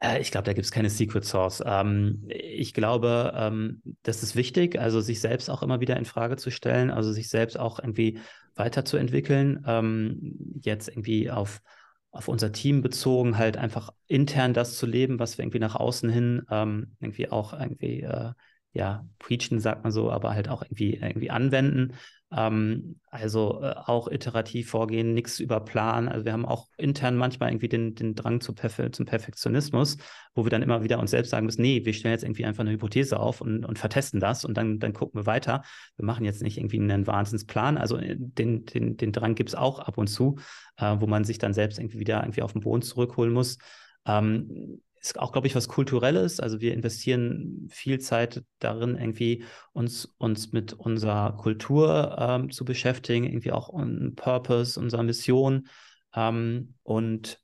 Äh, 0.00 0.20
ich 0.20 0.30
glaube, 0.30 0.44
da 0.44 0.52
gibt 0.52 0.64
es 0.64 0.72
keine 0.72 0.90
Secret 0.90 1.24
Source. 1.24 1.62
Ähm, 1.64 2.24
ich 2.28 2.74
glaube, 2.74 3.32
ähm, 3.36 3.82
das 4.02 4.22
ist 4.22 4.36
wichtig, 4.36 4.78
also 4.78 5.00
sich 5.00 5.20
selbst 5.20 5.48
auch 5.48 5.62
immer 5.62 5.80
wieder 5.80 5.96
in 5.96 6.04
Frage 6.04 6.36
zu 6.36 6.50
stellen, 6.50 6.90
also 6.90 7.12
sich 7.12 7.28
selbst 7.28 7.58
auch 7.58 7.78
irgendwie 7.78 8.18
weiterzuentwickeln. 8.56 9.64
Ähm, 9.66 10.58
jetzt 10.60 10.88
irgendwie 10.88 11.30
auf 11.30 11.60
auf 12.12 12.28
unser 12.28 12.52
Team 12.52 12.82
bezogen, 12.82 13.38
halt 13.38 13.56
einfach 13.56 13.90
intern 14.06 14.54
das 14.54 14.76
zu 14.78 14.86
leben, 14.86 15.18
was 15.18 15.38
wir 15.38 15.44
irgendwie 15.44 15.58
nach 15.60 15.76
außen 15.76 16.10
hin 16.10 16.46
ähm, 16.50 16.96
irgendwie 17.00 17.30
auch 17.30 17.52
irgendwie, 17.54 18.02
äh, 18.02 18.32
ja, 18.72 19.06
preachen, 19.18 19.60
sagt 19.60 19.82
man 19.82 19.92
so, 19.92 20.10
aber 20.10 20.34
halt 20.34 20.48
auch 20.48 20.62
irgendwie, 20.62 20.94
irgendwie 20.94 21.30
anwenden. 21.30 21.94
Ähm, 22.34 22.98
also 23.10 23.60
äh, 23.62 23.74
auch 23.84 24.08
iterativ 24.08 24.70
vorgehen, 24.70 25.12
nichts 25.12 25.38
überplanen. 25.38 26.08
Also 26.08 26.24
wir 26.24 26.32
haben 26.32 26.46
auch 26.46 26.68
intern 26.78 27.16
manchmal 27.16 27.50
irgendwie 27.50 27.68
den, 27.68 27.94
den 27.94 28.14
Drang 28.14 28.40
zu 28.40 28.54
Perfe 28.54 28.90
zum 28.90 29.04
Perfektionismus, 29.04 29.98
wo 30.34 30.44
wir 30.44 30.50
dann 30.50 30.62
immer 30.62 30.82
wieder 30.82 30.98
uns 30.98 31.10
selbst 31.10 31.28
sagen 31.30 31.44
müssen, 31.44 31.60
nee, 31.60 31.84
wir 31.84 31.92
stellen 31.92 32.12
jetzt 32.12 32.24
irgendwie 32.24 32.46
einfach 32.46 32.62
eine 32.62 32.70
Hypothese 32.70 33.20
auf 33.20 33.42
und, 33.42 33.66
und 33.66 33.78
vertesten 33.78 34.20
das 34.20 34.46
und 34.46 34.56
dann, 34.56 34.78
dann 34.78 34.94
gucken 34.94 35.20
wir 35.20 35.26
weiter. 35.26 35.62
Wir 35.96 36.06
machen 36.06 36.24
jetzt 36.24 36.42
nicht 36.42 36.56
irgendwie 36.56 36.80
einen 36.80 37.06
Wahnsinnsplan. 37.06 37.76
Also 37.76 37.98
äh, 37.98 38.16
den, 38.18 38.64
den, 38.64 38.96
den 38.96 39.12
Drang 39.12 39.34
gibt 39.34 39.50
es 39.50 39.54
auch 39.54 39.80
ab 39.80 39.98
und 39.98 40.06
zu, 40.06 40.38
äh, 40.78 40.96
wo 40.98 41.06
man 41.06 41.24
sich 41.24 41.36
dann 41.36 41.52
selbst 41.52 41.78
irgendwie 41.78 41.98
wieder 41.98 42.22
irgendwie 42.22 42.42
auf 42.42 42.52
den 42.52 42.62
Boden 42.62 42.80
zurückholen 42.80 43.34
muss. 43.34 43.58
Ähm, 44.06 44.80
ist 45.02 45.18
auch, 45.18 45.32
glaube 45.32 45.48
ich, 45.48 45.54
was 45.56 45.68
Kulturelles. 45.68 46.38
Also 46.38 46.60
wir 46.60 46.74
investieren 46.74 47.66
viel 47.70 47.98
Zeit 47.98 48.44
darin, 48.60 48.96
irgendwie 48.96 49.44
uns, 49.72 50.06
uns 50.18 50.52
mit 50.52 50.72
unserer 50.72 51.36
Kultur 51.36 52.16
ähm, 52.18 52.50
zu 52.50 52.64
beschäftigen, 52.64 53.24
irgendwie 53.24 53.50
auch 53.52 53.68
un 53.68 54.14
Purpose, 54.14 54.78
unserer 54.78 55.02
Mission. 55.02 55.66
Ähm, 56.14 56.74
und 56.84 57.40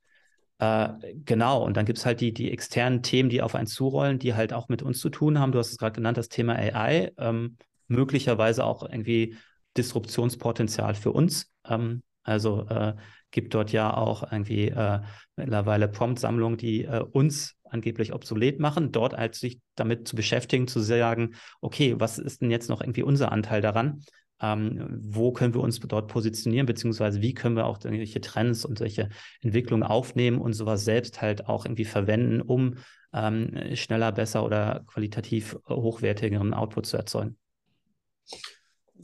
äh, 0.58 0.88
genau, 1.24 1.64
und 1.64 1.76
dann 1.76 1.84
gibt 1.84 1.98
es 1.98 2.06
halt 2.06 2.20
die, 2.20 2.32
die 2.32 2.52
externen 2.52 3.02
Themen, 3.02 3.28
die 3.28 3.42
auf 3.42 3.56
einen 3.56 3.66
zurollen, 3.66 4.20
die 4.20 4.34
halt 4.34 4.52
auch 4.52 4.68
mit 4.68 4.82
uns 4.82 5.00
zu 5.00 5.10
tun 5.10 5.40
haben. 5.40 5.50
Du 5.50 5.58
hast 5.58 5.72
es 5.72 5.78
gerade 5.78 5.94
genannt, 5.94 6.16
das 6.16 6.28
Thema 6.28 6.54
AI. 6.54 7.12
Ähm, 7.18 7.56
möglicherweise 7.88 8.64
auch 8.64 8.88
irgendwie 8.88 9.36
Disruptionspotenzial 9.76 10.94
für 10.94 11.10
uns. 11.10 11.52
Ähm, 11.64 12.02
also 12.28 12.66
äh, 12.68 12.94
gibt 13.30 13.54
dort 13.54 13.72
ja 13.72 13.94
auch 13.96 14.30
irgendwie 14.30 14.68
äh, 14.68 15.00
mittlerweile 15.36 15.88
Prompt-Sammlungen, 15.88 16.58
die 16.58 16.84
äh, 16.84 17.00
uns 17.00 17.56
angeblich 17.64 18.12
obsolet 18.12 18.60
machen, 18.60 18.92
dort 18.92 19.14
als 19.14 19.40
sich 19.40 19.60
damit 19.74 20.08
zu 20.08 20.16
beschäftigen, 20.16 20.68
zu 20.68 20.80
sagen, 20.80 21.34
okay, 21.60 21.94
was 21.98 22.18
ist 22.18 22.40
denn 22.40 22.50
jetzt 22.50 22.68
noch 22.68 22.80
irgendwie 22.80 23.02
unser 23.02 23.32
Anteil 23.32 23.60
daran? 23.60 24.02
Ähm, 24.40 24.86
wo 25.02 25.32
können 25.32 25.52
wir 25.52 25.60
uns 25.60 25.80
dort 25.80 26.08
positionieren, 26.08 26.66
beziehungsweise 26.66 27.20
wie 27.20 27.34
können 27.34 27.56
wir 27.56 27.66
auch 27.66 27.80
solche 27.80 28.20
Trends 28.20 28.64
und 28.64 28.78
solche 28.78 29.08
Entwicklungen 29.40 29.82
aufnehmen 29.82 30.38
und 30.38 30.52
sowas 30.52 30.84
selbst 30.84 31.20
halt 31.20 31.48
auch 31.48 31.64
irgendwie 31.64 31.84
verwenden, 31.84 32.40
um 32.40 32.76
ähm, 33.12 33.74
schneller, 33.74 34.12
besser 34.12 34.44
oder 34.44 34.84
qualitativ 34.86 35.56
hochwertigeren 35.68 36.54
Output 36.54 36.86
zu 36.86 36.96
erzeugen. 36.96 37.36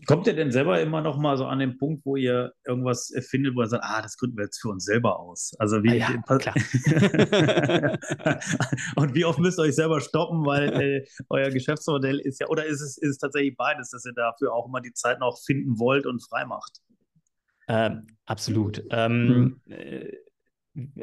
Kommt 0.06 0.26
ihr 0.26 0.34
denn 0.34 0.50
selber 0.50 0.80
immer 0.80 1.00
noch 1.00 1.18
mal 1.18 1.36
so 1.36 1.46
an 1.46 1.60
den 1.60 1.78
Punkt, 1.78 2.04
wo 2.04 2.16
ihr 2.16 2.52
irgendwas 2.66 3.12
findet, 3.28 3.54
wo 3.54 3.62
ihr 3.62 3.68
sagt, 3.68 3.84
ah, 3.86 4.02
das 4.02 4.16
gründen 4.16 4.36
wir 4.36 4.44
jetzt 4.44 4.60
für 4.60 4.68
uns 4.68 4.84
selber 4.84 5.18
aus? 5.18 5.52
Also 5.58 5.82
wie 5.82 6.02
ah 6.02 6.10
ja, 6.28 6.38
klar. 6.38 6.54
und 8.96 9.14
wie 9.14 9.24
oft 9.24 9.38
müsst 9.38 9.58
ihr 9.58 9.62
euch 9.62 9.74
selber 9.74 10.00
stoppen, 10.00 10.44
weil 10.44 10.72
äh, 10.80 11.06
euer 11.30 11.50
Geschäftsmodell 11.50 12.18
ist 12.18 12.40
ja, 12.40 12.48
oder 12.48 12.66
ist 12.66 12.80
es, 12.80 12.98
ist 12.98 13.10
es 13.10 13.18
tatsächlich 13.18 13.56
beides, 13.56 13.90
dass 13.90 14.04
ihr 14.04 14.14
dafür 14.14 14.52
auch 14.52 14.66
immer 14.66 14.80
die 14.80 14.92
Zeit 14.92 15.20
noch 15.20 15.38
finden 15.38 15.78
wollt 15.78 16.06
und 16.06 16.22
frei 16.22 16.44
macht? 16.44 16.80
Ähm, 17.68 18.06
absolut. 18.26 18.84
Ähm, 18.90 19.60
hm. 19.64 19.72
Äh, 19.72 20.12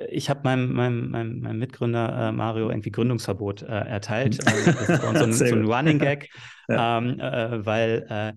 ich 0.09 0.29
habe 0.29 0.41
meinem, 0.43 0.73
meinem, 0.73 1.11
meinem, 1.11 1.39
meinem, 1.39 1.59
Mitgründer 1.59 2.27
äh, 2.27 2.31
Mario 2.33 2.69
irgendwie 2.69 2.91
Gründungsverbot 2.91 3.63
äh, 3.63 3.67
erteilt. 3.67 4.37
Äh, 4.45 4.65
das 4.65 4.89
ist 4.89 5.01
bei 5.01 5.07
uns 5.07 5.19
so 5.19 5.25
ein, 5.25 5.33
so 5.33 5.55
ein 5.55 5.65
Running 5.65 5.99
Gag, 5.99 6.29
ja. 6.67 6.97
ähm, 6.97 7.19
äh, 7.19 7.65
weil 7.65 8.35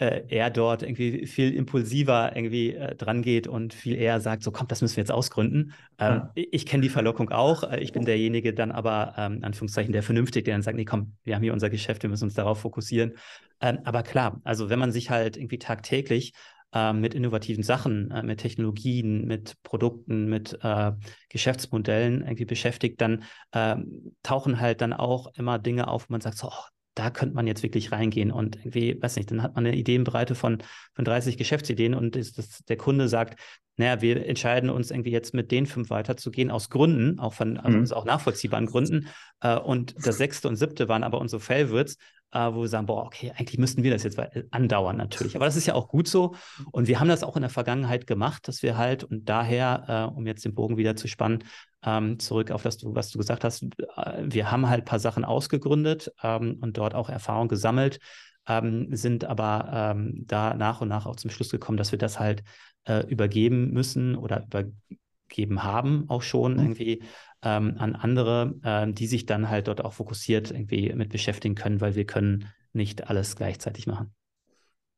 äh, 0.00 0.10
äh, 0.10 0.24
er 0.28 0.50
dort 0.50 0.82
irgendwie 0.82 1.26
viel 1.26 1.54
impulsiver 1.54 2.34
irgendwie 2.34 2.74
äh, 2.74 2.94
dran 2.96 3.20
geht 3.20 3.46
und 3.46 3.74
viel 3.74 3.96
eher 3.96 4.20
sagt, 4.20 4.42
so 4.42 4.50
komm, 4.50 4.66
das 4.66 4.80
müssen 4.80 4.96
wir 4.96 5.02
jetzt 5.02 5.12
ausgründen. 5.12 5.74
Ähm, 5.98 6.22
ja. 6.34 6.44
Ich 6.50 6.64
kenne 6.64 6.82
die 6.82 6.88
Verlockung 6.88 7.30
auch. 7.30 7.64
Äh, 7.64 7.80
ich 7.80 7.92
bin 7.92 8.06
derjenige 8.06 8.54
dann 8.54 8.72
aber, 8.72 9.14
ähm, 9.18 9.40
Anführungszeichen, 9.42 9.92
der 9.92 10.02
vernünftig, 10.02 10.44
der 10.46 10.54
dann 10.54 10.62
sagt, 10.62 10.76
nee, 10.76 10.86
komm, 10.86 11.12
wir 11.24 11.34
haben 11.34 11.42
hier 11.42 11.52
unser 11.52 11.68
Geschäft, 11.68 12.02
wir 12.02 12.08
müssen 12.08 12.24
uns 12.24 12.34
darauf 12.34 12.60
fokussieren. 12.60 13.12
Ähm, 13.60 13.80
aber 13.84 14.02
klar, 14.02 14.40
also 14.42 14.70
wenn 14.70 14.78
man 14.78 14.90
sich 14.90 15.10
halt 15.10 15.36
irgendwie 15.36 15.58
tagtäglich 15.58 16.32
ähm, 16.72 17.00
mit 17.02 17.14
innovativen 17.14 17.62
Sachen, 17.62 18.10
äh, 18.10 18.22
mit 18.22 18.40
Technologien, 18.40 19.26
mit 19.26 19.62
Produkten, 19.62 20.30
mit 20.30 20.58
äh, 20.62 20.92
Geschäftsmodellen 21.28 22.22
irgendwie 22.22 22.46
beschäftigt, 22.46 23.02
dann 23.02 23.24
ähm, 23.52 24.14
tauchen 24.22 24.60
halt 24.60 24.80
dann 24.80 24.94
auch 24.94 25.34
immer 25.34 25.58
Dinge 25.58 25.88
auf, 25.88 26.08
wo 26.08 26.14
man 26.14 26.22
sagt, 26.22 26.38
so, 26.38 26.48
oh, 26.48 26.64
da 26.94 27.10
könnte 27.10 27.34
man 27.34 27.46
jetzt 27.46 27.62
wirklich 27.62 27.92
reingehen 27.92 28.30
und 28.30 28.56
irgendwie, 28.56 29.00
weiß 29.00 29.16
nicht, 29.16 29.30
dann 29.30 29.42
hat 29.42 29.54
man 29.54 29.66
eine 29.66 29.76
Ideenbreite 29.76 30.34
von, 30.34 30.58
von 30.94 31.04
30 31.04 31.36
Geschäftsideen 31.36 31.94
und 31.94 32.16
ist, 32.16 32.38
das, 32.38 32.64
der 32.64 32.76
Kunde 32.76 33.08
sagt, 33.08 33.40
naja, 33.76 34.02
wir 34.02 34.26
entscheiden 34.26 34.68
uns 34.68 34.90
irgendwie 34.90 35.10
jetzt 35.10 35.32
mit 35.32 35.50
den 35.50 35.66
fünf 35.66 35.90
weiterzugehen 35.90 36.50
aus 36.50 36.68
Gründen, 36.68 37.18
auch 37.18 37.32
von, 37.32 37.56
also 37.56 37.94
mhm. 37.94 37.98
auch 37.98 38.04
nachvollziehbaren 38.04 38.66
Gründen. 38.66 39.08
Äh, 39.40 39.56
und 39.56 39.94
das 40.04 40.18
sechste 40.18 40.48
und 40.48 40.56
siebte 40.56 40.88
waren 40.88 41.02
aber 41.04 41.20
unsere 41.20 41.40
Favorites, 41.40 41.96
äh, 42.32 42.52
wo 42.52 42.62
wir 42.62 42.68
sagen, 42.68 42.86
boah, 42.86 43.04
okay, 43.04 43.32
eigentlich 43.36 43.58
müssten 43.58 43.82
wir 43.82 43.90
das 43.90 44.02
jetzt 44.02 44.18
andauern 44.50 44.96
natürlich. 44.96 45.36
Aber 45.36 45.46
das 45.46 45.56
ist 45.56 45.66
ja 45.66 45.74
auch 45.74 45.88
gut 45.88 46.08
so. 46.08 46.34
Und 46.72 46.88
wir 46.88 47.00
haben 47.00 47.08
das 47.08 47.22
auch 47.22 47.36
in 47.36 47.42
der 47.42 47.50
Vergangenheit 47.50 48.06
gemacht, 48.06 48.46
dass 48.48 48.62
wir 48.62 48.76
halt, 48.76 49.04
und 49.04 49.28
daher, 49.28 50.10
äh, 50.12 50.16
um 50.16 50.26
jetzt 50.26 50.44
den 50.44 50.54
Bogen 50.54 50.76
wieder 50.76 50.96
zu 50.96 51.08
spannen, 51.08 51.44
ähm, 51.82 52.18
zurück 52.18 52.50
auf 52.50 52.62
das, 52.62 52.78
was 52.84 53.10
du 53.10 53.18
gesagt 53.18 53.44
hast, 53.44 53.62
äh, 53.62 54.22
wir 54.24 54.50
haben 54.50 54.68
halt 54.68 54.82
ein 54.82 54.86
paar 54.86 54.98
Sachen 54.98 55.24
ausgegründet 55.24 56.12
ähm, 56.22 56.58
und 56.60 56.76
dort 56.76 56.94
auch 56.94 57.08
Erfahrung 57.08 57.48
gesammelt, 57.48 57.98
ähm, 58.46 58.88
sind 58.94 59.24
aber 59.24 59.94
ähm, 59.96 60.24
da 60.26 60.54
nach 60.54 60.80
und 60.80 60.88
nach 60.88 61.06
auch 61.06 61.16
zum 61.16 61.30
Schluss 61.30 61.50
gekommen, 61.50 61.78
dass 61.78 61.92
wir 61.92 61.98
das 61.98 62.18
halt 62.18 62.42
äh, 62.84 63.06
übergeben 63.06 63.70
müssen 63.72 64.16
oder 64.16 64.44
übergeben 64.44 65.62
haben 65.62 66.04
auch 66.08 66.22
schon 66.22 66.54
mhm. 66.54 66.60
irgendwie 66.60 67.02
ähm, 67.42 67.76
an 67.78 67.94
andere, 67.94 68.54
äh, 68.62 68.92
die 68.92 69.06
sich 69.06 69.26
dann 69.26 69.48
halt 69.48 69.68
dort 69.68 69.84
auch 69.84 69.92
fokussiert 69.92 70.50
irgendwie 70.50 70.92
mit 70.94 71.10
beschäftigen 71.10 71.54
können, 71.54 71.80
weil 71.80 71.94
wir 71.94 72.06
können 72.06 72.46
nicht 72.72 73.08
alles 73.08 73.36
gleichzeitig 73.36 73.86
machen. 73.86 74.14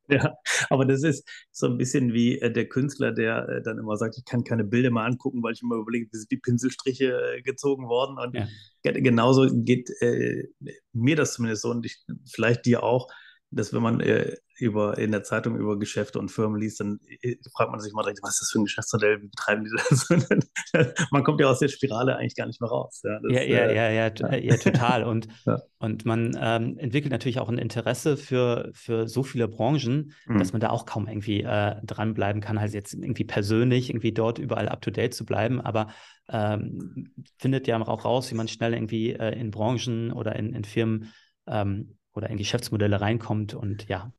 Ja, 0.09 0.35
aber 0.69 0.85
das 0.85 1.03
ist 1.05 1.27
so 1.53 1.67
ein 1.67 1.79
bisschen 1.79 2.13
wie 2.13 2.39
äh, 2.41 2.53
der 2.53 2.69
Künstler, 2.69 3.13
der 3.13 3.49
äh, 3.49 3.63
dann 3.63 3.79
immer 3.79 3.97
sagt, 3.97 4.19
ich 4.19 4.25
kann 4.25 4.45
keine 4.45 4.65
Bilder 4.65 4.91
mehr 4.91 5.05
angucken, 5.05 5.43
weil 5.43 5.53
ich 5.53 5.63
immer 5.63 5.77
überlege, 5.77 6.09
wie 6.11 6.17
sind 6.17 6.31
die 6.31 6.39
Pinselstriche 6.39 7.37
äh, 7.37 7.43
gezogen 7.43 7.89
worden. 7.89 8.19
Und 8.19 8.35
ja. 8.35 8.47
genauso 8.93 9.49
geht 9.53 9.91
äh, 10.01 10.49
mir 10.93 11.17
das 11.17 11.35
zumindest 11.35 11.63
so 11.63 11.71
und 11.71 11.87
ich, 11.87 12.05
vielleicht 12.27 12.67
dir 12.67 12.83
auch, 12.83 13.09
dass 13.53 13.73
wenn 13.73 13.83
man 13.83 14.01
äh, 14.01 14.37
über, 14.59 14.99
in 14.99 15.11
der 15.11 15.23
Zeitung 15.23 15.57
über 15.57 15.79
Geschäfte 15.79 16.19
und 16.19 16.31
Firmen 16.31 16.61
liest, 16.61 16.81
dann 16.81 17.01
äh, 17.21 17.37
fragt 17.55 17.71
man 17.71 17.81
sich 17.81 17.93
mal 17.93 18.03
direkt, 18.03 18.23
was 18.23 18.35
ist 18.35 18.43
das 18.43 18.51
für 18.51 18.61
ein 18.61 18.65
Geschäftsmodell, 18.65 19.23
wie 19.23 19.29
betreiben 19.29 19.65
die 19.65 19.71
das? 19.71 20.95
man 21.11 21.25
kommt 21.25 21.41
ja 21.41 21.49
aus 21.49 21.59
der 21.59 21.69
Spirale 21.69 22.17
eigentlich 22.17 22.37
gar 22.37 22.47
nicht 22.47 22.61
mehr 22.61 22.71
raus. 22.71 23.01
Ja, 23.05 23.19
das, 23.21 23.33
ja, 23.33 23.43
ja, 23.43 23.59
äh, 23.67 23.75
ja, 23.75 23.91
ja, 23.91 24.37
ja, 24.37 24.57
total. 24.57 25.05
Und, 25.05 25.29
und 25.79 26.05
man 26.05 26.37
ähm, 26.41 26.79
entwickelt 26.79 27.13
natürlich 27.13 27.41
auch 27.41 27.49
ein 27.49 27.59
Interesse 27.59 28.17
für, 28.17 28.71
für 28.73 29.09
so 29.09 29.23
viele 29.23 29.49
Branchen, 29.49 30.13
mhm. 30.27 30.39
dass 30.39 30.53
man 30.53 30.61
da 30.61 30.71
auch 30.71 30.87
kaum 30.87 31.09
irgendwie 31.09 31.43
äh, 31.43 31.77
dranbleiben 31.85 32.41
kann, 32.41 32.61
halt 32.61 32.73
jetzt 32.73 32.95
irgendwie 32.95 33.25
persönlich 33.25 33.91
irgendwie 33.91 34.13
dort 34.13 34.39
überall 34.39 34.69
up-to-date 34.69 35.15
zu 35.15 35.27
bleiben, 35.27 35.61
aber 35.61 35.89
ähm, 36.29 37.13
findet 37.39 37.67
ja 37.67 37.81
auch 37.81 38.05
raus, 38.05 38.31
wie 38.31 38.37
man 38.37 38.49
schnell 38.49 38.75
irgendwie 38.75 39.13
äh, 39.13 39.39
in 39.39 39.51
Branchen 39.51 40.13
oder 40.13 40.37
in, 40.37 40.55
in 40.55 40.65
Firmen 40.65 41.13
ähm, 41.47 41.97
oder 42.15 42.31
in 42.31 42.37
Geschäftsmodelle 42.37 43.01
reinkommt. 43.01 43.55
Und 43.55 43.89
ja, 43.89 44.13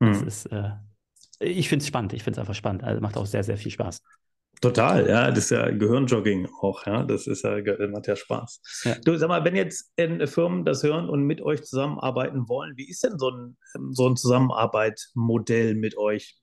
das 0.00 0.20
hm. 0.20 0.28
ist, 0.28 0.46
äh, 0.46 0.70
ich 1.40 1.68
finde 1.68 1.82
es 1.82 1.88
spannend. 1.88 2.12
Ich 2.12 2.22
finde 2.22 2.38
es 2.38 2.40
einfach 2.40 2.54
spannend. 2.54 2.84
Also 2.84 3.00
macht 3.00 3.16
auch 3.16 3.26
sehr, 3.26 3.44
sehr 3.44 3.56
viel 3.56 3.72
Spaß. 3.72 4.02
Total, 4.60 5.06
ja, 5.06 5.30
das 5.30 5.44
ist 5.44 5.50
ja 5.50 5.68
Gehirnjogging 5.70 6.48
auch, 6.62 6.86
ja, 6.86 7.02
das 7.02 7.26
ist 7.26 7.42
ja, 7.44 7.56
macht 7.88 8.06
ja 8.06 8.16
Spaß. 8.16 8.62
Ja. 8.84 8.94
Du, 9.04 9.16
sag 9.16 9.28
mal, 9.28 9.44
wenn 9.44 9.56
jetzt 9.56 9.92
Firmen 10.26 10.64
das 10.64 10.82
hören 10.82 11.08
und 11.10 11.24
mit 11.24 11.42
euch 11.42 11.64
zusammenarbeiten 11.64 12.48
wollen, 12.48 12.74
wie 12.76 12.88
ist 12.88 13.04
denn 13.04 13.18
so 13.18 13.30
ein, 13.30 13.56
so 13.90 14.08
ein 14.08 14.16
Zusammenarbeitmodell 14.16 15.74
mit 15.74 15.98
euch? 15.98 16.40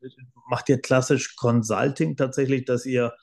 Macht 0.49 0.69
ihr 0.69 0.79
klassisch 0.79 1.35
Consulting 1.35 2.15
tatsächlich, 2.15 2.65
dass 2.65 2.85
ihr 2.85 3.13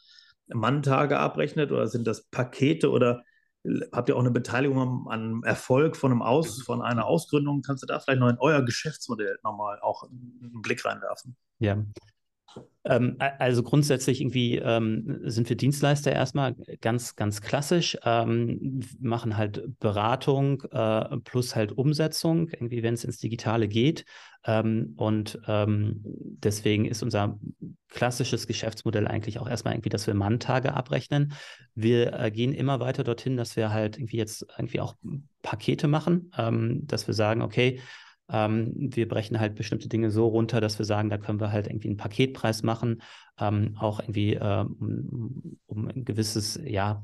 Manntage 0.49 1.19
abrechnet 1.19 1.71
oder 1.71 1.87
sind 1.87 2.07
das 2.07 2.25
Pakete 2.31 2.91
oder 2.91 3.23
habt 3.93 4.09
ihr 4.09 4.17
auch 4.17 4.21
eine 4.21 4.31
Beteiligung 4.31 5.09
am, 5.09 5.43
Erfolg 5.45 5.97
von, 5.97 6.13
einem 6.13 6.23
Aus, 6.23 6.63
von 6.63 6.83
einer 6.83 7.07
Ausgründung? 7.07 7.63
Kannst 7.63 7.83
du 7.83 7.87
da 7.87 8.01
vielleicht 8.01 8.21
noch 8.21 8.29
in 8.29 8.39
euer 8.39 8.63
Geschäftsmodell 8.63 9.39
nochmal 9.43 9.79
auch 9.81 10.05
einen 10.05 10.63
Blick 10.63 10.85
reinwerfen? 10.85 11.37
Ja. 11.59 11.83
Ähm, 12.85 13.17
also 13.19 13.63
grundsätzlich 13.63 14.21
irgendwie 14.21 14.57
ähm, 14.57 15.21
sind 15.25 15.49
wir 15.49 15.57
Dienstleister 15.57 16.13
erstmal 16.13 16.55
ganz, 16.81 17.17
ganz 17.17 17.43
klassisch, 17.43 17.99
ähm, 18.05 18.81
machen 19.01 19.37
halt 19.37 19.79
Beratung 19.79 20.63
äh, 20.71 21.17
plus 21.19 21.55
halt 21.55 21.73
Umsetzung, 21.73 22.49
irgendwie 22.49 22.83
wenn 22.83 22.95
es 22.95 23.05
ins 23.05 23.19
Digitale 23.19 23.69
geht. 23.69 24.05
Ähm, 24.45 24.95
und 24.97 25.39
ähm, 25.47 26.01
deswegen 26.03 26.87
ist 26.87 27.03
unser 27.03 27.39
klassisches 27.89 28.47
Geschäftsmodell 28.47 29.07
eigentlich 29.07 29.39
auch 29.39 29.49
erstmal 29.49 29.75
irgendwie, 29.75 29.89
dass 29.89 30.07
wir 30.07 30.15
Manntage 30.15 30.73
abrechnen. 30.75 31.35
Wir 31.75 32.15
äh, 32.15 32.31
gehen 32.31 32.53
immer 32.53 32.81
weiter 32.81 33.05
dorthin, 33.05 33.37
dass 33.37 33.57
wir 33.57 33.71
halt 33.71 33.99
irgendwie 33.99 34.17
jetzt 34.17 34.47
irgendwie 34.57 34.81
auch 34.81 34.95
Pakete 35.43 35.89
machen, 35.89 36.33
ähm, 36.39 36.87
dass 36.87 37.07
wir 37.07 37.15
sagen, 37.15 37.43
okay, 37.43 37.81
ähm, 38.31 38.73
wir 38.77 39.09
brechen 39.09 39.41
halt 39.41 39.55
bestimmte 39.55 39.89
Dinge 39.89 40.11
so 40.11 40.27
runter, 40.27 40.61
dass 40.61 40.79
wir 40.79 40.85
sagen, 40.85 41.09
da 41.09 41.19
können 41.19 41.41
wir 41.41 41.53
halt 41.53 41.67
irgendwie 41.67 41.89
einen 41.89 41.97
Paketpreis 41.97 42.63
machen, 42.63 43.03
ähm, 43.39 43.77
auch 43.79 44.01
irgendwie 44.01 44.35
äh, 44.35 44.65
um, 44.65 45.59
ein 45.89 46.05
gewisses, 46.05 46.61
ja, 46.63 47.03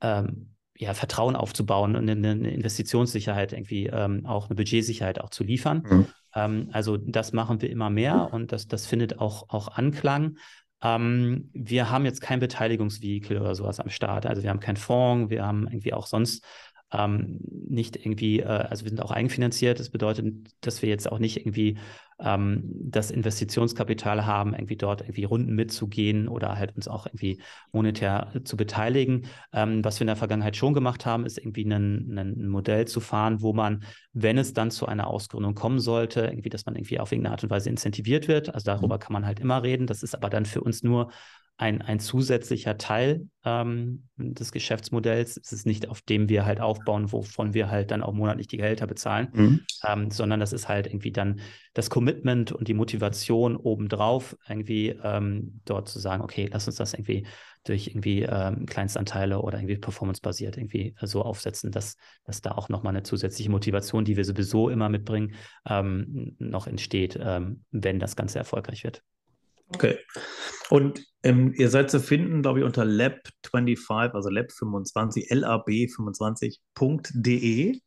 ähm, 0.00 0.54
ja, 0.76 0.92
Vertrauen 0.94 1.36
aufzubauen 1.36 1.94
und 1.94 2.08
eine, 2.08 2.30
eine 2.30 2.50
Investitionssicherheit 2.50 3.52
irgendwie, 3.52 3.86
ähm, 3.86 4.26
auch 4.26 4.46
eine 4.48 4.56
Budgetsicherheit 4.56 5.20
auch 5.20 5.30
zu 5.30 5.44
liefern. 5.44 5.84
Mhm. 5.88 6.06
Ähm, 6.34 6.68
also 6.72 6.96
das 6.96 7.32
machen 7.32 7.62
wir 7.62 7.70
immer 7.70 7.90
mehr 7.90 8.32
und 8.32 8.50
das, 8.50 8.66
das 8.66 8.86
findet 8.86 9.18
auch, 9.20 9.50
auch 9.50 9.68
Anklang. 9.68 10.36
Ähm, 10.82 11.50
wir 11.52 11.90
haben 11.90 12.04
jetzt 12.04 12.20
kein 12.20 12.40
Beteiligungsvehikel 12.40 13.40
oder 13.40 13.54
sowas 13.54 13.78
am 13.78 13.88
Start. 13.88 14.26
Also 14.26 14.42
wir 14.42 14.50
haben 14.50 14.60
keinen 14.60 14.76
Fonds, 14.76 15.30
wir 15.30 15.44
haben 15.46 15.66
irgendwie 15.66 15.94
auch 15.94 16.06
sonst 16.06 16.44
ähm, 16.92 17.40
nicht 17.68 17.96
irgendwie, 17.96 18.40
äh, 18.40 18.44
also 18.44 18.84
wir 18.84 18.90
sind 18.90 19.02
auch 19.02 19.10
eigenfinanziert. 19.10 19.80
Das 19.80 19.90
bedeutet, 19.90 20.26
dass 20.60 20.82
wir 20.82 20.88
jetzt 20.88 21.10
auch 21.10 21.18
nicht 21.18 21.38
irgendwie 21.38 21.78
ähm, 22.20 22.70
das 22.72 23.10
Investitionskapital 23.10 24.24
haben, 24.24 24.54
irgendwie 24.54 24.76
dort 24.76 25.00
irgendwie 25.00 25.24
Runden 25.24 25.54
mitzugehen 25.54 26.28
oder 26.28 26.56
halt 26.56 26.76
uns 26.76 26.86
auch 26.86 27.06
irgendwie 27.06 27.40
monetär 27.72 28.32
zu 28.44 28.56
beteiligen. 28.56 29.26
Ähm, 29.52 29.84
was 29.84 29.98
wir 29.98 30.02
in 30.02 30.08
der 30.08 30.16
Vergangenheit 30.16 30.56
schon 30.56 30.74
gemacht 30.74 31.06
haben, 31.06 31.26
ist 31.26 31.38
irgendwie 31.38 31.64
ein, 31.64 32.16
ein 32.16 32.48
Modell 32.48 32.86
zu 32.86 33.00
fahren, 33.00 33.42
wo 33.42 33.52
man, 33.52 33.84
wenn 34.12 34.38
es 34.38 34.52
dann 34.52 34.70
zu 34.70 34.86
einer 34.86 35.08
Ausgründung 35.08 35.54
kommen 35.54 35.80
sollte, 35.80 36.22
irgendwie, 36.22 36.50
dass 36.50 36.66
man 36.66 36.76
irgendwie 36.76 37.00
auf 37.00 37.10
irgendeine 37.10 37.32
Art 37.32 37.42
und 37.42 37.50
Weise 37.50 37.70
incentiviert 37.70 38.28
wird. 38.28 38.54
Also 38.54 38.66
darüber 38.66 38.96
mhm. 38.96 39.00
kann 39.00 39.12
man 39.12 39.26
halt 39.26 39.40
immer 39.40 39.62
reden. 39.62 39.86
Das 39.86 40.02
ist 40.02 40.14
aber 40.14 40.30
dann 40.30 40.46
für 40.46 40.60
uns 40.60 40.82
nur 40.82 41.10
ein, 41.56 41.82
ein 41.82 42.00
zusätzlicher 42.00 42.78
Teil 42.78 43.28
ähm, 43.44 44.08
des 44.16 44.50
Geschäftsmodells. 44.50 45.36
Es 45.36 45.52
ist 45.52 45.66
nicht, 45.66 45.88
auf 45.88 46.02
dem 46.02 46.28
wir 46.28 46.44
halt 46.44 46.60
aufbauen, 46.60 47.12
wovon 47.12 47.54
wir 47.54 47.70
halt 47.70 47.92
dann 47.92 48.02
auch 48.02 48.12
monatlich 48.12 48.48
die 48.48 48.56
Gehälter 48.56 48.88
bezahlen, 48.88 49.28
mhm. 49.32 49.60
ähm, 49.86 50.10
sondern 50.10 50.40
das 50.40 50.52
ist 50.52 50.68
halt 50.68 50.88
irgendwie 50.88 51.12
dann 51.12 51.40
das 51.72 51.90
Commitment 51.90 52.50
und 52.50 52.66
die 52.66 52.74
Motivation 52.74 53.56
obendrauf, 53.56 54.36
irgendwie 54.48 54.98
ähm, 55.02 55.60
dort 55.64 55.88
zu 55.88 56.00
sagen, 56.00 56.22
okay, 56.22 56.48
lass 56.50 56.66
uns 56.66 56.76
das 56.76 56.92
irgendwie 56.92 57.24
durch 57.62 57.86
irgendwie 57.86 58.22
ähm, 58.22 58.66
Kleinstanteile 58.66 59.40
oder 59.40 59.58
irgendwie 59.58 59.78
performancebasiert 59.78 60.56
irgendwie 60.56 60.94
so 61.00 61.22
aufsetzen, 61.22 61.70
dass, 61.70 61.96
dass 62.24 62.42
da 62.42 62.52
auch 62.52 62.68
nochmal 62.68 62.94
eine 62.94 63.04
zusätzliche 63.04 63.50
Motivation, 63.50 64.04
die 64.04 64.16
wir 64.16 64.24
sowieso 64.24 64.68
immer 64.70 64.88
mitbringen, 64.88 65.34
ähm, 65.68 66.34
noch 66.38 66.66
entsteht, 66.66 67.18
ähm, 67.20 67.64
wenn 67.70 68.00
das 68.00 68.16
Ganze 68.16 68.38
erfolgreich 68.38 68.82
wird. 68.84 69.02
Okay. 69.68 69.98
Und 70.70 71.04
ähm, 71.22 71.52
ihr 71.56 71.70
seid 71.70 71.90
zu 71.90 72.00
finden, 72.00 72.42
glaube 72.42 72.60
ich, 72.60 72.64
unter 72.64 72.84
lab25, 72.84 74.12
also 74.12 74.28
lab25, 74.28 75.30
lab25.de. 75.30 77.80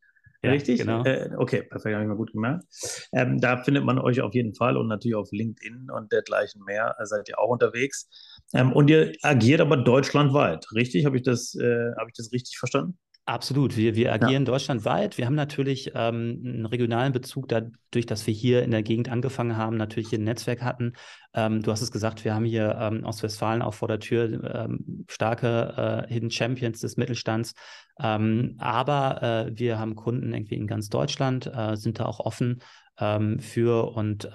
Ja, 0.43 0.51
Richtig? 0.51 0.79
Genau. 0.79 1.03
Äh, 1.03 1.31
okay, 1.37 1.63
perfekt, 1.63 1.95
habe 1.95 2.03
ich 2.03 2.09
mal 2.09 2.15
gut 2.15 2.31
gemerkt. 2.31 2.63
Ähm, 3.11 3.39
da 3.39 3.63
findet 3.63 3.83
man 3.83 3.97
euch 3.97 4.21
auf 4.21 4.33
jeden 4.33 4.53
Fall 4.53 4.77
und 4.77 4.87
natürlich 4.87 5.15
auf 5.15 5.31
LinkedIn 5.31 5.89
und 5.89 6.11
dergleichen 6.11 6.63
mehr 6.63 6.95
äh, 6.99 7.05
seid 7.05 7.27
ihr 7.27 7.39
auch 7.39 7.49
unterwegs. 7.49 8.07
Ähm, 8.53 8.71
und 8.71 8.89
ihr 8.89 9.13
agiert 9.23 9.61
aber 9.61 9.77
deutschlandweit, 9.77 10.67
richtig? 10.73 11.05
Habe 11.05 11.17
ich, 11.17 11.23
das, 11.23 11.55
äh, 11.55 11.91
hab 11.97 12.07
ich 12.07 12.13
das 12.15 12.31
richtig 12.31 12.59
verstanden? 12.59 12.99
Absolut. 13.27 13.75
Wir, 13.75 13.97
wir 13.97 14.13
agieren 14.13 14.45
ja. 14.45 14.51
deutschlandweit. 14.51 15.17
Wir 15.17 15.25
haben 15.25 15.35
natürlich 15.35 15.91
ähm, 15.95 16.41
einen 16.45 16.65
regionalen 16.65 17.11
Bezug, 17.11 17.49
dadurch, 17.49 18.05
dass 18.05 18.25
wir 18.25 18.33
hier 18.33 18.63
in 18.63 18.71
der 18.71 18.83
Gegend 18.83 19.09
angefangen 19.09 19.57
haben, 19.57 19.75
natürlich 19.75 20.07
hier 20.07 20.19
ein 20.19 20.23
Netzwerk 20.23 20.61
hatten. 20.61 20.93
Ähm, 21.33 21.61
du 21.61 21.69
hast 21.69 21.81
es 21.81 21.91
gesagt, 21.91 22.23
wir 22.23 22.33
haben 22.33 22.45
hier 22.45 22.77
ähm, 22.79 23.03
Ostwestfalen 23.03 23.61
auch 23.61 23.73
vor 23.73 23.89
der 23.89 23.99
Tür 23.99 24.45
ähm, 24.55 25.05
starke 25.09 26.05
äh, 26.07 26.13
Hidden 26.13 26.31
Champions 26.31 26.79
des 26.79 26.95
Mittelstands. 26.95 27.53
Ähm, 27.99 28.55
aber 28.59 29.21
äh, 29.21 29.59
wir 29.59 29.77
haben 29.77 29.97
Kunden 29.97 30.33
irgendwie 30.33 30.55
in 30.55 30.65
ganz 30.65 30.87
Deutschland, 30.87 31.51
äh, 31.53 31.75
sind 31.75 31.99
da 31.99 32.05
auch 32.05 32.21
offen 32.21 32.61
ähm, 32.97 33.39
für 33.39 33.91
und 33.93 34.29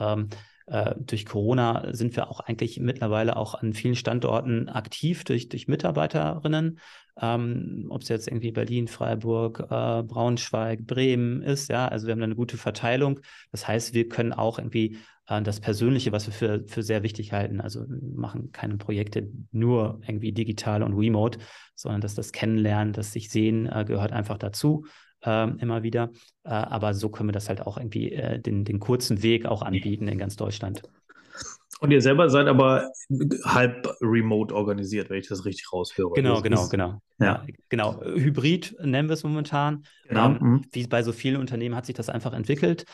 äh, 0.67 0.95
durch 0.99 1.27
Corona 1.27 1.89
sind 1.93 2.15
wir 2.15 2.31
auch 2.31 2.41
eigentlich 2.41 2.79
mittlerweile 2.79 3.37
auch 3.37 3.55
an 3.55 3.73
vielen 3.73 3.97
Standorten 3.97 4.69
aktiv 4.69 5.25
durch, 5.25 5.49
durch 5.49 5.67
Mitarbeiterinnen 5.67 6.79
ähm, 7.21 7.87
ob 7.91 8.03
es 8.03 8.09
jetzt 8.09 8.29
irgendwie 8.29 8.53
Berlin, 8.53 8.89
Freiburg, 8.89 9.61
äh, 9.61 10.03
Braunschweig, 10.03 10.87
Bremen 10.87 11.43
ist, 11.43 11.69
ja, 11.69 11.87
also 11.89 12.07
wir 12.07 12.13
haben 12.13 12.21
da 12.21 12.25
eine 12.25 12.37
gute 12.37 12.57
Verteilung. 12.57 13.21
Das 13.51 13.69
heißt, 13.69 13.95
wir 13.95 14.09
können 14.09 14.33
auch 14.33 14.59
irgendwie 14.59 14.99
äh, 15.29 15.43
das 15.43 15.61
Persönliche, 15.61 16.13
was 16.13 16.27
wir 16.27 16.33
für, 16.33 16.65
für 16.69 16.83
sehr 16.83 17.03
wichtig 17.03 17.33
halten, 17.33 17.61
also 17.61 17.85
machen 18.17 18.51
keine 18.53 18.77
Projekte 18.77 19.29
nur 19.51 20.01
irgendwie 20.07 20.33
digital 20.33 20.83
und 20.83 20.95
remote, 20.95 21.39
sondern 21.75 22.01
dass 22.01 22.15
das 22.15 22.33
Kennenlernen, 22.33 22.93
das 22.93 23.13
sich 23.13 23.31
sehen, 23.31 23.67
äh, 23.67 23.85
gehört 23.87 24.13
einfach 24.13 24.39
dazu. 24.39 24.87
äh, 25.25 25.49
immer 25.61 25.83
wieder. 25.83 26.11
Äh, 26.45 26.51
aber 26.51 26.95
so 26.95 27.09
können 27.09 27.29
wir 27.29 27.33
das 27.33 27.49
halt 27.49 27.61
auch 27.61 27.77
irgendwie 27.79 28.13
äh, 28.13 28.41
den, 28.41 28.65
den 28.65 28.81
kurzen 28.81 29.23
Weg 29.23 29.47
auch 29.47 29.63
anbieten 29.63 30.09
in 30.09 30.19
ganz 30.19 30.37
Deutschland. 30.37 30.83
Und 31.83 31.91
ihr 31.91 32.01
selber 32.01 32.31
seid 32.31 32.47
aber 32.47 32.93
halb 33.45 33.89
remote 34.01 34.55
organisiert, 34.55 35.11
wenn 35.11 35.19
ich 35.19 35.27
das 35.27 35.45
richtig 35.45 35.73
raushöre. 35.73 36.13
Genau, 36.15 36.35
das 36.35 36.43
genau, 36.43 36.69
genau. 36.69 37.03
Ja. 37.19 37.27
ja. 37.27 37.47
genau. 37.69 38.01
Hybrid 38.01 38.77
nennen 38.81 39.09
wir 39.09 39.15
es 39.15 39.25
momentan. 39.25 39.83
Genau. 40.07 40.27
Ähm, 40.27 40.39
mhm. 40.41 40.65
Wie 40.71 40.87
bei 40.87 41.03
so 41.03 41.11
vielen 41.11 41.39
Unternehmen 41.39 41.75
hat 41.75 41.87
sich 41.87 41.97
das 41.97 42.09
einfach 42.09 42.35
entwickelt. 42.35 42.85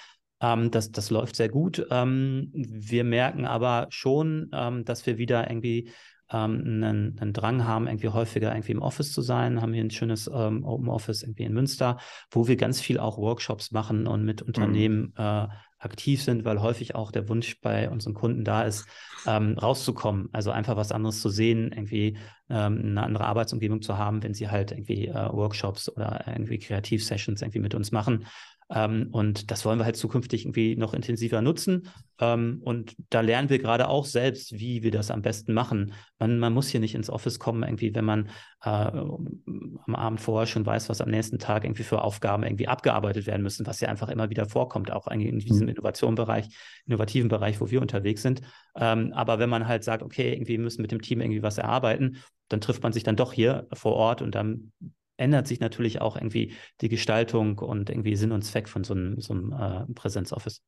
Ähm, 0.41 0.71
das, 0.71 0.91
das 0.91 1.11
läuft 1.11 1.37
sehr 1.37 1.51
gut. 1.51 1.87
Ähm, 1.91 2.51
wir 2.55 3.05
merken 3.05 3.45
aber 3.45 3.89
schon, 3.91 4.49
ähm, 4.55 4.87
dass 4.87 5.05
wir 5.05 5.19
wieder 5.19 5.51
irgendwie 5.51 5.91
ähm, 6.33 6.63
einen, 6.65 7.19
einen, 7.19 7.33
Drang 7.35 7.67
haben, 7.67 7.89
irgendwie 7.89 8.09
häufiger 8.09 8.53
irgendwie 8.53 8.73
im 8.73 8.81
Office 8.81 9.13
zu 9.13 9.21
sein. 9.21 9.61
Haben 9.61 9.75
hier 9.75 9.85
ein 9.85 9.91
schönes 9.91 10.31
ähm, 10.33 10.65
Open 10.65 10.89
Office 10.89 11.23
irgendwie 11.23 11.45
in 11.45 11.53
Münster, 11.53 11.99
wo 12.31 12.49
wir 12.49 12.57
ganz 12.57 12.81
viel 12.81 12.99
auch 12.99 13.19
Workshops 13.19 13.71
machen 13.71 14.07
und 14.07 14.25
mit 14.25 14.41
mhm. 14.41 14.47
Unternehmen 14.47 15.01
mhm. 15.01 15.13
äh, 15.19 15.49
aktiv 15.79 16.23
sind, 16.23 16.45
weil 16.45 16.61
häufig 16.61 16.95
auch 16.95 17.11
der 17.13 17.29
Wunsch 17.29 17.61
bei 17.61 17.89
unseren 17.89 18.15
Kunden 18.15 18.45
da 18.45 18.63
ist, 18.63 18.87
ähm, 19.27 19.57
rauszukommen. 19.59 20.29
Also 20.33 20.51
einfach 20.51 20.77
was 20.77 20.93
anderes 20.93 21.21
zu 21.21 21.29
sehen, 21.29 21.73
irgendwie 21.73 22.17
ähm, 22.51 22.81
eine 22.83 23.03
andere 23.03 23.25
Arbeitsumgebung 23.27 23.83
zu 23.83 23.97
haben, 23.99 24.23
wenn 24.23 24.35
sie 24.35 24.49
halt 24.49 24.73
irgendwie 24.73 25.09
äh, 25.09 25.33
Workshops 25.33 25.89
oder 25.89 26.25
irgendwie 26.27 26.59
Kreativsessions 26.59 27.43
irgendwie 27.43 27.61
mit 27.61 27.75
uns 27.75 27.93
machen. 27.93 28.27
Ähm, 28.71 29.09
und 29.13 29.51
das 29.51 29.65
wollen 29.65 29.79
wir 29.79 29.85
halt 29.85 29.97
zukünftig 29.97 30.45
irgendwie 30.45 30.77
noch 30.77 30.93
intensiver 30.93 31.41
nutzen. 31.41 31.89
Ähm, 32.21 32.61
und 32.63 32.95
da 33.11 33.21
lernen 33.21 33.49
wir 33.49 33.59
gerade 33.59 33.89
auch 33.89 34.05
selbst, 34.05 34.53
wie 34.59 34.83
wir 34.83 34.91
das 34.91 35.11
am 35.11 35.23
besten 35.23 35.55
machen. 35.55 35.95
Man, 36.19 36.39
man 36.39 36.53
muss 36.53 36.69
hier 36.69 36.81
nicht 36.81 36.95
ins 36.95 37.09
Office 37.09 37.39
kommen, 37.39 37.63
irgendwie, 37.63 37.95
wenn 37.95 38.05
man 38.05 38.29
äh, 38.63 38.69
am 38.69 39.95
Abend 39.95 40.21
vorher 40.21 40.47
schon 40.47 40.67
weiß, 40.67 40.89
was 40.89 41.01
am 41.01 41.11
nächsten 41.11 41.39
Tag 41.39 41.65
irgendwie 41.65 41.83
für 41.83 42.03
Aufgaben 42.03 42.43
irgendwie 42.43 42.69
abgearbeitet 42.69 43.27
werden 43.27 43.43
müssen, 43.43 43.67
was 43.67 43.81
ja 43.81 43.89
einfach 43.89 44.09
immer 44.09 44.29
wieder 44.29 44.47
vorkommt, 44.47 44.91
auch 44.91 45.07
in 45.09 45.39
diesem 45.39 45.67
mhm. 45.67 45.71
Innovationbereich, 45.71 46.49
innovativen 46.87 47.29
Bereich, 47.29 47.61
wo 47.61 47.71
wir 47.71 47.81
unterwegs 47.81 48.23
sind. 48.23 48.43
Ähm, 48.77 49.13
aber 49.15 49.39
wenn 49.39 49.49
man 49.49 49.67
halt 49.67 49.85
sagt, 49.85 50.03
okay, 50.03 50.33
irgendwie 50.33 50.59
müssen 50.59 50.83
mit 50.83 50.93
dem 50.93 51.01
Team 51.01 51.21
irgendwie 51.21 51.43
was 51.43 51.57
erarbeiten, 51.57 52.19
dann 52.49 52.61
trifft 52.61 52.83
man 52.83 52.93
sich 52.93 53.03
dann 53.03 53.17
doch 53.17 53.33
hier 53.33 53.67
vor 53.73 53.95
Ort 53.95 54.23
und 54.23 54.35
dann 54.35 54.73
ändert 55.19 55.47
sich 55.47 55.61
natürlich 55.61 56.01
auch 56.01 56.17
irgendwie 56.17 56.55
die 56.81 56.89
Gestaltung 56.89 57.59
und 57.59 57.91
irgendwie 57.91 58.17
Sinn 58.17 58.33
und 58.33 58.43
Zweck 58.43 58.69
von 58.69 58.85
so 58.85 58.95
einem, 58.95 59.21
so 59.21 59.35
einem 59.35 59.53
äh, 59.53 59.93
Präsenzoffice. 59.93 60.63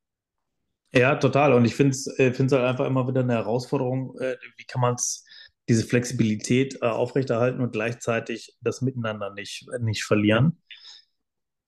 Ja, 0.92 1.16
total. 1.16 1.52
Und 1.54 1.64
ich 1.64 1.74
finde 1.74 1.92
es 1.92 2.06
äh, 2.18 2.32
halt 2.32 2.52
einfach 2.52 2.86
immer 2.86 3.06
wieder 3.08 3.20
eine 3.20 3.34
Herausforderung, 3.34 4.18
äh, 4.18 4.36
wie 4.56 4.64
kann 4.64 4.80
man 4.80 4.94
es 4.94 5.24
diese 5.68 5.84
Flexibilität 5.86 6.78
äh, 6.82 6.86
aufrechterhalten 6.86 7.60
und 7.60 7.72
gleichzeitig 7.72 8.56
das 8.60 8.82
Miteinander 8.82 9.32
nicht, 9.32 9.66
nicht 9.80 10.04
verlieren. 10.04 10.60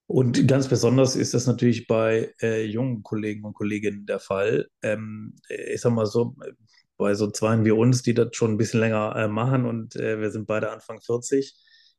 Und 0.07 0.47
ganz 0.49 0.68
besonders 0.68 1.16
ist 1.16 1.35
das 1.35 1.47
natürlich 1.47 1.87
bei 1.87 2.35
äh, 2.43 2.64
jungen 2.64 3.03
Kollegen 3.03 3.45
und 3.45 3.55
Kolleginnen 3.55 4.05
der 4.07 4.18
Fall. 4.18 4.68
Ähm, 4.83 5.37
ich 5.49 5.80
sag 5.80 5.93
mal 5.93 6.07
so, 6.07 6.37
bei 6.97 7.14
so 7.14 7.30
Zweien 7.30 7.64
wie 7.64 7.70
uns, 7.70 8.03
die 8.03 8.14
das 8.14 8.28
schon 8.33 8.53
ein 8.53 8.57
bisschen 8.57 8.80
länger 8.80 9.14
äh, 9.16 9.28
machen 9.28 9.64
und 9.64 9.97
äh, 9.97 10.20
wir 10.20 10.30
sind 10.30 10.47
beide 10.47 10.70
Anfang 10.70 11.01
40, 11.01 11.55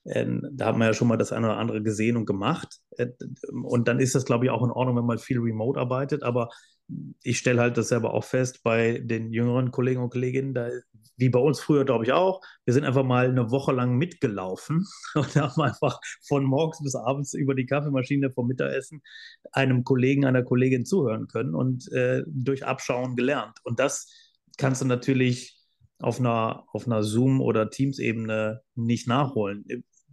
ähm, 0.06 0.48
da 0.52 0.68
hat 0.68 0.78
man 0.78 0.88
ja 0.88 0.94
schon 0.94 1.08
mal 1.08 1.18
das 1.18 1.32
eine 1.32 1.48
oder 1.48 1.58
andere 1.58 1.82
gesehen 1.82 2.18
und 2.18 2.26
gemacht. 2.26 2.80
Äh, 2.98 3.08
und 3.64 3.88
dann 3.88 4.00
ist 4.00 4.16
das, 4.16 4.26
glaube 4.26 4.46
ich, 4.46 4.52
auch 4.52 4.64
in 4.64 4.72
Ordnung, 4.72 4.98
wenn 4.98 5.06
man 5.06 5.18
viel 5.18 5.40
remote 5.40 5.80
arbeitet. 5.80 6.24
Aber 6.24 6.50
ich 7.22 7.38
stelle 7.38 7.62
halt 7.62 7.78
das 7.78 7.88
selber 7.88 8.14
auch 8.14 8.26
fest 8.26 8.62
bei 8.64 9.00
den 9.00 9.32
jüngeren 9.32 9.72
Kollegen 9.72 10.02
und 10.02 10.10
Kolleginnen, 10.12 10.54
da, 10.54 10.70
wie 11.16 11.30
bei 11.30 11.40
uns 11.40 11.60
früher, 11.62 11.86
glaube 11.86 12.04
ich 12.04 12.12
auch. 12.12 12.42
Wir 12.66 12.74
sind 12.74 12.84
einfach 12.84 13.04
mal 13.04 13.30
eine 13.30 13.50
Woche 13.52 13.72
lang 13.72 13.96
mitgelaufen 13.98 14.86
und 15.16 15.36
haben 15.36 15.62
einfach 15.62 16.00
von 16.28 16.44
morgens 16.44 16.84
bis 16.84 16.96
abends 16.96 17.34
über 17.34 17.56
die 17.56 17.66
Kaffeemaschine 17.66 18.32
vom 18.32 18.48
Mittagessen 18.48 19.02
einem 19.54 19.84
Kollegen, 19.84 20.26
einer 20.26 20.44
Kollegin 20.44 20.86
zuhören 20.86 21.28
können 21.28 21.56
und 21.56 21.90
äh, 21.94 22.24
durch 22.28 22.66
Abschauen 22.66 23.16
gelernt. 23.16 23.58
Und 23.64 23.80
das 23.80 24.12
kannst 24.58 24.82
du 24.82 24.86
natürlich 24.86 25.58
auf 26.00 26.20
einer, 26.20 26.66
auf 26.74 26.86
einer 26.86 27.04
Zoom- 27.04 27.42
oder 27.42 27.70
Teams-Ebene 27.70 28.62
nicht 28.76 29.08
nachholen. 29.08 29.64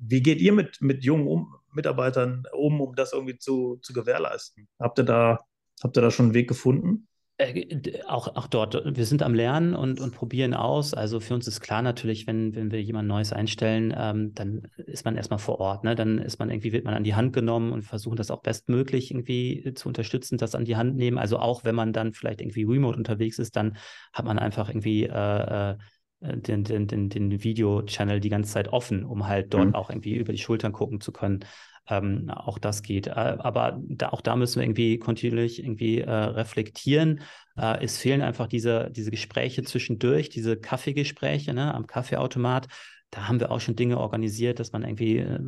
Wie 0.01 0.23
geht 0.23 0.41
ihr 0.41 0.53
mit, 0.53 0.81
mit 0.81 1.05
jungen 1.05 1.27
um, 1.27 1.55
Mitarbeitern 1.73 2.45
um, 2.53 2.81
um 2.81 2.95
das 2.95 3.13
irgendwie 3.13 3.39
zu, 3.39 3.79
zu 3.83 3.93
gewährleisten? 3.93 4.69
Habt 4.79 4.99
ihr 4.99 5.05
da, 5.05 5.41
habt 5.83 5.97
ihr 5.97 6.01
da 6.03 6.11
schon 6.11 6.27
einen 6.27 6.35
Weg 6.35 6.49
gefunden? 6.49 7.07
Äh, 7.41 8.03
auch, 8.07 8.37
auch 8.37 8.47
dort, 8.49 8.97
wir 8.97 9.07
sind 9.07 9.23
am 9.23 9.35
Lernen 9.35 9.75
und, 9.75 10.01
und 10.01 10.15
probieren 10.15 10.53
aus. 10.53 10.95
Also 10.95 11.21
für 11.21 11.35
uns 11.35 11.49
ist 11.49 11.61
klar 11.61 11.81
natürlich, 11.81 12.27
wenn, 12.27 12.55
wenn 12.55 12.71
wir 12.71 12.83
jemand 12.83 13.09
Neues 13.09 13.33
einstellen, 13.33 13.95
ähm, 13.97 14.35
dann 14.35 14.69
ist 14.77 15.05
man 15.05 15.17
erstmal 15.17 15.39
vor 15.39 15.59
Ort. 15.59 15.85
Ne? 15.85 15.95
Dann 15.95 16.19
ist 16.19 16.39
man 16.39 16.51
irgendwie, 16.51 16.73
wird 16.73 16.85
man 16.85 16.95
an 16.95 17.05
die 17.05 17.15
Hand 17.15 17.33
genommen 17.33 17.73
und 17.73 17.83
versuchen 17.83 18.17
das 18.17 18.31
auch 18.31 18.43
bestmöglich 18.43 19.11
irgendwie 19.11 19.73
zu 19.75 19.89
unterstützen, 19.89 20.39
das 20.39 20.55
an 20.55 20.65
die 20.65 20.77
Hand 20.77 20.97
nehmen. 20.97 21.19
Also 21.19 21.39
auch 21.39 21.65
wenn 21.65 21.75
man 21.75 21.93
dann 21.93 22.13
vielleicht 22.13 22.41
irgendwie 22.41 22.65
remote 22.65 22.99
unterwegs 22.99 23.39
ist, 23.39 23.57
dann 23.57 23.77
hat 24.13 24.27
man 24.27 24.39
einfach 24.39 24.69
irgendwie 24.69 25.05
äh, 25.05 25.71
äh 25.73 25.77
den, 26.21 26.65
den, 26.65 26.87
den, 26.87 27.09
den 27.09 27.43
Video-Channel 27.43 28.21
die 28.21 28.29
ganze 28.29 28.53
Zeit 28.53 28.69
offen, 28.69 29.05
um 29.05 29.27
halt 29.27 29.55
dort 29.55 29.69
mhm. 29.69 29.75
auch 29.75 29.91
irgendwie 29.91 30.17
über 30.17 30.33
die 30.33 30.39
Schultern 30.39 30.73
gucken 30.73 31.01
zu 31.01 31.13
können. 31.13 31.41
Ähm, 31.89 32.31
auch 32.31 32.59
das 32.59 32.83
geht. 32.83 33.07
Äh, 33.09 33.11
aber 33.11 33.81
da, 33.83 34.11
auch 34.11 34.21
da 34.21 34.37
müssen 34.37 34.61
wir 34.61 34.65
irgendwie 34.65 34.99
kontinuierlich 34.99 35.63
irgendwie 35.63 36.01
äh, 36.01 36.11
reflektieren. 36.11 37.23
Äh, 37.57 37.83
es 37.85 37.99
fehlen 37.99 38.23
einfach 38.23 38.47
diese, 38.47 38.91
diese 38.91 39.11
Gespräche 39.11 39.63
zwischendurch, 39.63 40.29
diese 40.29 40.57
Kaffeegespräche 40.57 41.55
ne, 41.55 41.75
am 41.75 41.87
Kaffeeautomat. 41.87 42.69
Da 43.11 43.27
haben 43.27 43.41
wir 43.41 43.51
auch 43.51 43.61
schon 43.61 43.77
Dinge 43.77 43.99
organisiert, 43.99 44.61
dass 44.61 44.73
man 44.73 44.85
irgendwie 44.85 45.19
äh, 45.19 45.41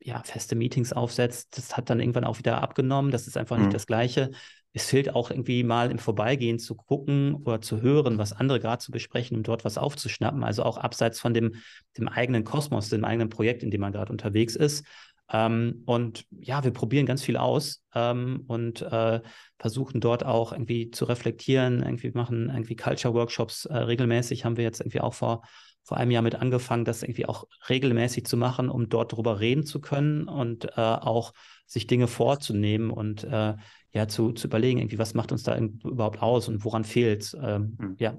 ja, 0.00 0.22
feste 0.24 0.54
Meetings 0.54 0.92
aufsetzt. 0.92 1.58
Das 1.58 1.76
hat 1.76 1.90
dann 1.90 2.00
irgendwann 2.00 2.24
auch 2.24 2.38
wieder 2.38 2.62
abgenommen. 2.62 3.10
Das 3.10 3.26
ist 3.26 3.36
einfach 3.36 3.56
mhm. 3.56 3.64
nicht 3.64 3.74
das 3.74 3.86
Gleiche 3.86 4.30
es 4.78 4.88
fehlt 4.88 5.14
auch 5.14 5.30
irgendwie 5.30 5.64
mal 5.64 5.90
im 5.90 5.98
Vorbeigehen 5.98 6.58
zu 6.58 6.74
gucken 6.74 7.34
oder 7.34 7.60
zu 7.60 7.82
hören, 7.82 8.18
was 8.18 8.32
andere 8.32 8.60
gerade 8.60 8.82
zu 8.82 8.92
besprechen, 8.92 9.36
um 9.36 9.42
dort 9.42 9.64
was 9.64 9.76
aufzuschnappen. 9.76 10.44
Also 10.44 10.62
auch 10.62 10.78
abseits 10.78 11.20
von 11.20 11.34
dem, 11.34 11.56
dem 11.96 12.08
eigenen 12.08 12.44
Kosmos, 12.44 12.88
dem 12.88 13.04
eigenen 13.04 13.28
Projekt, 13.28 13.62
in 13.62 13.70
dem 13.70 13.80
man 13.80 13.92
gerade 13.92 14.12
unterwegs 14.12 14.56
ist. 14.56 14.86
Ähm, 15.30 15.82
und 15.84 16.24
ja, 16.30 16.64
wir 16.64 16.70
probieren 16.70 17.06
ganz 17.06 17.22
viel 17.22 17.36
aus 17.36 17.82
ähm, 17.94 18.44
und 18.46 18.80
äh, 18.82 19.20
versuchen 19.58 20.00
dort 20.00 20.24
auch 20.24 20.52
irgendwie 20.52 20.90
zu 20.90 21.04
reflektieren. 21.04 21.82
Irgendwie 21.82 22.12
machen 22.12 22.48
irgendwie 22.48 22.76
Culture-Workshops 22.76 23.66
äh, 23.66 23.76
regelmäßig, 23.76 24.44
haben 24.44 24.56
wir 24.56 24.64
jetzt 24.64 24.80
irgendwie 24.80 25.00
auch 25.00 25.14
vor, 25.14 25.42
vor 25.82 25.96
einem 25.96 26.12
Jahr 26.12 26.22
mit 26.22 26.36
angefangen, 26.36 26.84
das 26.84 27.02
irgendwie 27.02 27.26
auch 27.26 27.44
regelmäßig 27.68 28.26
zu 28.26 28.36
machen, 28.36 28.70
um 28.70 28.88
dort 28.88 29.12
drüber 29.12 29.40
reden 29.40 29.66
zu 29.66 29.80
können 29.80 30.28
und 30.28 30.66
äh, 30.76 30.80
auch 30.80 31.32
sich 31.66 31.86
Dinge 31.86 32.06
vorzunehmen 32.06 32.90
und 32.90 33.24
äh, 33.24 33.54
ja, 33.92 34.06
zu, 34.08 34.32
zu 34.32 34.46
überlegen, 34.46 34.78
irgendwie, 34.78 34.98
was 34.98 35.14
macht 35.14 35.32
uns 35.32 35.42
da 35.42 35.56
überhaupt 35.58 36.20
aus 36.20 36.48
und 36.48 36.64
woran 36.64 36.84
fehlt 36.84 37.22
es? 37.22 37.36
Ähm, 37.40 37.76
mhm. 37.78 37.96
Ja. 37.98 38.18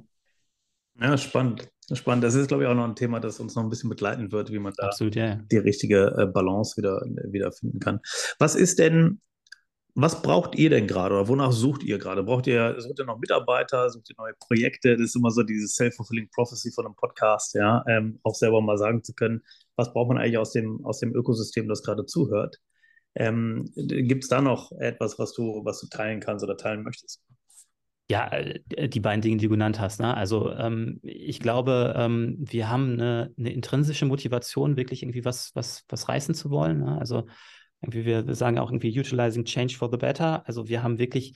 Ja, 1.00 1.18
spannend. 1.18 1.70
Spannend. 1.94 2.24
Das 2.24 2.36
ist, 2.36 2.48
glaube 2.48 2.64
ich, 2.64 2.70
auch 2.70 2.76
noch 2.76 2.84
ein 2.84 2.96
Thema, 2.96 3.20
das 3.20 3.40
uns 3.40 3.56
noch 3.56 3.64
ein 3.64 3.70
bisschen 3.70 3.90
begleiten 3.90 4.32
wird, 4.32 4.52
wie 4.52 4.60
man 4.60 4.74
da 4.78 4.88
Absolut, 4.88 5.16
ja. 5.16 5.36
die 5.52 5.58
richtige 5.58 6.14
äh, 6.18 6.26
Balance 6.28 6.78
wieder, 6.78 7.02
wieder 7.32 7.52
finden 7.52 7.80
kann. 7.80 8.00
Was 8.38 8.56
ist 8.56 8.80
denn, 8.80 9.22
was 9.96 10.22
braucht 10.22 10.56
ihr 10.56 10.70
denn 10.70 10.88
gerade 10.88 11.16
oder 11.16 11.28
wonach 11.28 11.52
sucht 11.52 11.84
ihr 11.84 11.98
gerade? 11.98 12.24
Braucht 12.24 12.48
ihr, 12.48 12.80
sucht 12.80 13.00
ihr 13.00 13.06
noch 13.06 13.18
Mitarbeiter, 13.18 13.90
sucht 13.90 14.10
ihr 14.10 14.16
neue 14.18 14.34
Projekte? 14.40 14.98
Das 14.98 15.06
ist 15.08 15.16
immer 15.16 15.32
so 15.32 15.42
dieses 15.42 15.76
Self-Fulfilling 15.76 16.30
Prophecy 16.34 16.72
von 16.72 16.86
einem 16.86 16.96
Podcast, 16.96 17.56
ja, 17.56 17.84
ähm, 17.88 18.20
auch 18.24 18.36
selber 18.36 18.62
mal 18.62 18.78
sagen 18.78 19.04
zu 19.04 19.14
können, 19.14 19.42
was 19.76 19.92
braucht 19.94 20.10
man 20.10 20.18
eigentlich 20.18 20.38
aus 20.38 20.52
dem, 20.52 20.86
aus 20.86 21.00
dem 21.00 21.16
Ökosystem, 21.16 21.68
das 21.68 21.82
gerade 21.82 22.06
zuhört? 22.06 22.60
Ähm, 23.16 23.72
Gibt 23.76 24.24
es 24.24 24.30
da 24.30 24.42
noch 24.42 24.72
etwas, 24.74 25.20
was 25.20 25.34
du, 25.34 25.62
was 25.66 25.80
du 25.82 25.88
teilen 25.88 26.20
kannst 26.20 26.44
oder 26.44 26.58
teilen 26.58 26.84
möchtest? 26.84 27.22
Ja, 28.10 28.28
äh, 28.32 28.90
die 28.90 29.00
beiden 29.00 29.22
Dinge, 29.22 29.38
die 29.38 29.46
du 29.46 29.52
genannt 29.52 29.80
hast. 29.80 30.00
Ne? 30.00 30.16
Also 30.16 30.52
ähm, 30.52 31.00
ich 31.04 31.40
glaube, 31.40 31.94
ähm, 31.96 32.38
wir 32.40 32.70
haben 32.70 32.94
eine, 32.94 33.34
eine, 33.38 33.52
intrinsische 33.52 34.06
Motivation, 34.06 34.78
wirklich 34.78 35.04
irgendwie 35.04 35.26
was, 35.26 35.52
was, 35.54 35.86
was 35.90 36.10
reißen 36.10 36.34
zu 36.34 36.50
wollen. 36.50 36.80
Ne? 36.80 36.98
Also 36.98 37.28
irgendwie 37.82 38.06
wir, 38.06 38.34
sagen 38.34 38.58
auch 38.58 38.72
irgendwie 38.72 38.98
utilizing 39.00 39.46
change 39.46 39.76
for 39.76 39.92
the 39.92 39.98
better. 39.98 40.48
Also 40.48 40.68
wir 40.68 40.82
haben 40.82 40.98
wirklich 40.98 41.36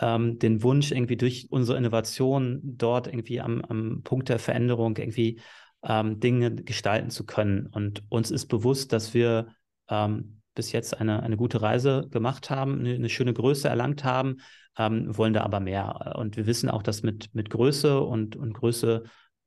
ähm, 0.00 0.38
den 0.38 0.62
Wunsch, 0.62 0.90
irgendwie 0.90 1.16
durch 1.16 1.48
unsere 1.50 1.78
Innovation 1.78 2.60
dort 2.62 3.06
irgendwie 3.06 3.40
am, 3.40 3.62
am 3.62 4.02
Punkt 4.02 4.28
der 4.28 4.38
Veränderung 4.40 4.96
irgendwie 4.96 5.40
ähm, 5.82 6.18
Dinge 6.20 6.54
gestalten 6.54 7.10
zu 7.10 7.26
können. 7.26 7.66
Und 7.66 8.02
uns 8.08 8.30
ist 8.32 8.46
bewusst, 8.46 8.92
dass 8.92 9.14
wir 9.14 9.54
ähm, 9.88 10.37
bis 10.58 10.72
jetzt 10.72 11.00
eine, 11.00 11.22
eine 11.22 11.36
gute 11.36 11.62
Reise 11.62 12.08
gemacht 12.10 12.50
haben, 12.50 12.80
eine, 12.80 12.94
eine 12.94 13.08
schöne 13.08 13.32
Größe 13.32 13.68
erlangt 13.68 14.02
haben, 14.02 14.38
ähm, 14.76 15.16
wollen 15.16 15.32
da 15.32 15.42
aber 15.42 15.60
mehr. 15.60 16.16
Und 16.18 16.36
wir 16.36 16.46
wissen 16.46 16.68
auch, 16.68 16.82
dass 16.82 17.04
mit, 17.04 17.32
mit 17.32 17.48
Größe 17.48 18.00
und, 18.00 18.34
und 18.34 18.54
Größe 18.54 19.04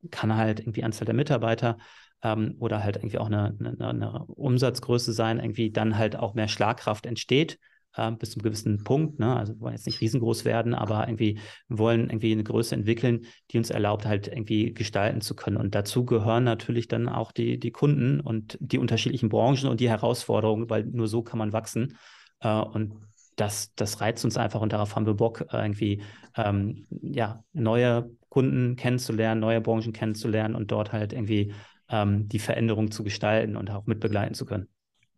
kann 0.09 0.38
halt 0.38 0.62
irgendwie 0.62 0.86
Anzahl 0.86 1.05
der 1.05 1.14
Mitarbeiter 1.14 1.78
ähm, 2.24 2.55
oder 2.59 2.82
halt 2.82 2.95
irgendwie 2.95 3.18
auch 3.18 3.28
eine, 3.28 3.53
eine, 3.59 3.89
eine, 3.89 4.26
Umsatzgröße 4.26 5.12
sein, 5.12 5.38
irgendwie 5.38 5.70
dann 5.70 5.97
halt 5.97 6.16
auch 6.16 6.34
mehr 6.34 6.47
Schlagkraft 6.47 7.05
entsteht. 7.05 7.59
Äh, 7.96 8.12
bis 8.12 8.32
zu 8.32 8.39
einem 8.39 8.44
gewissen 8.44 8.84
Punkt. 8.84 9.20
Ne? 9.20 9.36
Also 9.36 9.54
wir 9.54 9.62
wollen 9.62 9.74
jetzt 9.74 9.86
nicht 9.86 10.02
riesengroß 10.02 10.46
werden, 10.46 10.74
aber 10.74 11.08
irgendwie 11.08 11.39
wollen 11.68 12.10
irgendwie 12.10 12.32
eine 12.32 12.44
Größe 12.44 12.76
entwickeln, 12.76 13.26
die 13.52 13.58
uns 13.58 13.70
erlaubt, 13.70 14.06
halt 14.06 14.28
irgendwie 14.28 14.74
gestalten 14.74 15.22
zu 15.22 15.36
können. 15.36 15.58
Und 15.58 15.76
dazu 15.76 16.06
gehören 16.06 16.44
natürlich 16.44 16.88
dann 16.88 17.10
auch 17.10 17.32
die, 17.32 17.60
die 17.60 17.72
Kunden 17.72 18.20
und 18.20 18.58
die 18.60 18.78
unterschiedlichen 18.78 19.30
Branchen 19.30 19.70
und 19.70 19.80
die 19.80 19.89
Herausforderungen, 19.89 20.70
weil 20.70 20.86
nur 20.86 21.08
so 21.08 21.24
kann 21.24 21.39
man 21.39 21.54
wachsen. 21.54 21.98
Äh, 22.39 22.60
und 22.60 22.94
das, 23.36 23.74
das 23.76 24.02
reizt 24.02 24.24
uns 24.26 24.38
einfach 24.38 24.62
und 24.62 24.74
darauf 24.74 24.96
haben 24.96 25.06
wir 25.06 25.14
Bock, 25.14 25.46
irgendwie 25.52 26.04
ähm, 26.36 26.86
ja, 27.02 27.44
neue 27.54 28.12
Kunden 28.30 28.76
kennenzulernen, 28.76 29.42
neue 29.42 29.62
Branchen 29.62 29.94
kennenzulernen 29.94 30.56
und 30.56 30.72
dort 30.72 30.92
halt 30.92 31.14
irgendwie 31.14 31.54
ähm, 31.89 32.28
die 32.28 32.39
Veränderung 32.39 32.92
zu 32.92 33.04
gestalten 33.04 33.56
und 33.56 33.70
auch 33.72 33.86
mitbegleiten 33.86 34.34
zu 34.34 34.46
können. 34.46 34.68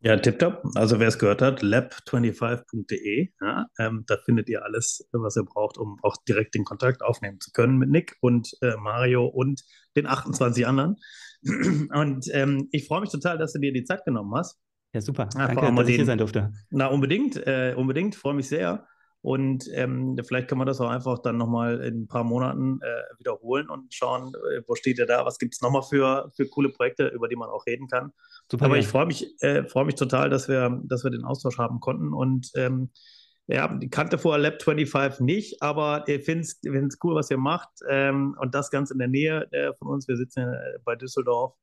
Ja, 0.04 0.18
tipptopp. 0.18 0.64
Also 0.76 1.00
wer 1.00 1.08
es 1.08 1.18
gehört 1.18 1.42
hat, 1.42 1.62
lab25.de, 1.64 3.30
ja, 3.40 3.68
ähm, 3.80 4.04
da 4.06 4.18
findet 4.18 4.50
ihr 4.50 4.66
alles, 4.66 5.08
was 5.14 5.38
ihr 5.38 5.46
braucht, 5.46 5.78
um 5.78 5.98
auch 6.02 6.18
direkt 6.28 6.56
den 6.56 6.66
Kontakt 6.66 7.02
aufnehmen 7.02 7.40
zu 7.40 7.52
können 7.52 7.78
mit 7.78 7.90
Nick 7.90 8.18
und 8.20 8.52
äh, 8.62 8.76
Mario 8.76 9.26
und 9.26 9.64
den 9.96 10.06
28 10.06 10.68
anderen. 10.68 10.98
Und 11.94 12.26
ähm, 12.32 12.70
ich 12.72 12.88
freue 12.88 13.02
mich 13.02 13.10
total, 13.10 13.38
dass 13.38 13.52
du 13.52 13.60
dir 13.60 13.74
die 13.74 13.84
Zeit 13.84 14.06
genommen 14.06 14.34
hast. 14.34 14.62
Ja, 14.94 15.02
super. 15.02 15.28
Ja, 15.36 15.48
Danke, 15.48 15.76
dass 15.76 15.90
ich 15.90 15.96
hier 15.98 16.06
sein 16.06 16.18
durfte. 16.18 16.54
Na, 16.70 16.88
unbedingt, 16.88 17.36
äh, 17.36 17.74
unbedingt. 17.76 18.16
Freue 18.16 18.34
mich 18.34 18.48
sehr. 18.48 18.88
Und 19.24 19.70
ähm, 19.72 20.18
vielleicht 20.22 20.50
kann 20.50 20.58
man 20.58 20.68
das 20.68 20.82
auch 20.82 20.90
einfach 20.90 21.18
dann 21.20 21.38
nochmal 21.38 21.80
in 21.80 22.02
ein 22.02 22.08
paar 22.08 22.26
Monaten 22.26 22.82
äh, 22.82 23.20
wiederholen 23.20 23.70
und 23.70 23.94
schauen, 23.94 24.34
äh, 24.52 24.62
wo 24.68 24.76
steht 24.76 25.00
ihr 25.00 25.06
da, 25.06 25.26
was 25.26 25.38
gibt 25.38 25.54
es 25.54 25.62
nochmal 25.62 25.84
für, 25.84 26.30
für 26.36 26.46
coole 26.46 26.70
Projekte, 26.70 27.08
über 27.08 27.30
die 27.30 27.38
man 27.38 27.48
auch 27.48 27.66
reden 27.66 27.88
kann. 27.88 28.12
Super, 28.52 28.66
Aber 28.66 28.76
ja. 28.76 28.82
ich 28.82 28.88
freue 28.90 29.06
mich, 29.06 29.42
äh, 29.42 29.64
freu 29.64 29.86
mich 29.86 29.96
total, 29.96 30.30
dass 30.30 30.50
wir, 30.50 30.78
dass 30.84 31.06
wir 31.06 31.12
den 31.12 31.24
Austausch 31.24 31.58
haben 31.58 31.80
konnten. 31.80 32.12
Und 32.12 32.52
ähm, 32.56 32.90
ja, 33.48 33.74
die 33.74 33.90
kannte 33.90 34.18
vorher 34.18 34.42
Lab 34.42 34.62
25 34.62 35.22
nicht, 35.22 35.62
aber 35.62 36.04
ich 36.08 36.26
finde 36.26 36.42
es 36.42 37.00
cool, 37.02 37.16
was 37.16 37.32
ihr 37.32 37.38
macht. 37.38 37.70
Ähm, 37.90 38.36
und 38.42 38.54
das 38.54 38.72
ganz 38.72 38.92
in 38.92 39.00
der 39.00 39.08
Nähe 39.08 39.48
äh, 39.52 39.72
von 39.80 39.88
uns. 39.88 40.06
Wir 40.10 40.18
sitzen 40.18 40.42
ja 40.42 40.52
bei 40.84 40.98
Düsseldorf. 40.98 41.54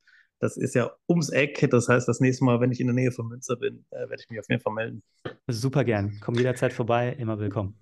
Das 0.40 0.56
ist 0.56 0.74
ja 0.74 0.90
ums 1.08 1.28
Eck. 1.28 1.68
Das 1.70 1.88
heißt, 1.88 2.08
das 2.08 2.20
nächste 2.20 2.44
Mal, 2.44 2.60
wenn 2.60 2.72
ich 2.72 2.80
in 2.80 2.86
der 2.86 2.94
Nähe 2.94 3.12
von 3.12 3.28
Münster 3.28 3.56
bin, 3.56 3.84
äh, 3.90 4.08
werde 4.08 4.16
ich 4.22 4.30
mich 4.30 4.40
auf 4.40 4.48
jeden 4.48 4.62
Fall 4.62 4.72
melden. 4.72 5.02
Super 5.46 5.84
gern. 5.84 6.18
Komm 6.20 6.34
jederzeit 6.34 6.72
vorbei. 6.72 7.14
Immer 7.18 7.38
willkommen. 7.38 7.74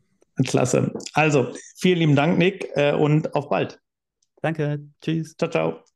Klasse. 0.45 0.93
Also, 1.15 1.53
vielen 1.77 1.99
lieben 1.99 2.17
Dank, 2.17 2.39
Nick, 2.39 2.69
äh, 2.75 2.93
und 2.93 3.35
auf 3.35 3.49
bald. 3.49 3.81
Danke. 4.43 4.81
Tschüss. 5.01 5.37
Ciao, 5.37 5.51
ciao. 5.51 5.88